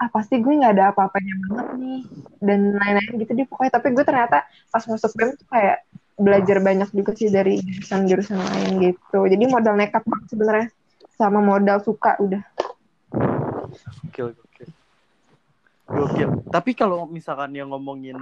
ah 0.00 0.08
pasti 0.08 0.40
gue 0.40 0.48
nggak 0.48 0.80
ada 0.80 0.84
apa-apanya 0.96 1.34
banget 1.44 1.68
nih 1.76 2.00
dan 2.40 2.60
lain-lain 2.72 3.12
gitu 3.20 3.32
deh 3.36 3.44
pokoknya 3.44 3.72
tapi 3.76 3.92
gue 3.92 4.04
ternyata 4.04 4.48
pas 4.72 4.84
masuk 4.88 5.12
BEM 5.12 5.30
tuh 5.36 5.46
kayak 5.52 5.84
belajar 6.16 6.56
banyak 6.64 6.88
juga 6.96 7.12
sih 7.12 7.28
dari 7.28 7.60
jurusan-jurusan 7.60 8.40
lain 8.40 8.70
gitu 8.80 9.28
jadi 9.28 9.44
modal 9.44 9.76
nekat 9.76 10.00
banget 10.08 10.26
sebenarnya 10.32 10.68
sama 11.20 11.44
modal 11.44 11.84
suka 11.84 12.16
udah 12.16 12.40
Gokil, 14.10 14.34
gokil. 14.34 14.70
Gokil. 15.86 16.28
Tapi 16.50 16.70
kalau 16.74 17.06
misalkan 17.06 17.54
yang 17.54 17.70
ngomongin 17.70 18.16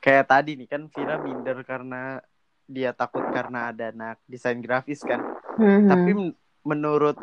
kayak 0.00 0.26
tadi 0.30 0.56
nih 0.56 0.68
kan 0.68 0.88
Vira 0.88 1.20
minder 1.20 1.60
karena 1.62 2.18
dia 2.64 2.96
takut 2.96 3.22
karena 3.30 3.68
ada 3.74 3.92
anak 3.92 4.16
desain 4.24 4.58
grafis 4.64 5.04
kan. 5.04 5.20
Mhm. 5.60 5.88
Tapi 5.90 6.10
men- 6.16 6.36
menurut 6.62 7.18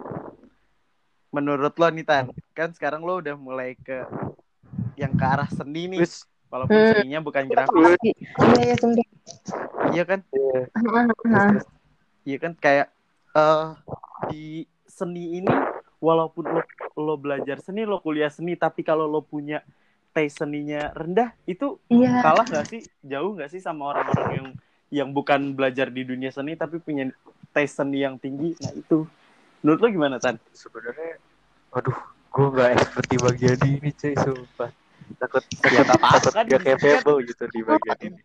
menurut 1.29 1.73
lo 1.77 1.87
nih 1.93 2.05
Tan, 2.05 2.25
kan 2.57 2.69
sekarang 2.73 3.05
lo 3.05 3.21
udah 3.21 3.35
mulai 3.37 3.77
ke 3.77 4.05
yang 4.97 5.13
ke 5.15 5.25
arah 5.25 5.49
seni 5.49 5.87
nih, 5.87 5.99
Terus, 6.03 6.25
walaupun 6.49 6.79
Hmm. 6.81 6.91
seninya 6.91 7.19
bukan 7.23 7.43
grafis. 7.47 7.95
iya 8.03 8.61
iya 8.65 8.75
Iya 9.89 10.03
kan? 10.05 10.19
iya, 12.25 12.37
kan 12.37 12.53
kayak 12.57 12.87
eh 13.33 13.67
di 14.29 14.65
seni 14.89 15.39
ini 15.41 15.49
walaupun 16.01 16.45
lo 16.45 16.61
lo 16.99 17.15
belajar 17.15 17.63
seni, 17.63 17.87
lo 17.87 18.01
kuliah 18.03 18.27
seni, 18.27 18.59
tapi 18.59 18.83
kalau 18.83 19.07
lo 19.07 19.23
punya 19.23 19.63
taste 20.11 20.41
seninya 20.43 20.89
rendah, 20.97 21.31
itu 21.45 21.77
iya 21.87 22.19
kalah 22.19 22.45
nggak 22.49 22.67
sih? 22.67 22.81
Jauh 23.05 23.37
nggak 23.37 23.49
sih 23.53 23.61
sama 23.61 23.93
orang-orang 23.93 24.29
yang 24.33 24.47
yang 24.89 25.09
bukan 25.13 25.53
belajar 25.53 25.93
di 25.93 26.01
dunia 26.01 26.33
seni 26.33 26.57
tapi 26.57 26.81
punya 26.81 27.13
taste 27.53 27.77
seni 27.79 28.01
yang 28.01 28.17
tinggi? 28.17 28.57
Nah 28.57 28.73
itu, 28.73 29.05
menurut 29.61 29.79
lo 29.79 29.87
gimana 29.89 30.15
Tan? 30.17 30.35
sebenarnya 30.51 31.19
aduh 31.69 31.97
gue 32.29 32.45
nggak 32.49 32.69
expert 32.77 33.05
di 33.09 33.17
bagian 33.17 33.59
ini 33.61 33.89
cuy 33.93 34.15
sumpah 34.15 34.69
takut 35.17 35.43
Ya, 35.69 35.81
takut 35.83 36.09
takut 36.09 36.31
kan, 36.33 36.45
gak 36.47 36.61
sini 36.61 36.69
capable 36.73 37.17
gitu 37.25 37.43
di 37.49 37.61
bagian 37.61 37.99
ini 38.09 38.21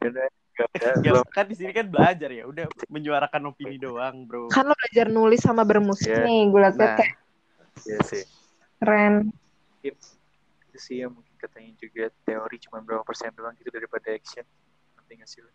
karena 0.00 0.24
gak 0.56 0.68
ada 0.76 0.88
Ya, 1.04 1.10
belum 1.12 1.26
kan 1.28 1.44
di 1.46 1.54
sini 1.56 1.72
kan 1.72 1.86
belajar 1.88 2.30
ya, 2.32 2.44
udah 2.48 2.66
menyuarakan 2.88 3.42
opini 3.52 3.76
doang, 3.76 4.24
bro. 4.24 4.48
kan 4.48 4.64
lo 4.66 4.74
belajar 4.74 5.06
nulis 5.08 5.40
sama 5.40 5.62
bermusik 5.62 6.08
Iya. 6.08 6.24
nih 6.26 6.40
gue 6.48 6.60
liat 6.60 6.74
Nah, 6.76 6.96
kayak 6.96 7.16
ya 7.86 7.98
sih 8.04 8.24
keren 8.80 9.14
itu 9.80 10.76
sih 10.76 11.00
yang 11.04 11.12
mungkin 11.12 11.32
katanya 11.36 11.72
juga 11.80 12.08
teori 12.24 12.56
cuma 12.60 12.80
berapa 12.84 13.04
persen 13.04 13.32
doang 13.32 13.52
gitu 13.56 13.68
daripada 13.72 14.12
action 14.12 14.44
nanti 14.96 15.12
nggak 15.16 15.28
sih 15.28 15.40
lo? 15.44 15.50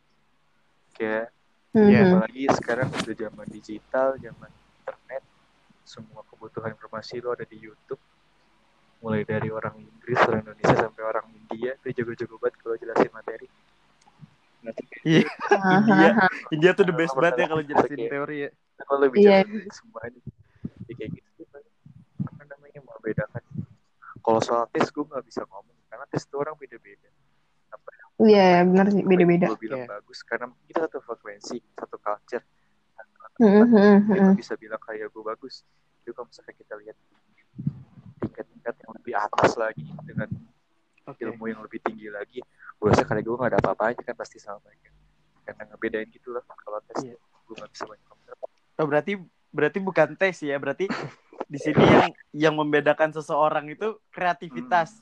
kayak 0.93 1.30
Iya. 1.76 2.08
Mhm. 2.08 2.08
apalagi 2.08 2.43
sekarang 2.56 2.88
udah 2.89 3.16
zaman 3.20 3.48
digital 3.52 4.10
zaman 4.18 4.52
semua 5.86 6.26
kebutuhan 6.26 6.74
informasi 6.74 7.22
lo 7.22 7.32
ada 7.32 7.46
di 7.46 7.62
YouTube. 7.62 8.02
Mulai 9.00 9.22
dari 9.22 9.54
orang 9.54 9.78
Inggris 9.78 10.18
orang 10.26 10.42
Indonesia 10.42 10.76
sampai 10.82 11.04
orang 11.06 11.26
India. 11.30 11.78
Itu 11.80 12.02
jago-jago 12.02 12.36
banget 12.42 12.56
kalau 12.60 12.76
jelasin 12.76 13.12
materi. 13.14 13.48
Iya, 15.06 15.22
India. 15.78 16.10
India 16.50 16.72
tuh 16.74 16.90
the 16.90 16.96
best 16.98 17.14
banget 17.14 17.38
ya 17.38 17.48
kalau 17.48 17.62
jelasin 17.62 18.00
teori 18.02 18.38
ya. 18.44 18.52
kalau 18.84 19.08
lebih 19.08 19.24
Iya. 19.24 19.46
bicara 19.48 19.72
semuanya 19.72 20.20
ya 20.90 20.94
kayak 21.00 21.10
gitu 21.16 21.42
apa 22.28 22.44
namanya 22.44 22.80
membedakan 22.84 23.44
kalau 24.20 24.42
soal 24.44 24.66
tes 24.68 24.90
gue 24.90 25.06
nggak 25.06 25.22
bisa 25.24 25.46
ngomong. 25.48 25.78
Karena 25.88 26.06
tes 26.10 26.26
itu 26.26 26.36
orang 26.36 26.58
beda-beda. 26.58 27.08
Iya 28.16 28.64
benar 28.66 28.90
sih 28.90 29.04
beda-beda. 29.06 29.46
gue 29.54 29.62
bilang 29.62 29.86
Iya. 29.86 29.92
bagus. 30.02 30.20
Karena 30.26 30.50
kita 30.66 30.90
satu 30.90 30.98
frekuensi 31.06 31.62
satu 31.78 31.96
culture 32.02 32.44
Mhm, 33.36 33.68
mhm, 33.68 33.68
dia 33.68 33.96
mhm. 34.00 34.24
nggak 34.32 34.40
bisa 34.40 34.54
bilang 34.56 34.80
kayak 34.80 35.12
gue 35.12 35.24
bagus 35.24 35.68
itu 36.02 36.12
kalau 36.16 36.28
misalnya 36.32 36.54
kita 36.56 36.74
lihat 36.80 36.98
tingkat-tingkat 38.24 38.76
yang 38.80 38.92
lebih 38.96 39.14
atas 39.20 39.52
lagi 39.60 39.86
dengan 40.08 40.30
Oke. 41.06 41.22
ilmu 41.22 41.52
yang 41.52 41.62
lebih 41.62 41.84
tinggi 41.84 42.08
lagi 42.08 42.40
gue 42.76 42.88
rasa 42.88 43.04
karena 43.04 43.22
gue 43.24 43.36
gak 43.36 43.52
ada 43.56 43.60
apa-apanya 43.60 44.02
kan 44.04 44.16
pasti 44.16 44.40
sama 44.40 44.64
mereka 44.64 44.90
karena 45.46 45.64
ngebedain 45.70 46.08
gitu 46.12 46.32
lah 46.32 46.44
kalau 46.48 46.80
tes 46.88 47.04
Iya. 47.04 47.16
gue 47.20 47.56
gak 47.60 47.72
bisa 47.72 47.84
banyak 47.86 48.06
komentar 48.08 48.36
Oh, 48.76 48.84
berarti 48.84 49.16
berarti 49.56 49.80
bukan 49.80 50.20
tes 50.20 50.44
ya, 50.44 50.60
berarti 50.60 50.92
di 51.48 51.56
sini 51.56 51.80
yang 51.80 52.12
yang 52.36 52.54
membedakan 52.60 53.16
seseorang 53.16 53.72
itu 53.72 53.96
kreativitas. 54.12 55.00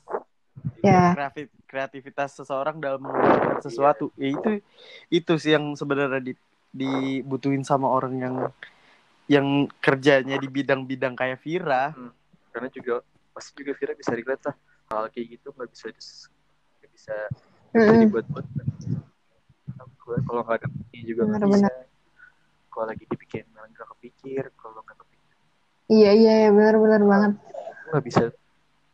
Ya. 0.78 1.10
Kreatif- 1.10 1.50
kreativitas 1.66 2.38
seseorang 2.38 2.78
dalam 2.78 3.02
mengerjakan 3.02 3.58
sesuatu. 3.58 4.14
Ya 4.14 4.30
itu 4.30 4.62
itu 5.10 5.32
sih 5.42 5.58
yang 5.58 5.74
sebenarnya 5.74 6.22
di, 6.22 6.38
dibutuhin 6.74 7.62
sama 7.62 7.86
orang 7.86 8.14
yang 8.18 8.34
yang 9.24 9.46
kerjanya 9.78 10.36
di 10.36 10.50
bidang-bidang 10.50 11.14
kayak 11.14 11.40
Vira. 11.40 11.94
karena 12.50 12.68
juga 12.68 13.00
pasti 13.30 13.54
juga 13.56 13.72
Vira 13.78 13.94
bisa 13.94 14.12
relate 14.12 14.44
lah. 14.50 14.56
Hal 14.90 15.08
kayak 15.08 15.38
gitu 15.38 15.48
nggak 15.54 15.70
bisa 15.70 15.86
dis- 15.88 16.28
nggak 16.78 16.90
bisa 16.92 17.14
nggak 17.70 17.78
bisa 17.78 17.88
Mm-mm. 17.88 18.02
dibuat-buat. 18.04 18.46
Gue 20.04 20.18
kalau 20.28 20.40
nggak 20.44 20.58
ada 20.60 20.68
ini 20.92 21.02
juga 21.08 21.22
nggak 21.24 21.48
bisa. 21.48 21.68
Kalau 22.68 22.84
lagi 22.84 23.04
dipikirin 23.06 23.48
malah 23.54 23.70
nggak 23.70 23.88
kepikir 23.96 24.44
kalau 24.58 24.82
nggak 24.82 24.98
kepikir. 24.98 25.36
Iya 25.88 26.10
iya 26.12 26.32
iya 26.44 26.50
benar-benar 26.52 27.02
banget. 27.06 27.32
nggak 27.84 28.04
bisa 28.04 28.24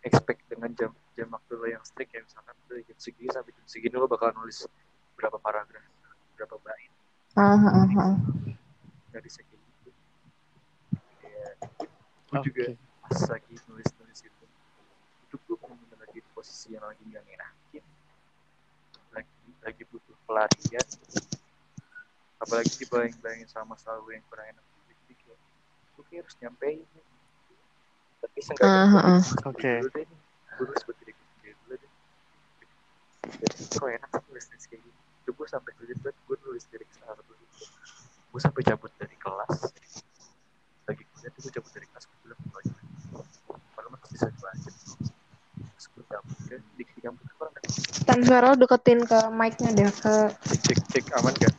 expect 0.05 0.45
dengan 0.47 0.69
jam 0.77 0.93
jam 1.17 1.29
waktu 1.33 1.53
lo 1.57 1.65
yang 1.65 1.81
strict 1.81 2.13
ya 2.13 2.21
misalkan 2.21 2.53
dari 2.69 2.85
jam 2.85 2.99
segini 3.01 3.31
sampai 3.33 3.53
jam 3.57 3.65
segini 3.65 3.97
lo 3.97 4.05
bakal 4.05 4.29
nulis 4.37 4.69
berapa 5.17 5.37
paragraf 5.37 5.85
berapa 6.37 6.57
bait 6.61 6.93
Ah, 7.39 7.55
ah, 7.55 7.87
ah. 7.87 8.15
nggak 9.11 9.23
bisa 9.23 9.39
kayak 9.47 9.63
gitu 9.63 9.91
ya 11.23 11.51
gue 12.27 12.39
juga 12.43 12.65
Oke. 12.75 12.79
pas 13.07 13.21
lagi 13.31 13.55
nulis 13.71 13.91
nulis 14.03 14.21
itu 14.27 14.45
itu 15.27 15.35
gue 15.39 15.57
benar-benar 15.63 15.99
lagi 16.03 16.19
di 16.23 16.31
posisi 16.35 16.75
yang 16.75 16.83
lagi 16.83 17.03
nggak 17.07 17.23
ngenakin 17.23 17.85
lagi 19.15 19.51
lagi 19.63 19.83
butuh 19.95 20.17
pelarian 20.27 20.87
apalagi 22.43 22.73
dibayang-bayangin 22.83 23.47
sama 23.47 23.79
masalah 23.79 24.03
gue 24.03 24.15
yang 24.19 24.27
kurang 24.27 24.51
enak 24.51 24.65
jadi 24.91 25.15
kayak 25.23 25.39
gue 25.95 26.05
kayak 26.11 26.21
harus 26.27 26.37
nyampein. 26.43 26.81
Tapi 28.21 28.39
seenggaknya 28.43 28.83
ah, 28.91 29.19
ah. 29.19 29.23
Oke. 29.47 29.73
nih 29.87 30.07
gue 30.59 30.65
harus 30.67 30.83
buat 30.83 30.97
diri 30.99 31.13
gue 31.15 31.27
sendiri 31.35 31.55
dulu 31.63 31.75
deh. 31.79 31.93
Jadi 33.39 33.63
kok 33.71 33.87
enak 33.87 34.11
sih 34.11 34.23
nulis 34.27 34.45
nulis 34.51 34.67
kayak 34.67 34.83
gini 34.83 35.00
itu 35.31 35.39
gue 35.39 35.47
sampai 35.47 35.71
sulit 35.79 35.95
banget 36.03 36.19
gue 36.27 36.37
nulis 36.43 36.65
dari 36.75 36.83
salah 36.91 37.15
satu 37.15 37.33
itu 37.39 37.63
gue 38.35 38.41
sampai 38.43 38.63
cabut 38.67 38.91
dari 38.99 39.15
kelas. 39.15 39.55
Lagi 40.91 41.03
kuliah 41.07 41.31
tuh 41.31 41.41
gue 41.47 41.53
cabut 41.55 41.71
dari 41.71 41.87
kelas 41.87 42.05
gue 42.11 42.19
bilang 42.27 42.39
gue 42.43 42.59
aja 42.59 42.73
padahal 43.79 43.91
masih 43.95 44.09
bisa 44.11 44.27
dibaca 44.27 44.71
terus 45.71 45.87
gue 45.87 46.05
cabut 46.11 46.37
ke 46.51 46.57
di 46.75 46.83
di 46.83 47.01
kampus 47.07 47.27
gue 47.31 47.47
kan 47.47 47.63
Tan 48.11 48.19
suara 48.27 48.51
lo 48.51 48.57
deketin 48.59 49.07
ke 49.07 49.19
mic-nya 49.31 49.71
deh 49.71 49.87
ke 49.87 50.15
cek 50.35 50.61
cek 50.67 50.79
cek 50.91 51.05
aman 51.23 51.35
gak 51.39 51.55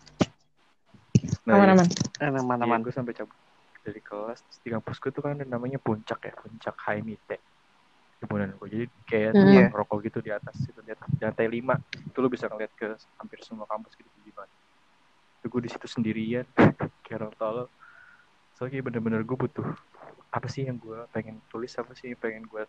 nah 1.48 1.56
aman-aman. 1.56 1.88
Enak 2.20 2.44
mana 2.44 2.64
iya, 2.68 2.72
mana. 2.76 2.84
gue 2.84 2.92
sampai 2.92 3.16
cabut 3.16 3.40
dari 3.88 4.02
kelas. 4.04 4.44
Terus 4.44 4.60
di 4.62 4.70
kampus 4.76 5.00
gue 5.00 5.12
tuh 5.16 5.24
kan 5.24 5.40
ada 5.40 5.48
namanya 5.48 5.80
puncak 5.80 6.20
ya 6.28 6.36
puncak 6.36 6.76
high 6.84 7.00
mite 7.00 7.40
kemudian 8.22 8.54
gue 8.54 8.68
jadi 8.70 8.86
kayak 9.10 9.32
Hmm. 9.34 9.42
tukang 9.50 9.72
rokok 9.74 9.98
gitu 10.06 10.20
di 10.22 10.30
atas 10.30 10.54
itu 10.62 10.78
di 10.86 10.92
atas 10.94 11.10
di 11.10 11.22
lantai 11.26 11.48
lima 11.50 11.74
itu 12.12 12.20
lo 12.20 12.28
bisa 12.28 12.52
ngeliat 12.52 12.72
ke 12.76 12.92
hampir 13.18 13.40
semua 13.42 13.64
kampus 13.66 13.96
gitu 13.96 14.08
gimana 14.22 14.52
itu 15.42 15.48
gue 15.48 15.62
di 15.64 15.70
situ 15.72 15.88
sendirian 15.88 16.46
kayak 17.08 17.18
orang 17.24 17.34
tolol 17.40 17.68
soalnya 18.54 18.78
kayak 18.78 18.86
bener-bener 18.92 19.24
gue 19.26 19.38
butuh 19.40 19.68
apa 20.32 20.48
sih 20.48 20.68
yang 20.68 20.80
gue 20.80 21.00
pengen 21.12 21.44
tulis 21.52 21.72
apa 21.76 21.92
sih 21.92 22.16
yang 22.16 22.20
pengen 22.20 22.44
gue 22.48 22.64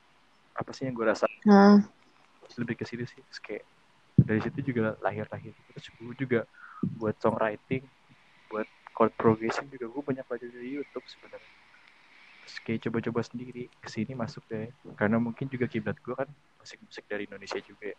apa 0.53 0.71
sih 0.75 0.85
yang 0.89 0.95
gue 0.95 1.07
rasa? 1.07 1.25
Nah, 1.49 1.81
lebih 2.61 2.77
ke 2.77 2.85
situ 2.85 3.05
sih 3.09 3.21
Terus 3.25 3.41
kayak 3.41 3.65
dari 4.19 4.41
situ 4.45 4.73
juga 4.75 4.99
lahir-lahir. 5.01 5.55
Terus 5.73 5.87
gue 5.95 6.15
juga 6.19 6.41
buat 6.99 7.17
songwriting 7.23 7.87
buat 8.51 8.69
chord 8.93 9.13
progression 9.17 9.65
juga 9.73 9.89
gue 9.89 10.03
banyak 10.03 10.25
belajar 10.29 10.49
dari 10.53 10.69
YouTube 10.77 11.07
sebenarnya. 11.09 11.53
Terus 12.43 12.57
kayak 12.67 12.81
coba-coba 12.89 13.21
sendiri 13.25 13.65
ke 13.81 13.89
sini 13.89 14.13
masuk 14.13 14.45
deh. 14.51 14.69
Karena 14.99 15.17
mungkin 15.17 15.49
juga 15.49 15.71
kiblat 15.71 15.97
gue 16.03 16.13
kan 16.13 16.29
musik-musik 16.61 17.07
dari 17.09 17.25
Indonesia 17.25 17.59
juga 17.63 17.95
ya 17.95 17.99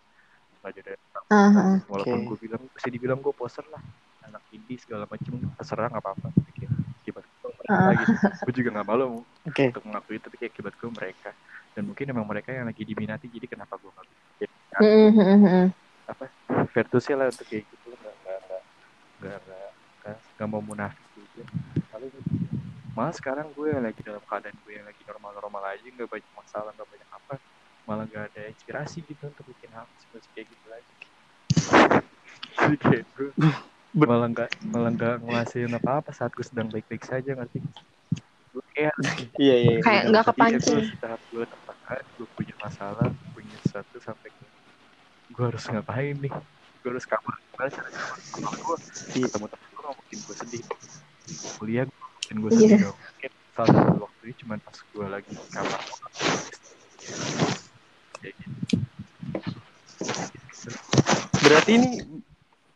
belajar 0.63 0.81
dari 0.87 0.99
ah, 1.27 1.35
ah. 1.51 1.77
walaupun 1.91 2.17
Oke. 2.17 2.27
gue 2.31 2.37
bilang 2.47 2.61
bisa 2.71 2.87
dibilang 2.87 3.19
gue 3.19 3.33
poser 3.35 3.65
lah 3.67 3.83
anak 4.23 4.39
indie 4.49 4.79
segala 4.79 5.03
macem 5.05 5.35
terserah 5.59 5.91
nggak 5.91 5.99
apa-apa 5.99 6.27
tapi 6.31 6.51
kayak 6.55 6.71
kiblat 7.03 7.25
gue 7.27 7.51
mereka 7.51 7.71
Ah. 7.73 7.91
gitu 7.91 8.11
gue 8.47 8.53
juga 8.63 8.69
nggak 8.79 8.87
malu 8.87 9.05
Oke. 9.43 9.63
untuk 9.69 9.83
mengakui 9.83 10.17
tapi 10.17 10.35
kayak 10.39 10.53
kiblat 10.55 10.75
gue 10.75 10.89
mereka 10.89 11.29
dan 11.73 11.83
mungkin 11.83 12.05
emang 12.07 12.23
mereka 12.23 12.49
yang 12.49 12.65
lagi 12.65 12.83
diminati 12.83 13.27
jadi 13.27 13.45
kenapa 13.45 13.75
gue 13.75 13.91
nggak 13.91 14.07
bisa 14.07 14.21
Mm, 14.73 14.89
mm, 14.89 15.11
mm, 15.13 15.39
mm. 15.45 15.67
apa 16.09 16.25
virtusnya 16.73 17.15
lah 17.15 17.27
untuk 17.29 17.45
kayak 17.45 17.61
gitu 17.69 17.93
nggak 17.93 18.15
nggak 18.25 18.39
nggak 19.21 19.37
nggak 20.01 20.17
nggak 20.33 20.47
mau 20.49 20.61
munafik 20.65 21.05
juga 21.13 21.43
paling 21.93 22.09
malah 22.93 23.13
sekarang 23.13 23.47
gue 23.53 23.67
yang 23.69 23.85
lagi 23.85 24.01
dalam 24.01 24.21
keadaan 24.21 24.57
gue 24.65 24.73
yang 24.73 24.85
lagi 24.85 25.01
normal-normal 25.05 25.63
aja 25.69 25.85
nggak 25.85 26.09
banyak 26.09 26.31
masalah 26.33 26.73
nggak 26.73 26.89
banyak 26.89 27.09
apa 27.09 27.35
malah 27.83 28.05
nggak 28.07 28.23
ada 28.31 28.41
inspirasi 28.47 29.03
gitu 29.03 29.27
untuk 29.27 29.45
bikin 29.49 29.69
hal 29.71 29.83
seperti 29.99 30.27
kayak 30.31 30.47
gitu 30.49 30.65
lagi 30.67 30.91
jadi 32.53 32.75
kayak 32.79 33.03
gue 33.13 33.29
malah 33.93 34.27
nggak 34.31 34.49
malah 34.65 34.89
nggak 34.89 35.15
ngelasin 35.21 35.69
apa 35.69 35.91
apa 36.01 36.09
saat 36.11 36.31
gue 36.33 36.45
sedang 36.45 36.71
baik-baik 36.71 37.03
saja 37.03 37.35
ngerti 37.35 37.59
gue 38.53 38.63
kayak 38.77 38.93
Iya 39.37 39.55
iya. 39.57 39.71
iya. 39.77 39.81
Kayak 39.81 40.03
nggak 40.13 40.23
kepancing. 40.29 40.77
gue 40.85 40.97
saat 41.01 41.21
gue 41.33 41.41
tertekan, 41.41 42.03
gue 42.17 42.27
punya 42.37 42.55
masalah, 42.61 43.09
punya 43.33 43.57
sesuatu 43.65 43.97
sampai 43.97 44.29
gue 45.33 45.43
harus 45.43 45.63
ngapain 45.65 46.13
nih? 46.21 46.33
Gue 46.81 46.89
harus 46.93 47.05
kamar. 47.09 47.33
Gimana 47.49 47.69
cara 47.73 47.89
kamar? 47.89 48.17
Gue 48.53 48.77
Iya. 49.17 49.25
ketemu 49.25 49.45
temen 49.49 49.67
gue 49.73 49.81
nggak 49.81 49.95
mungkin 49.97 50.17
gue 50.21 50.35
sedih. 50.37 50.63
Kuliah 51.57 51.85
gue 51.89 51.97
mungkin 51.97 52.35
gue 52.37 52.49
Iya. 52.53 52.57
sedih. 52.61 52.77
Gak 52.77 52.93
mungkin 52.93 53.31
salah 53.53 53.73
satu 53.73 53.99
waktu 54.05 54.21
ini 54.21 54.33
cuma 54.37 54.53
pas 54.61 54.77
gue 54.77 55.05
lagi 55.09 55.31
kamar. 55.49 55.81
Kayak 58.23 58.35
gitu. 58.39 58.55
Berarti 61.43 61.71
ini 61.75 61.91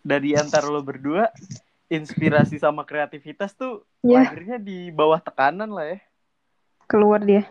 dari 0.03 0.35
antara 0.35 0.67
lo 0.67 0.83
berdua 0.83 1.31
inspirasi 1.87 2.59
sama 2.59 2.83
kreativitas 2.83 3.55
tuh 3.55 3.87
Ya, 4.03 4.27
lahirnya 4.27 4.59
di 4.59 4.91
bawah 4.91 5.23
tekanan 5.23 5.71
lah 5.71 5.95
ya. 5.95 5.99
keluar 6.87 7.23
dia. 7.23 7.47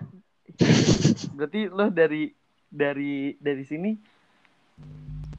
Berarti 1.37 1.69
lo 1.73 1.89
dari 1.89 2.33
dari 2.69 3.37
dari 3.41 3.65
sini 3.65 3.93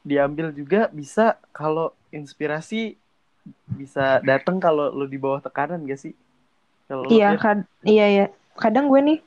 diambil 0.02 0.50
juga 0.54 0.90
bisa 0.90 1.38
kalau 1.54 1.94
inspirasi 2.14 2.94
bisa 3.74 4.18
datang 4.22 4.58
kalau 4.58 4.90
lo 4.94 5.06
di 5.06 5.18
bawah 5.18 5.42
tekanan 5.42 5.82
gak 5.86 5.98
sih? 5.98 6.14
Kalau 6.86 7.10
Iya, 7.10 7.38
kad 7.38 7.66
iya 7.86 8.06
ya. 8.10 8.26
Kadang 8.58 8.90
gue 8.90 8.98
nih 9.02 9.18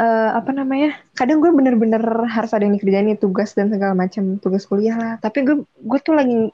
eh 0.00 0.30
apa 0.32 0.50
namanya? 0.56 0.96
Kadang 1.18 1.38
gue 1.44 1.52
bener-bener 1.52 2.00
harus 2.28 2.50
ada 2.56 2.64
yang 2.64 2.74
dikerjain 2.76 3.06
nih 3.12 3.20
tugas 3.20 3.52
dan 3.52 3.68
segala 3.68 3.92
macam 3.92 4.40
tugas 4.40 4.64
kuliah 4.64 4.96
lah. 4.96 5.14
Tapi 5.20 5.38
gue 5.46 5.56
gue 5.64 5.98
tuh 6.00 6.14
lagi 6.16 6.48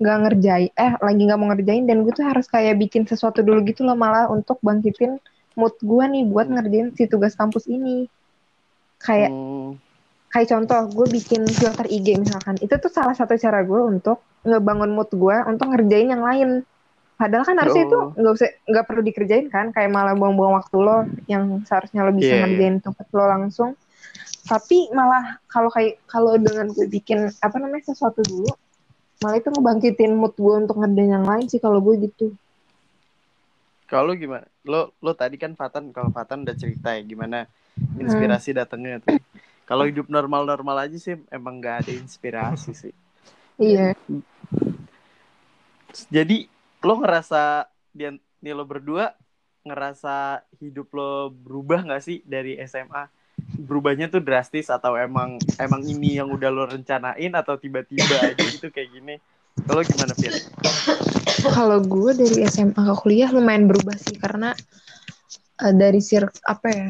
nggak 0.00 0.16
ngerjain, 0.24 0.70
eh 0.74 0.92
lagi 1.02 1.20
nggak 1.26 1.38
mau 1.40 1.48
ngerjain 1.50 1.84
dan 1.88 2.06
gue 2.06 2.12
tuh 2.14 2.26
harus 2.26 2.46
kayak 2.46 2.78
bikin 2.78 3.02
sesuatu 3.08 3.42
dulu 3.42 3.62
gitu 3.66 3.82
loh 3.86 3.98
malah 3.98 4.30
untuk 4.30 4.58
bangkitin 4.62 5.18
mood 5.58 5.74
gue 5.82 6.04
nih 6.06 6.24
buat 6.30 6.46
ngerjain 6.48 6.94
si 6.94 7.04
tugas 7.10 7.34
kampus 7.34 7.66
ini. 7.66 8.06
Kayak 9.02 9.32
Hmm, 9.32 9.78
kayak 10.32 10.48
contoh 10.52 10.80
gue 10.92 11.06
bikin 11.18 11.42
filter 11.48 11.86
IG 11.88 12.20
misalkan 12.20 12.56
itu 12.60 12.74
tuh 12.76 12.92
salah 12.92 13.16
satu 13.16 13.34
cara 13.40 13.64
gue 13.64 13.80
untuk 13.80 14.22
ngebangun 14.44 14.92
mood 14.92 15.10
gue 15.12 15.36
untuk 15.48 15.72
ngerjain 15.72 16.08
yang 16.12 16.22
lain 16.22 16.48
padahal 17.18 17.44
kan 17.44 17.58
harusnya 17.58 17.84
itu 17.90 17.98
nggak 18.14 18.34
usah 18.38 18.48
nggak 18.70 18.84
perlu 18.86 19.02
dikerjain 19.02 19.46
kan 19.50 19.74
kayak 19.74 19.90
malah 19.90 20.14
buang-buang 20.14 20.54
waktu 20.54 20.76
lo 20.78 21.02
yang 21.26 21.60
seharusnya 21.66 22.06
lo 22.06 22.14
bisa 22.14 22.30
Iya, 22.30 22.34
iya. 22.38 22.42
ngerjain 22.46 22.76
tugas 22.78 23.08
lo 23.10 23.24
langsung 23.26 23.70
tapi 24.46 24.88
malah 24.94 25.42
kalau 25.50 25.68
kayak 25.68 25.98
kalau 26.06 26.38
dengan 26.38 26.70
gue 26.72 26.86
bikin 26.86 27.28
apa 27.42 27.56
namanya 27.58 27.90
sesuatu 27.90 28.22
dulu 28.22 28.48
malah 29.18 29.36
itu 29.42 29.50
ngebangkitin 29.50 30.14
mood 30.14 30.32
gue 30.38 30.54
untuk 30.62 30.78
ngerjain 30.78 31.10
yang 31.18 31.26
lain 31.26 31.50
sih 31.50 31.58
kalau 31.58 31.82
gue 31.82 32.06
gitu 32.06 32.32
kalau 33.88 34.12
gimana? 34.12 34.44
Lo 34.68 34.92
lo 35.00 35.16
tadi 35.16 35.40
kan 35.40 35.56
Fatan 35.56 35.96
kalau 35.96 36.12
Fatan 36.12 36.44
udah 36.44 36.52
cerita 36.52 36.92
ya 36.92 37.00
gimana 37.00 37.48
inspirasi 37.96 38.52
datangnya 38.52 39.00
tuh. 39.00 39.16
Kalau 39.64 39.88
hidup 39.88 40.12
normal-normal 40.12 40.84
aja 40.88 40.96
sih 41.00 41.16
emang 41.32 41.56
nggak 41.56 41.88
ada 41.88 41.92
inspirasi 41.96 42.76
sih. 42.76 42.94
iya 43.56 43.96
Jadi 46.12 46.57
lo 46.82 46.94
ngerasa 47.02 47.66
dia 47.94 48.14
nih 48.42 48.54
lo 48.54 48.64
berdua 48.68 49.14
ngerasa 49.66 50.46
hidup 50.62 50.88
lo 50.94 51.28
berubah 51.32 51.84
nggak 51.84 52.02
sih 52.02 52.22
dari 52.24 52.56
SMA? 52.64 53.10
Berubahnya 53.38 54.10
tuh 54.10 54.22
drastis 54.22 54.68
atau 54.68 54.98
emang 54.98 55.38
emang 55.58 55.82
ini 55.86 56.18
yang 56.18 56.30
udah 56.30 56.50
lo 56.50 56.64
rencanain 56.66 57.32
atau 57.34 57.54
tiba-tiba 57.58 58.18
aja 58.22 58.44
gitu 58.54 58.70
kayak 58.70 58.90
gini? 58.94 59.14
Kalau 59.66 59.82
gimana 59.82 60.14
Fir? 60.14 60.34
kalau 61.56 61.78
gue 61.82 62.10
dari 62.14 62.42
SMA 62.46 62.78
ke 62.78 62.94
kuliah 62.98 63.30
lumayan 63.30 63.70
berubah 63.70 63.94
sih 63.94 64.18
karena 64.18 64.54
eh, 65.62 65.74
dari 65.74 66.02
sir 66.02 66.26
apa 66.46 66.66
ya 66.70 66.88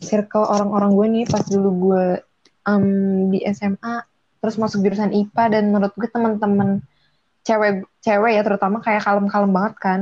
circle 0.00 0.46
orang-orang 0.46 0.90
gue 0.94 1.06
nih 1.20 1.24
pas 1.28 1.44
dulu 1.44 1.70
gue 1.90 2.04
em, 2.66 2.84
di 3.34 3.38
SMA 3.52 4.06
terus 4.40 4.56
masuk 4.56 4.80
jurusan 4.80 5.12
IPA 5.12 5.44
dan 5.52 5.64
menurut 5.68 5.92
gue 5.98 6.08
teman-teman 6.08 6.80
cewek 7.50 7.82
cewek 7.98 8.32
ya 8.38 8.42
terutama 8.46 8.78
kayak 8.78 9.02
kalem-kalem 9.02 9.50
banget 9.50 9.74
kan. 9.82 10.00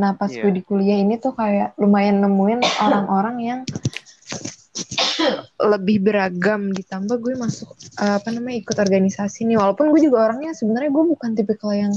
Nah 0.00 0.16
pas 0.16 0.32
Iya. 0.32 0.40
gue 0.48 0.52
di 0.56 0.62
kuliah 0.64 0.96
ini 0.96 1.20
tuh 1.20 1.36
kayak 1.36 1.76
lumayan 1.76 2.24
nemuin 2.24 2.64
orang-orang 2.88 3.36
yang 3.44 3.60
lebih 5.60 6.00
beragam. 6.00 6.72
Ditambah 6.72 7.20
gue 7.20 7.36
masuk 7.36 7.68
eh, 8.00 8.16
apa 8.18 8.28
namanya 8.32 8.56
ikut 8.64 8.76
organisasi 8.80 9.44
nih. 9.44 9.60
Walaupun 9.60 9.92
gue 9.92 10.00
juga 10.00 10.32
orangnya 10.32 10.56
sebenarnya 10.56 10.90
gue 10.90 11.04
bukan 11.12 11.30
tipikal 11.36 11.76
yang 11.76 11.92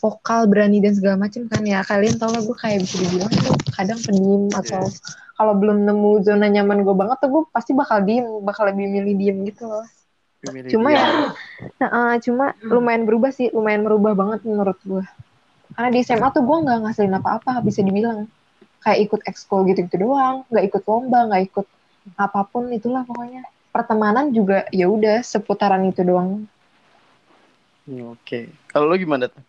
vokal 0.00 0.48
berani 0.48 0.80
dan 0.82 0.96
segala 0.98 1.16
macam 1.16 1.46
kan 1.46 1.62
ya. 1.62 1.86
Kalian 1.86 2.18
tau 2.18 2.34
lah 2.34 2.42
gue 2.42 2.56
kayak 2.58 2.82
bisa 2.82 2.96
dibilang 3.06 3.32
tuh 3.32 3.54
kadang 3.72 4.00
pendiam 4.02 4.50
atau 4.52 4.82
kalau 5.40 5.56
belum 5.56 5.88
nemu 5.88 6.10
zona 6.20 6.52
nyaman 6.52 6.84
gue 6.84 6.92
banget 6.92 7.16
tuh 7.24 7.28
gue 7.32 7.42
pasti 7.48 7.72
bakal 7.72 8.04
diem 8.04 8.28
bakal 8.44 8.68
lebih 8.68 8.92
milih 8.92 9.14
diem 9.16 9.40
gitu 9.48 9.64
loh 9.64 9.84
Milih 10.40 10.70
cuma 10.72 10.90
dia. 10.92 11.00
ya 11.00 11.08
nah, 11.76 11.90
eh, 11.90 12.14
cuma 12.24 12.44
lumayan 12.64 13.04
berubah 13.04 13.30
sih 13.34 13.52
lumayan 13.52 13.84
merubah 13.84 14.16
banget 14.16 14.40
menurut 14.48 14.78
gue 14.80 15.04
karena 15.76 15.88
di 15.92 16.00
SMA 16.00 16.28
tuh 16.32 16.42
gue 16.42 16.56
nggak 16.64 16.78
ngasilin 16.86 17.18
apa-apa 17.20 17.60
bisa 17.60 17.84
dibilang 17.84 18.24
kayak 18.80 18.98
ikut 19.04 19.20
ekskul 19.28 19.68
gitu-gitu 19.68 20.00
doang 20.08 20.48
nggak 20.48 20.64
ikut 20.72 20.82
lomba 20.88 21.28
nggak 21.28 21.42
ikut 21.52 21.66
apa 22.16 22.40
pun 22.48 22.72
itulah 22.72 23.04
pokoknya 23.04 23.44
pertemanan 23.70 24.32
juga 24.32 24.64
ya 24.72 24.88
udah 24.88 25.20
seputaran 25.20 25.84
itu 25.86 26.00
doang 26.02 26.48
Hmm, 27.90 28.14
Oke. 28.14 28.46
Kalau 28.70 28.86
lo 28.86 28.94
gimana 28.94 29.26
tuh? 29.26 29.42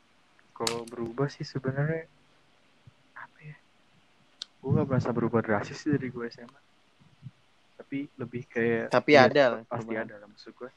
Kalau 0.57 0.81
berubah 0.89 1.29
sih 1.29 1.45
sebenarnya 1.45 2.09
apa 3.13 3.37
ya? 3.43 3.53
Gue 4.61 4.71
gak 4.81 4.87
merasa 4.89 5.09
berubah 5.13 5.45
drastis 5.45 5.77
sih 5.77 5.93
dari 5.93 6.09
gue 6.09 6.25
SMA. 6.25 6.70
Tapi 7.91 8.07
lebih 8.15 8.47
kayak 8.47 8.87
Tapi 8.87 9.11
ya, 9.11 9.27
ada 9.27 9.43
lah 9.51 9.61
pasti 9.67 9.91
perubahan. 9.91 10.07
ada 10.07 10.15
lah 10.23 10.27
maksud 10.31 10.51
gue. 10.55 10.71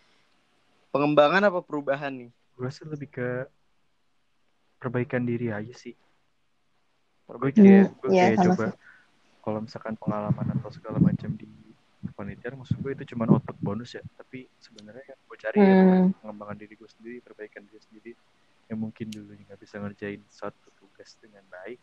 Pengembangan 0.91 1.43
apa 1.47 1.61
perubahan 1.63 2.11
nih? 2.11 2.31
Gue 2.59 2.69
sih 2.75 2.83
lebih 2.83 3.07
ke 3.07 3.29
perbaikan 4.83 5.23
diri 5.23 5.55
aja 5.55 5.71
sih. 5.71 5.95
Gue 5.95 7.55
Perbaikan. 7.55 7.63
kayak, 7.63 7.87
gue 8.03 8.11
iya, 8.11 8.23
kayak 8.35 8.39
coba 8.51 8.67
kalau 9.41 9.59
misalkan 9.63 9.95
pengalaman 9.95 10.47
atau 10.59 10.75
segala 10.75 10.99
macam 10.99 11.31
di 11.39 11.47
kepanitiaan 12.03 12.59
maksud 12.59 12.83
gue 12.83 12.93
itu 12.99 13.15
cuma 13.15 13.31
output 13.31 13.57
bonus 13.63 13.95
ya 13.95 14.03
tapi 14.19 14.51
sebenarnya 14.59 15.15
yang 15.15 15.21
gue 15.23 15.39
cari 15.39 15.59
ya 15.63 15.75
Hmm. 15.79 16.11
pengembangan 16.19 16.57
diri 16.59 16.75
gue 16.75 16.91
sendiri 16.91 17.17
perbaikan 17.23 17.63
diri 17.63 17.79
sendiri 17.81 18.13
yang 18.67 18.83
mungkin 18.83 19.07
dulunya 19.09 19.41
nggak 19.47 19.61
bisa 19.63 19.79
ngerjain 19.79 20.21
suatu 20.29 20.69
tugas 20.77 21.15
dengan 21.17 21.47
baik 21.49 21.79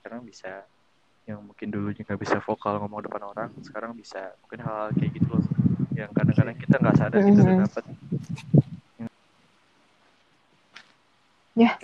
sekarang 0.00 0.22
bisa 0.22 0.62
yang 1.28 1.44
mungkin 1.44 1.68
dulunya 1.68 2.00
nggak 2.08 2.20
bisa 2.24 2.40
vokal 2.40 2.80
ngomong 2.80 3.04
depan 3.04 3.20
orang 3.28 3.50
sekarang 3.60 3.92
bisa 3.92 4.32
mungkin 4.40 4.64
hal-hal 4.64 4.96
kayak 4.96 5.12
gitu 5.12 5.28
loh 5.36 5.44
yang 5.92 6.08
kadang-kadang 6.16 6.56
kita 6.56 6.74
nggak 6.80 6.96
sadar 6.96 7.20
kita 7.20 7.40
udah 7.44 7.52
Mhm. 7.52 7.64
dapat 7.68 7.84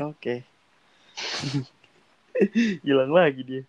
Oke. 0.00 0.46
Hilang 2.86 3.12
lagi 3.12 3.42
dia. 3.42 3.62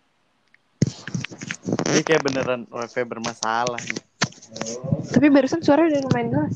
Ini 1.86 2.00
kayak 2.02 2.22
beneran 2.24 2.62
wifi 2.66 3.02
bermasalah 3.04 3.78
nih. 3.78 4.00
tapi 5.06 5.26
barusan 5.30 5.62
suara 5.62 5.86
udah 5.86 6.00
lumayan 6.02 6.28
jelas 6.30 6.54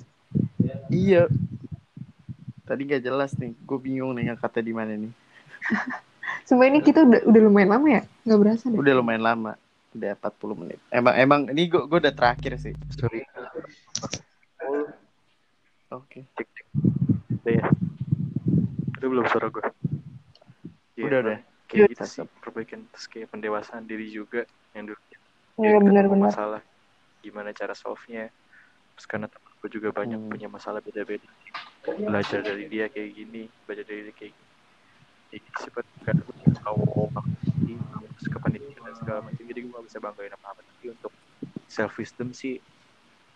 Iya. 0.90 1.26
Tadi 2.62 2.80
gak 2.86 3.02
jelas 3.02 3.34
nih. 3.38 3.54
Gue 3.62 3.78
bingung 3.78 4.14
nih 4.14 4.30
ngangkatnya 4.30 4.62
di 4.62 4.74
mana 4.74 4.92
nih. 4.94 5.12
semua 6.50 6.66
ini 6.66 6.82
kita 6.82 7.00
udah 7.00 7.20
udah 7.22 7.40
lumayan 7.40 7.70
lama 7.70 7.86
ya 7.88 8.02
nggak 8.20 8.38
berasa 8.38 8.64
deh 8.66 8.74
Udah 8.76 8.94
lumayan 8.96 9.22
lama. 9.22 9.52
Udah 9.90 10.14
40 10.14 10.54
menit. 10.56 10.78
Emang 10.88 11.14
emang 11.14 11.40
ini 11.48 11.66
gue 11.66 11.82
gue 11.84 11.98
udah 12.00 12.10
terakhir 12.10 12.58
sih. 12.58 12.74
sorry 12.90 13.22
Oke. 15.90 16.22
cek 16.32 16.46
cek 16.48 16.66
udah 17.40 17.52
ya 17.52 17.66
udah 18.96 19.08
belum 19.08 19.26
suara 19.26 19.46
gue 19.48 19.62
Ya, 20.94 21.08
Udah, 21.08 21.18
udah. 21.24 21.38
kayak 21.64 21.88
gitu 21.90 22.04
sih 22.04 22.20
perbaikan 22.38 22.84
terus 22.90 23.06
kayak 23.06 23.30
pendewasaan 23.30 23.82
diri 23.84 24.10
juga 24.10 24.44
yang 24.72 24.84
dulu 24.86 25.00
Iya 25.56 25.78
benar-benar. 25.78 26.28
masalah 26.28 26.62
gimana 27.20 27.50
cara 27.50 27.72
solve 27.72 28.04
nya 28.06 28.28
terus 28.92 29.06
karena 29.06 29.26
temanku 29.26 29.66
juga 29.66 29.88
banyak 29.90 30.18
Hmm. 30.18 30.28
punya 30.28 30.46
masalah 30.46 30.78
beda-beda 30.78 31.24
belajar 31.96 32.42
dari 32.42 32.68
dia 32.68 32.86
kayak 32.86 33.10
gini 33.12 33.48
belajar 33.64 33.84
dari 33.84 34.02
dia 34.04 34.14
kayak 34.14 34.32
gini 34.32 34.49
jadi 35.30 35.46
sifat 35.58 35.84
gue 36.02 36.34
tahu 36.58 36.82
pendidikan 38.40 38.82
dan 38.82 38.94
segala 38.98 39.18
macam. 39.22 39.42
Jadi 39.42 39.58
gue 39.62 39.70
gak 39.70 39.86
bisa 39.86 39.98
banggain 39.98 40.32
apa 40.32 40.46
apa 40.50 40.60
tapi 40.60 40.86
untuk 40.90 41.12
self 41.66 41.92
wisdom 41.96 42.30
sih 42.30 42.58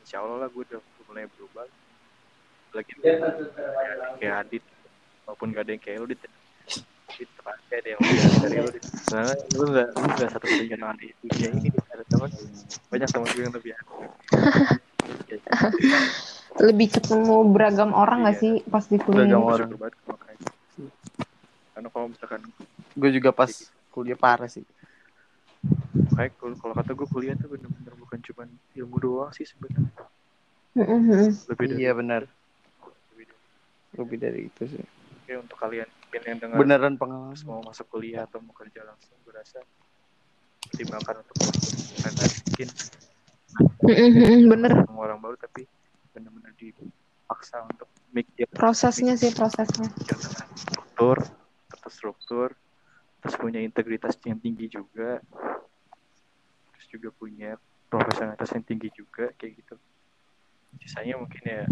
insya 0.02 0.20
Allah 0.20 0.44
lah 0.44 0.48
gue 0.50 0.62
udah 0.64 0.80
mulai 1.06 1.24
berubah. 1.30 1.66
Lagi 2.74 2.92
kayak 4.18 4.34
Adit 4.42 4.64
maupun 5.24 5.54
gak 5.54 5.64
ada 5.64 5.72
yang 5.72 5.82
kayak 5.82 5.98
lu 6.02 6.06
yang 7.86 8.00
lebih 8.02 8.18
dari- 8.66 8.82
lu 8.82 8.82
soalnya 9.04 9.34
lu 9.54 9.64
gak 9.70 9.88
lu 9.94 10.06
gak 10.14 10.30
satu 10.30 10.46
satunya 10.50 10.76
di 10.98 11.08
ini 11.30 11.70
ada 11.88 12.02
teman 12.10 12.30
banyak 12.90 13.08
teman 13.08 13.28
gue 13.30 13.42
yang 13.42 13.54
lebih 13.54 13.70
lebih 16.54 16.88
ketemu 16.90 17.36
beragam 17.50 17.90
orang 17.92 18.26
nggak 18.26 18.36
Iya. 18.38 18.42
sih 18.42 18.52
pas 18.70 18.84
di 18.86 18.98
kuliah? 18.98 19.26
Beragam 19.26 19.42
ini? 19.42 19.50
orang. 19.50 19.68
Karena 21.74 21.88
kalau 21.90 22.06
misalkan 22.08 22.40
Gue 22.94 23.10
juga 23.10 23.34
pas 23.34 23.50
kuliah 23.90 24.14
parah 24.14 24.46
sih. 24.46 24.62
kayak 26.14 26.38
kalau 26.38 26.74
kata 26.74 26.94
gue 26.94 27.08
kuliah 27.10 27.34
tuh 27.34 27.50
bener-bener 27.50 27.94
bukan 27.98 28.18
cuma 28.22 28.46
ilmu 28.78 28.96
doang 29.02 29.30
sih 29.34 29.42
sebenarnya 29.42 29.90
Mm-mm. 30.78 31.34
lebih 31.50 31.66
dari 31.70 31.78
Iya 31.82 31.92
benar. 31.94 32.22
lebih 33.10 33.24
dari 33.26 33.42
Lebih 33.94 34.18
dari 34.18 34.40
itu 34.46 34.62
sih. 34.70 34.84
Oke, 35.24 35.32
untuk 35.40 35.56
kalian 35.58 35.88
yang 36.14 36.38
dengar 36.38 36.58
Beneran 36.62 36.94
pengalaman. 36.94 37.34
mau 37.46 37.58
masuk 37.66 37.86
kuliah 37.90 38.22
atau 38.26 38.38
mau 38.38 38.54
kerja 38.54 38.86
langsung 38.86 39.18
gue 39.26 39.34
rasa 39.34 39.58
pertimbangkan 40.62 41.14
untuk 41.22 41.36
karena 41.98 42.22
mungkin 42.22 42.68
Mm-mm, 43.84 44.50
bener 44.50 44.72
orang 44.90 45.18
baru 45.18 45.34
tapi 45.38 45.66
benar-benar 46.10 46.54
dipaksa 46.54 47.62
untuk 47.66 47.86
mikir 48.10 48.46
prosesnya 48.50 49.14
sih 49.18 49.34
prosesnya 49.34 49.90
struktur 50.54 51.18
terstruktur 51.84 52.56
terus 53.20 53.36
punya 53.36 53.60
integritas 53.60 54.16
yang 54.24 54.40
tinggi 54.40 54.72
juga 54.72 55.20
terus 56.72 56.86
juga 56.88 57.08
punya 57.12 57.60
profesionalitas 57.92 58.50
yang 58.56 58.64
tinggi 58.64 58.88
juga 58.92 59.30
kayak 59.36 59.52
gitu 59.60 59.76
sisanya 60.80 61.20
mungkin 61.20 61.42
ya 61.44 61.62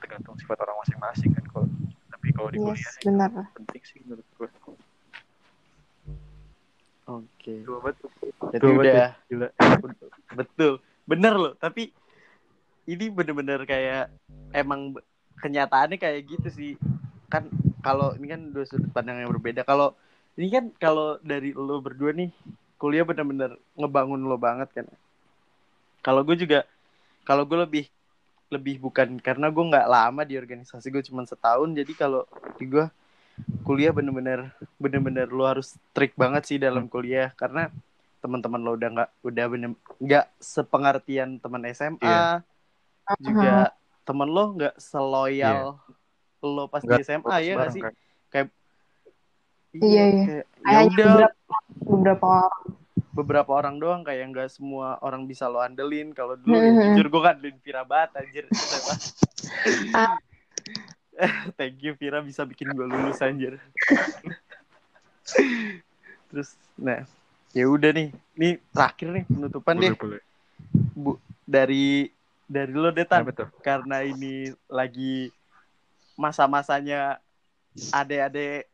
tergantung 0.00 0.36
sifat 0.36 0.60
orang 0.62 0.76
masing-masing 0.84 1.32
kan 1.32 1.44
kalau 1.48 1.66
tapi 2.12 2.28
kalau 2.32 2.48
di 2.52 2.58
kuliah 2.60 2.76
yes 2.76 3.00
ya 3.00 3.10
benar 3.10 3.30
penting 3.56 3.82
sih 3.82 3.98
menurut 4.04 4.28
gue 4.36 4.48
Oke. 7.04 7.60
dua 7.68 7.78
banget 7.84 7.96
tuh. 8.00 8.12
Jadi 8.48 8.64
Dua 8.64 8.80
udah 8.80 9.08
gila 9.28 9.48
betul. 10.40 10.72
Bener 11.04 11.34
loh, 11.36 11.52
tapi 11.60 11.92
ini 12.88 13.12
bener-bener 13.12 13.60
kayak 13.68 14.08
emang 14.56 14.96
kenyataannya 15.40 16.00
kayak 16.00 16.24
gitu 16.24 16.48
sih. 16.48 16.72
Kan 17.34 17.44
kalau 17.82 18.14
ini 18.14 18.30
kan 18.30 18.40
dua 18.54 18.62
sudut 18.62 18.86
pandang 18.94 19.18
yang 19.18 19.34
berbeda. 19.34 19.66
Kalau 19.66 19.98
ini 20.38 20.46
kan 20.54 20.70
kalau 20.78 21.18
dari 21.18 21.50
lo 21.50 21.82
berdua 21.82 22.14
nih 22.14 22.30
kuliah 22.78 23.02
bener-bener 23.02 23.58
ngebangun 23.74 24.22
lo 24.22 24.38
banget 24.38 24.70
kan. 24.70 24.86
Kalau 25.98 26.22
gue 26.22 26.36
juga 26.38 26.62
kalau 27.26 27.42
gue 27.42 27.58
lebih 27.58 27.84
lebih 28.52 28.78
bukan 28.78 29.18
karena 29.18 29.50
gue 29.50 29.64
nggak 29.66 29.88
lama 29.88 30.22
di 30.22 30.38
organisasi 30.38 30.86
gue 30.92 31.02
cuma 31.02 31.26
setahun 31.26 31.74
jadi 31.74 31.92
kalau 31.96 32.22
di 32.54 32.70
gue 32.70 32.86
kuliah 33.66 33.90
bener-bener 33.90 34.54
bener-bener 34.78 35.26
lo 35.26 35.42
harus 35.48 35.74
strict 35.74 36.14
banget 36.14 36.42
sih 36.46 36.58
dalam 36.60 36.86
kuliah 36.86 37.34
karena 37.34 37.72
teman-teman 38.22 38.62
lo 38.62 38.78
udah 38.78 38.88
nggak 38.94 39.10
udah 39.26 39.44
bener 39.50 39.70
nggak 39.98 40.26
sepengertian 40.38 41.42
teman 41.42 41.66
SMA 41.74 41.98
Iya. 42.04 42.22
juga 43.18 43.54
temen 44.04 44.28
lo 44.28 44.44
nggak 44.54 44.74
seloyal 44.78 45.80
lo 46.44 46.64
pas 46.68 46.84
Nggak 46.84 47.00
di 47.00 47.04
SMA 47.08 47.36
ya 47.40 47.54
bareng 47.56 47.74
sih 47.74 47.82
kan. 47.82 48.46
Iya, 49.74 50.04
iya. 50.06 50.24
kayak, 50.30 50.46
ya 50.46 50.76
Hanya 50.78 50.86
udah 50.86 51.06
beberapa, 51.10 51.56
beberapa 51.82 52.26
orang 52.30 52.62
beberapa 53.14 53.50
orang 53.54 53.76
doang 53.82 54.02
kayak 54.06 54.30
nggak 54.30 54.50
semua 54.50 54.98
orang 55.02 55.26
bisa 55.26 55.46
lo 55.50 55.58
andelin 55.58 56.14
kalau 56.14 56.38
dulu 56.38 56.54
ya, 56.58 56.70
Hmm. 56.70 56.82
jujur 56.94 57.06
gue 57.10 57.22
kan 57.22 57.32
andelin 57.38 57.58
Vira 57.62 57.82
banget 57.82 58.10
anjir. 58.22 58.44
Ah. 59.94 60.14
thank 61.58 61.78
you 61.82 61.94
Vira 61.94 62.18
bisa 62.22 62.42
bikin 62.42 62.74
gue 62.74 62.86
lulus 62.86 63.22
anjir 63.22 63.58
terus 66.30 66.58
nah 66.74 67.06
ya 67.54 67.64
udah 67.70 67.94
nih 67.94 68.08
nih 68.34 68.52
terakhir 68.74 69.08
nih 69.14 69.24
penutupan 69.30 69.74
deh 69.78 69.94
boleh 69.94 69.98
boleh 69.98 70.20
bu 70.94 71.12
dari 71.46 72.10
dari 72.44 72.72
lo 72.74 72.90
detan 72.90 73.24
tuh? 73.30 73.48
karena 73.62 74.02
ini 74.02 74.50
lagi 74.66 75.30
masa-masanya 76.14 77.18
adik-adik 77.90 78.70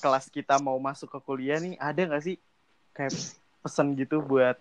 kelas 0.00 0.26
kita 0.28 0.58
mau 0.58 0.76
masuk 0.78 1.10
ke 1.12 1.18
kuliah 1.22 1.60
nih 1.60 1.76
ada 1.76 2.00
nggak 2.02 2.24
sih 2.24 2.36
kayak 2.92 3.12
pesan 3.60 3.94
gitu 3.94 4.18
buat 4.20 4.56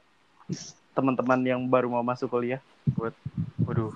teman-teman 0.94 1.40
yang 1.42 1.62
baru 1.66 1.90
mau 1.90 2.06
masuk 2.06 2.30
kuliah 2.30 2.62
waduh 2.98 3.94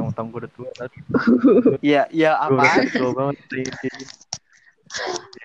yang 0.00 0.08
Tentang 0.10 0.32
gue 0.32 0.40
udah 0.42 0.52
tua 0.56 0.70
tadi. 0.72 0.96
Iya, 1.84 2.08
iya 2.08 2.30
Gue 2.48 2.56
udah 2.56 2.72
apaan? 2.72 2.84
tua 2.88 3.10
banget. 3.12 3.36
Iya, 3.52 3.72
iya. 3.84 4.06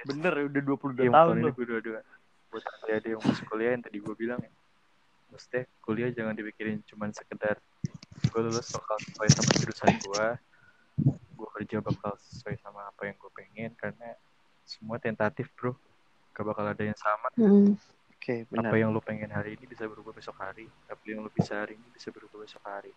Bener, 0.07 0.33
udah 0.47 0.61
22 0.63 0.95
Iya, 0.95 1.11
tahun 1.11 1.11
tahun 1.11 1.35
ini 1.35 1.43
lu. 1.43 1.51
gue 1.51 1.65
dua-dua. 1.67 1.99
Buat 2.49 2.63
adik 2.87 3.09
yang 3.11 3.21
masuk 3.21 3.45
kuliah 3.51 3.71
yang 3.75 3.83
tadi 3.83 3.97
gue 3.99 4.15
bilang 4.15 4.39
ya. 4.39 4.51
Maksudnya 5.29 5.61
kuliah 5.83 6.09
jangan 6.15 6.33
dipikirin 6.33 6.79
cuman 6.87 7.11
sekedar 7.11 7.59
gue 8.31 8.41
lulus 8.41 8.71
bakal 8.71 8.95
sesuai 9.03 9.27
sama 9.35 9.51
jurusan 9.59 9.91
gue. 9.99 10.25
Kerja 11.55 11.79
bakal 11.79 12.19
sesuai 12.19 12.59
sama 12.59 12.83
apa 12.91 13.07
yang 13.07 13.15
gue 13.15 13.31
pengen. 13.31 13.71
Karena 13.79 14.11
semua 14.67 14.99
tentatif 14.99 15.47
bro. 15.55 15.71
Gak 16.35 16.43
bakal 16.43 16.67
ada 16.67 16.83
yang 16.83 16.99
sama. 16.99 17.31
Mm. 17.39 17.79
Oke, 18.11 18.43
benar. 18.51 18.67
Apa 18.67 18.75
yang 18.75 18.91
lo 18.91 18.99
pengen 18.99 19.31
hari 19.31 19.55
ini 19.55 19.63
bisa 19.63 19.87
berubah 19.87 20.11
besok 20.11 20.35
hari. 20.43 20.67
Apa 20.91 20.99
yang 21.07 21.23
lo 21.23 21.31
bisa 21.31 21.63
hari 21.63 21.79
ini 21.79 21.87
bisa 21.87 22.11
berubah 22.11 22.43
besok 22.43 22.59
hari. 22.67 22.91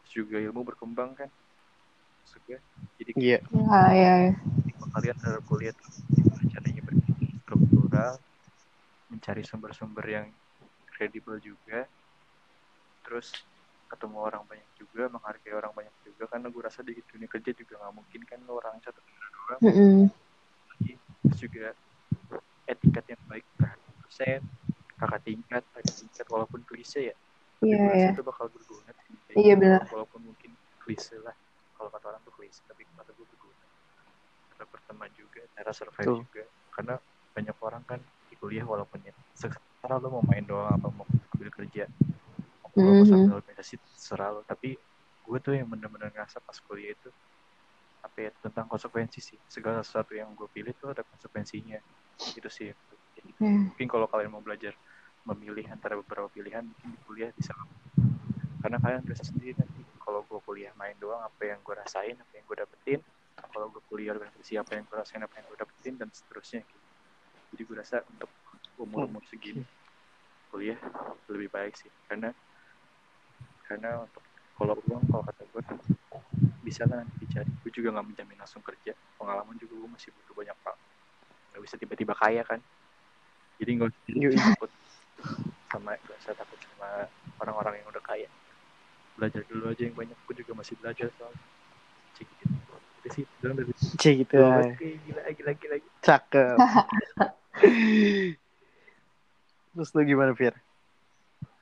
Terus 0.00 0.12
juga 0.24 0.40
ilmu 0.40 0.64
berkembang 0.64 1.12
kan. 1.12 1.28
Maksud 2.24 2.40
gue. 2.48 2.58
Jadi 2.96 3.10
Iya, 3.20 3.38
Ya, 3.52 3.82
ya, 3.92 4.12
ya. 4.28 4.32
kalian 4.88 5.16
terhadap 5.20 5.44
kuliah 5.44 5.74
tuh 5.76 5.92
gimana 6.16 6.42
caranya 6.48 6.82
berpikir 6.82 7.28
struktural 7.44 8.12
mencari 9.08 9.42
sumber-sumber 9.44 10.04
yang 10.08 10.26
kredibel 10.88 11.36
juga 11.40 11.86
terus 13.04 13.47
ketemu 13.88 14.16
orang 14.20 14.42
banyak 14.44 14.68
juga 14.76 15.08
menghargai 15.08 15.54
orang 15.56 15.72
banyak 15.72 15.94
juga 16.04 16.24
karena 16.28 16.46
gue 16.52 16.62
rasa 16.62 16.80
di 16.84 16.92
dunia 17.08 17.28
kerja 17.28 17.50
juga 17.56 17.74
nggak 17.80 17.94
mungkin 17.96 18.20
kan 18.28 18.38
lo 18.44 18.60
orang 18.60 18.76
satu 18.84 19.00
doang 19.00 19.60
Mm-mm. 19.64 20.12
lagi 20.68 20.92
terus 21.24 21.38
juga 21.40 21.66
etiket 22.68 23.04
yang 23.16 23.22
baik 23.24 23.46
terhadap 23.56 23.92
dosen 24.04 24.40
kakak 25.00 25.20
tingkat 25.24 25.62
adik 25.72 25.94
tingkat 25.96 26.26
walaupun 26.28 26.60
klise 26.68 27.00
ya 27.12 27.16
tapi 27.58 27.74
Iya, 27.74 27.82
gue 27.82 27.90
rasa 27.90 28.06
ya. 28.06 28.14
itu 28.14 28.22
bakal 28.22 28.46
berguna. 28.54 28.92
Iya, 29.34 29.54
benar. 29.58 29.82
walaupun 29.90 30.20
mungkin 30.30 30.54
klise 30.78 31.18
lah 31.18 31.34
kalau 31.74 31.90
kata 31.90 32.06
orang 32.14 32.22
tuh 32.22 32.34
klise 32.36 32.62
tapi 32.70 32.86
kata 32.86 33.10
gue 33.10 33.26
berguna 33.26 33.66
cara 34.54 34.64
berteman 34.70 35.10
juga 35.14 35.42
cara 35.54 35.70
survive 35.74 36.06
Tuh. 36.06 36.18
juga 36.22 36.42
karena 36.74 36.94
banyak 37.34 37.56
orang 37.62 37.82
kan 37.86 38.00
di 38.30 38.34
kuliah 38.38 38.66
walaupun 38.66 39.00
ya 39.02 39.14
sekarang 39.34 39.98
lo 40.02 40.18
mau 40.18 40.24
main 40.26 40.42
doang 40.46 40.70
apa 40.70 40.86
mau 40.90 41.06
ambil 41.34 41.50
kerja 41.54 41.86
mau 42.78 42.94
mau 42.94 43.06
sambil 43.06 43.34
organisasi 43.42 43.74
terserah 43.82 44.30
lo 44.34 44.40
tapi 44.46 44.78
gue 45.28 45.38
tuh 45.44 45.52
yang 45.52 45.68
bener-bener 45.68 46.08
ngerasa 46.08 46.40
pas 46.40 46.56
kuliah 46.64 46.96
itu 46.96 47.12
apa 48.00 48.16
ya 48.24 48.30
tentang 48.40 48.64
konsekuensi 48.70 49.18
sih. 49.20 49.38
Segala 49.50 49.82
sesuatu 49.84 50.14
yang 50.16 50.32
gue 50.32 50.48
pilih 50.48 50.72
tuh 50.78 50.94
ada 50.94 51.02
konsekuensinya. 51.04 51.76
Itu 52.34 52.48
sih 52.48 52.72
Jadi, 53.18 53.34
Ya. 53.42 53.50
mungkin 53.50 53.90
kalau 53.90 54.06
kalian 54.06 54.30
mau 54.30 54.38
belajar 54.38 54.74
memilih 55.26 55.66
antara 55.74 55.98
beberapa 55.98 56.30
pilihan 56.30 56.62
mungkin 56.62 56.94
di 56.94 56.98
kuliah 57.02 57.30
bisa 57.34 57.50
karena 58.62 58.78
kalian 58.78 59.02
bisa 59.02 59.26
sendiri 59.26 59.58
nanti. 59.58 59.82
Kalau 59.98 60.22
gue 60.24 60.40
kuliah 60.46 60.70
main 60.78 60.94
doang 61.02 61.20
apa 61.20 61.42
yang 61.44 61.58
gue 61.60 61.74
rasain 61.74 62.14
apa 62.14 62.32
yang 62.38 62.46
gue 62.46 62.56
dapetin. 62.62 63.00
Kalau 63.38 63.66
gue 63.74 63.82
kuliah 63.90 64.14
organisasi 64.14 64.54
apa 64.54 64.78
yang 64.78 64.86
gue 64.86 64.96
rasain 64.96 65.22
apa 65.22 65.34
yang 65.34 65.46
gue 65.50 65.58
dapetin 65.58 65.94
dan 65.98 66.08
seterusnya. 66.14 66.62
Gitu. 66.62 66.86
jadi 67.48 67.62
gue 67.64 67.76
rasa 67.80 67.96
untuk 68.12 68.30
umur 68.76 69.08
umur 69.08 69.24
segini 69.24 69.64
kuliah 70.48 70.78
lebih 71.28 71.50
baik 71.52 71.74
sih. 71.76 71.90
Karena 72.08 72.32
karena 73.68 74.00
untuk 74.00 74.24
kalau 74.56 74.74
uang 74.88 75.04
kalau 75.12 75.22
kata 75.22 75.44
gue 75.44 75.62
bisa 76.64 76.88
lah 76.88 77.04
nanti 77.04 77.14
dicari 77.20 77.52
gue 77.52 77.70
juga 77.70 77.94
nggak 77.94 78.06
menjamin 78.08 78.38
langsung 78.40 78.64
kerja 78.64 78.96
pengalaman 79.20 79.54
juga 79.60 79.76
gue 79.76 79.90
masih 79.92 80.10
butuh 80.16 80.34
banyak 80.34 80.56
pak 80.64 80.76
nggak 81.52 81.62
bisa 81.62 81.74
tiba-tiba 81.76 82.14
kaya 82.16 82.42
kan 82.48 82.58
jadi 83.60 83.70
nggak 83.76 83.88
usah 83.92 84.00
Yoi. 84.16 84.38
takut 84.40 84.70
sama 85.68 85.92
nggak 86.00 86.18
usah 86.18 86.32
takut 86.32 86.58
sama 86.64 86.88
orang-orang 87.44 87.84
yang 87.84 87.88
udah 87.92 88.02
kaya 88.02 88.28
belajar 89.14 89.44
dulu 89.46 89.68
aja 89.68 89.82
yang 89.84 89.94
banyak 89.94 90.16
gue 90.16 90.34
juga 90.40 90.52
masih 90.56 90.74
belajar 90.80 91.12
soalnya 91.14 91.44
cik 92.16 92.28
gitu 92.40 92.56
itu 92.98 93.08
sih 93.14 93.24
bilang 93.38 93.54
dari 93.60 93.72
Cih 93.78 94.26
gitu. 94.26 94.42
kayak 94.42 94.74
gila 95.06 95.22
gila 95.32 95.52
gila 95.54 95.76
gila. 95.78 95.94
Cakep. 96.02 96.58
Terus 99.78 99.94
lu 99.94 100.02
gimana, 100.02 100.34
Fir? 100.34 100.58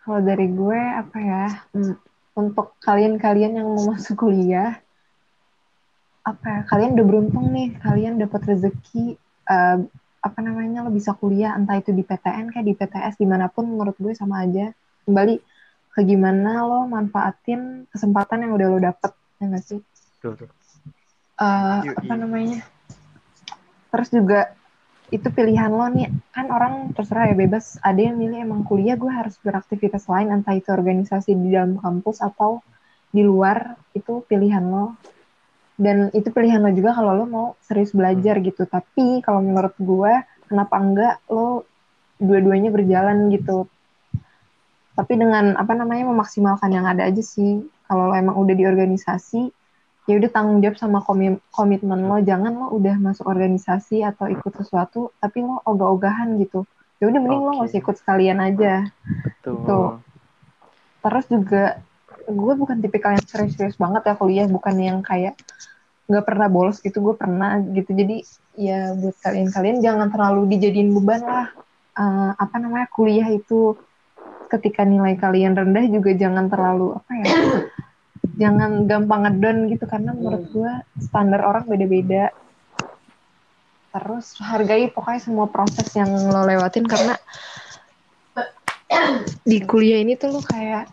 Kalau 0.07 0.23
dari 0.23 0.47
gue 0.55 0.79
apa 0.79 1.19
ya? 1.19 1.45
mm, 1.75 1.95
Untuk 2.39 2.79
kalian-kalian 2.79 3.59
yang 3.59 3.67
mau 3.75 3.91
masuk 3.91 4.23
kuliah, 4.23 4.79
apa 6.23 6.47
ya? 6.47 6.61
Kalian 6.71 6.95
udah 6.95 7.07
beruntung 7.11 7.51
nih, 7.51 7.75
kalian 7.83 8.23
dapat 8.23 8.55
rezeki 8.55 9.19
eh, 9.51 9.79
apa 10.23 10.39
namanya 10.43 10.87
lo 10.87 10.91
bisa 10.95 11.15
kuliah 11.15 11.55
entah 11.59 11.79
itu 11.79 11.91
di 11.91 12.03
PTN 12.03 12.51
kayak 12.51 12.67
di 12.67 12.75
PTS 12.75 13.15
di 13.19 13.27
mana 13.27 13.51
pun 13.51 13.67
menurut 13.67 13.99
gue 13.99 14.15
sama 14.15 14.47
aja. 14.47 14.71
Kembali 15.07 15.39
ke 15.91 16.01
gimana 16.07 16.63
lo 16.63 16.87
manfaatin 16.87 17.91
kesempatan 17.91 18.47
yang 18.47 18.53
udah 18.55 18.69
lo 18.71 18.79
dapet 18.79 19.11
ya 19.43 19.45
nggak 19.51 19.65
sih? 19.65 19.81
Yoi. 21.83 21.95
apa 21.99 22.15
namanya? 22.15 22.61
Terus 23.91 24.09
juga 24.15 24.55
itu 25.15 25.29
pilihan 25.31 25.71
lo 25.71 25.87
nih. 25.87 26.11
Kan 26.35 26.51
orang 26.51 26.91
terserah 26.93 27.31
ya 27.31 27.37
bebas. 27.39 27.79
Ada 27.83 28.11
yang 28.11 28.17
milih 28.19 28.39
emang 28.43 28.63
kuliah 28.67 28.99
gue 28.99 29.11
harus 29.11 29.39
beraktivitas 29.39 30.11
lain 30.11 30.35
entah 30.35 30.55
itu 30.55 30.71
organisasi 30.75 31.35
di 31.39 31.55
dalam 31.55 31.79
kampus 31.79 32.23
atau 32.23 32.63
di 33.15 33.23
luar 33.23 33.79
itu 33.95 34.27
pilihan 34.27 34.63
lo. 34.67 34.99
Dan 35.77 36.11
itu 36.11 36.33
pilihan 36.33 36.59
lo 36.59 36.73
juga 36.75 36.97
kalau 36.97 37.13
lo 37.15 37.25
mau 37.29 37.47
serius 37.63 37.95
belajar 37.95 38.43
gitu. 38.43 38.67
Tapi 38.67 39.23
kalau 39.23 39.45
menurut 39.45 39.77
gue 39.79 40.13
kenapa 40.51 40.75
enggak 40.79 41.15
lo 41.31 41.63
dua-duanya 42.19 42.75
berjalan 42.75 43.31
gitu. 43.31 43.71
Tapi 44.97 45.13
dengan 45.15 45.55
apa 45.55 45.77
namanya 45.77 46.09
memaksimalkan 46.11 46.73
yang 46.73 46.87
ada 46.89 47.07
aja 47.07 47.23
sih. 47.23 47.63
Kalau 47.87 48.11
lo 48.11 48.15
emang 48.19 48.35
udah 48.35 48.55
di 48.59 48.67
organisasi 48.67 49.66
ya 50.07 50.15
udah 50.23 50.31
tanggung 50.31 50.63
jawab 50.63 50.79
sama 50.79 51.03
komi- 51.03 51.43
komitmen 51.51 52.07
lo. 52.07 52.23
Jangan 52.23 52.55
lo 52.55 52.67
udah 52.73 52.97
masuk 53.03 53.27
organisasi 53.27 54.07
atau 54.07 54.31
ikut 54.31 54.55
sesuatu 54.55 55.11
tapi 55.19 55.43
lo 55.43 55.59
ogah-ogahan 55.67 56.39
gitu. 56.39 56.63
Ya 57.03 57.11
udah 57.11 57.21
mending 57.21 57.43
lo 57.43 57.51
nggak 57.59 57.69
usah 57.69 57.81
ikut 57.83 57.97
sekalian 57.99 58.39
aja. 58.41 58.87
Betul. 59.23 59.67
Tuh. 59.67 59.93
terus 61.07 61.31
juga 61.31 61.79
gue 62.27 62.53
bukan 62.59 62.83
tipikal 62.83 63.15
yang 63.15 63.23
serius-serius 63.23 63.79
banget 63.79 64.03
ya 64.07 64.15
kuliah. 64.15 64.47
Bukan 64.47 64.75
yang 64.79 64.99
kayak 65.03 65.39
nggak 66.07 66.25
pernah 66.27 66.47
bolos 66.47 66.79
gitu 66.79 67.03
gue 67.03 67.15
pernah 67.19 67.59
gitu. 67.75 67.91
Jadi 67.91 68.23
ya 68.57 68.95
buat 68.95 69.19
kalian-kalian 69.23 69.83
jangan 69.83 70.09
terlalu 70.11 70.55
dijadiin 70.55 70.95
beban 70.95 71.23
lah. 71.23 71.47
Eh, 71.99 72.33
apa 72.39 72.57
namanya 72.63 72.87
kuliah 72.95 73.27
itu. 73.31 73.75
Ketika 74.47 74.87
nilai 74.87 75.19
kalian 75.19 75.59
rendah 75.59 75.91
juga 75.91 76.15
jangan 76.15 76.47
terlalu 76.47 76.95
apa 76.95 77.13
ya 77.19 77.27
jangan 78.37 78.85
gampang 78.85 79.25
ngedon 79.25 79.73
gitu 79.73 79.85
karena 79.89 80.13
menurut 80.13 80.45
gue 80.53 80.73
standar 81.01 81.41
orang 81.43 81.65
beda-beda. 81.65 82.31
Terus 83.97 84.37
hargai 84.45 84.93
pokoknya 84.93 85.21
semua 85.25 85.49
proses 85.49 85.89
yang 85.97 86.13
lo 86.13 86.45
lewatin 86.45 86.85
karena 86.85 87.17
di 89.43 89.59
kuliah 89.65 90.05
ini 90.05 90.21
tuh 90.21 90.37
lo 90.37 90.41
kayak 90.45 90.93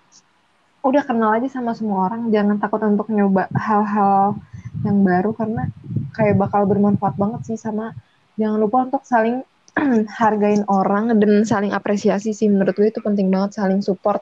udah 0.84 1.04
kenal 1.04 1.36
aja 1.36 1.48
sama 1.48 1.76
semua 1.76 2.12
orang 2.12 2.32
jangan 2.32 2.60
takut 2.60 2.84
untuk 2.84 3.08
nyoba 3.12 3.48
hal-hal 3.56 4.36
yang 4.84 5.00
baru 5.04 5.32
karena 5.32 5.72
kayak 6.12 6.36
bakal 6.36 6.68
bermanfaat 6.68 7.16
banget 7.16 7.42
sih 7.48 7.58
sama 7.60 7.96
jangan 8.36 8.60
lupa 8.60 8.88
untuk 8.88 9.04
saling 9.08 9.44
hargain 10.22 10.64
orang 10.70 11.18
dan 11.18 11.42
saling 11.44 11.74
apresiasi 11.74 12.32
sih. 12.32 12.46
Menurut 12.46 12.78
gue 12.78 12.88
itu 12.94 13.02
penting 13.02 13.34
banget 13.34 13.58
saling 13.58 13.82
support 13.82 14.22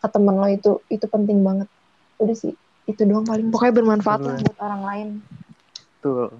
ke 0.00 0.08
temen 0.08 0.36
lo 0.36 0.48
itu 0.48 0.80
itu 0.92 1.04
penting 1.08 1.40
banget 1.44 1.68
udah 2.20 2.36
sih 2.36 2.52
itu 2.84 3.02
doang 3.08 3.24
paling 3.24 3.48
pokoknya 3.48 3.74
bermanfaat 3.80 4.20
lah 4.20 4.36
buat 4.40 4.58
orang 4.60 4.82
lain 4.84 5.08
Betul. 6.00 6.32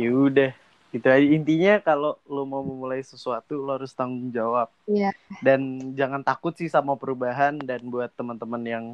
Yaudah. 0.00 0.56
Gitu 0.88 1.04
aja. 1.04 1.20
Intinya 1.20 1.84
kalau 1.84 2.16
lo 2.24 2.48
mau 2.48 2.64
memulai 2.64 3.04
sesuatu, 3.04 3.60
lo 3.60 3.76
harus 3.76 3.92
tanggung 3.92 4.32
jawab. 4.32 4.72
Iya. 4.88 5.12
Dan 5.44 5.92
jangan 5.92 6.24
takut 6.24 6.56
sih 6.56 6.72
sama 6.72 6.96
perubahan. 6.96 7.60
Dan 7.60 7.92
buat 7.92 8.08
teman-teman 8.16 8.62
yang 8.64 8.84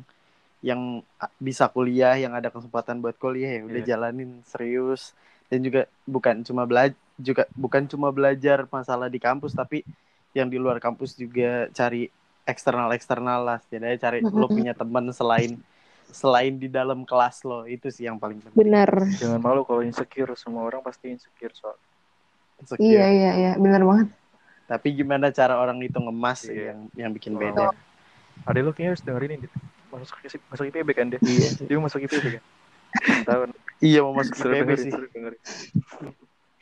yang 0.59 1.07
bisa 1.39 1.71
kuliah, 1.71 2.19
yang 2.19 2.35
ada 2.35 2.51
kesempatan 2.51 2.99
buat 2.99 3.15
kuliah, 3.15 3.63
ya 3.63 3.63
udah 3.63 3.79
Iya. 3.79 3.89
jalanin 3.95 4.43
serius. 4.43 5.15
Dan 5.47 5.63
juga 5.63 5.87
bukan 6.03 6.43
cuma 6.43 6.67
belajar 6.67 6.99
juga 7.15 7.47
bukan 7.55 7.87
cuma 7.87 8.11
belajar 8.11 8.67
masalah 8.75 9.07
di 9.07 9.23
kampus, 9.23 9.55
tapi 9.55 9.87
yang 10.35 10.51
di 10.51 10.59
luar 10.59 10.83
kampus 10.83 11.15
juga 11.15 11.71
cari 11.71 12.11
eksternal 12.45 12.89
eksternal 12.91 13.41
lah. 13.43 13.59
Setidaknya 13.61 13.99
cari 13.99 14.19
lo 14.21 14.29
Mm-mm. 14.29 14.49
punya 14.51 14.73
teman 14.73 15.09
selain 15.11 15.57
selain 16.07 16.55
di 16.55 16.69
dalam 16.69 17.03
kelas 17.03 17.43
lo 17.43 17.65
itu 17.65 17.89
sih 17.89 18.05
yang 18.05 18.17
paling 18.17 18.39
penting. 18.39 18.55
benar 18.55 18.87
jangan 19.15 19.41
malu 19.41 19.63
kalau 19.63 19.81
insecure 19.81 20.31
semua 20.35 20.63
orang 20.63 20.79
pasti 20.81 21.11
insecure 21.11 21.51
soal 21.53 21.75
Insecure. 22.57 22.87
iya 22.87 23.07
iya 23.09 23.31
iya 23.35 23.53
benar 23.57 23.83
banget 23.83 24.09
Tapi 24.65 24.95
gimana 24.95 25.29
cara 25.29 25.57
orang 25.57 25.77
itu 25.81 25.97
ngemas 25.97 26.47
Iya. 26.47 26.71
yang 26.71 26.79
yang 26.95 27.11
bikin 27.11 27.35
Oh. 27.35 27.41
beda. 27.41 27.73
ada 28.43 28.59
lo 28.59 28.71
kayaknya 28.71 28.91
harus 28.91 29.03
dengerin 29.03 29.33
ini 29.35 29.49
masuk 29.91 30.17
masuk 30.47 30.65
IPB 30.67 30.89
kan 30.93 31.07
dia 31.09 31.21
Iya. 31.21 31.49
dia 31.67 31.79
masuk 31.79 31.99
IPB 32.01 32.25
kan 32.31 32.43
tahu 33.25 33.41
Iya 33.81 33.99
mau 34.01 34.15
masuk 34.15 34.35
IPB 34.37 34.47
dengerin 34.47 34.79
sih. 34.79 34.93
dengerin 35.11 35.41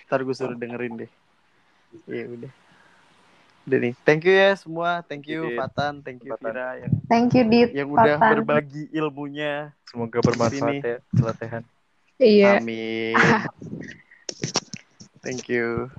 Ntar 0.03 0.21
gue 0.23 0.35
suruh 0.35 0.55
dengerin 0.55 0.93
deh. 0.99 1.11
Iya 2.07 2.25
udah. 2.31 2.53
Nih. 3.63 3.95
Thank 4.03 4.27
you 4.27 4.35
ya 4.35 4.59
semua. 4.59 5.07
Thank 5.07 5.31
you. 5.31 5.55
Fatan, 5.55 6.03
thank 6.03 6.19
you 6.27 6.35
Fatan. 6.35 6.51
Vira 6.51 6.69
yang 6.83 6.93
Thank 7.07 7.31
you 7.39 7.45
Dit. 7.47 7.71
yang 7.71 7.95
udah 7.95 8.19
Fatan. 8.19 8.43
berbagi 8.43 8.91
ilmunya. 8.91 9.71
Semoga 9.87 10.19
bermanfaat 10.19 10.83
ya 10.83 10.99
celotehan. 11.15 11.63
Iya. 12.19 12.59
Amin. 12.59 13.15
Thank 15.23 15.47
you. 15.47 15.95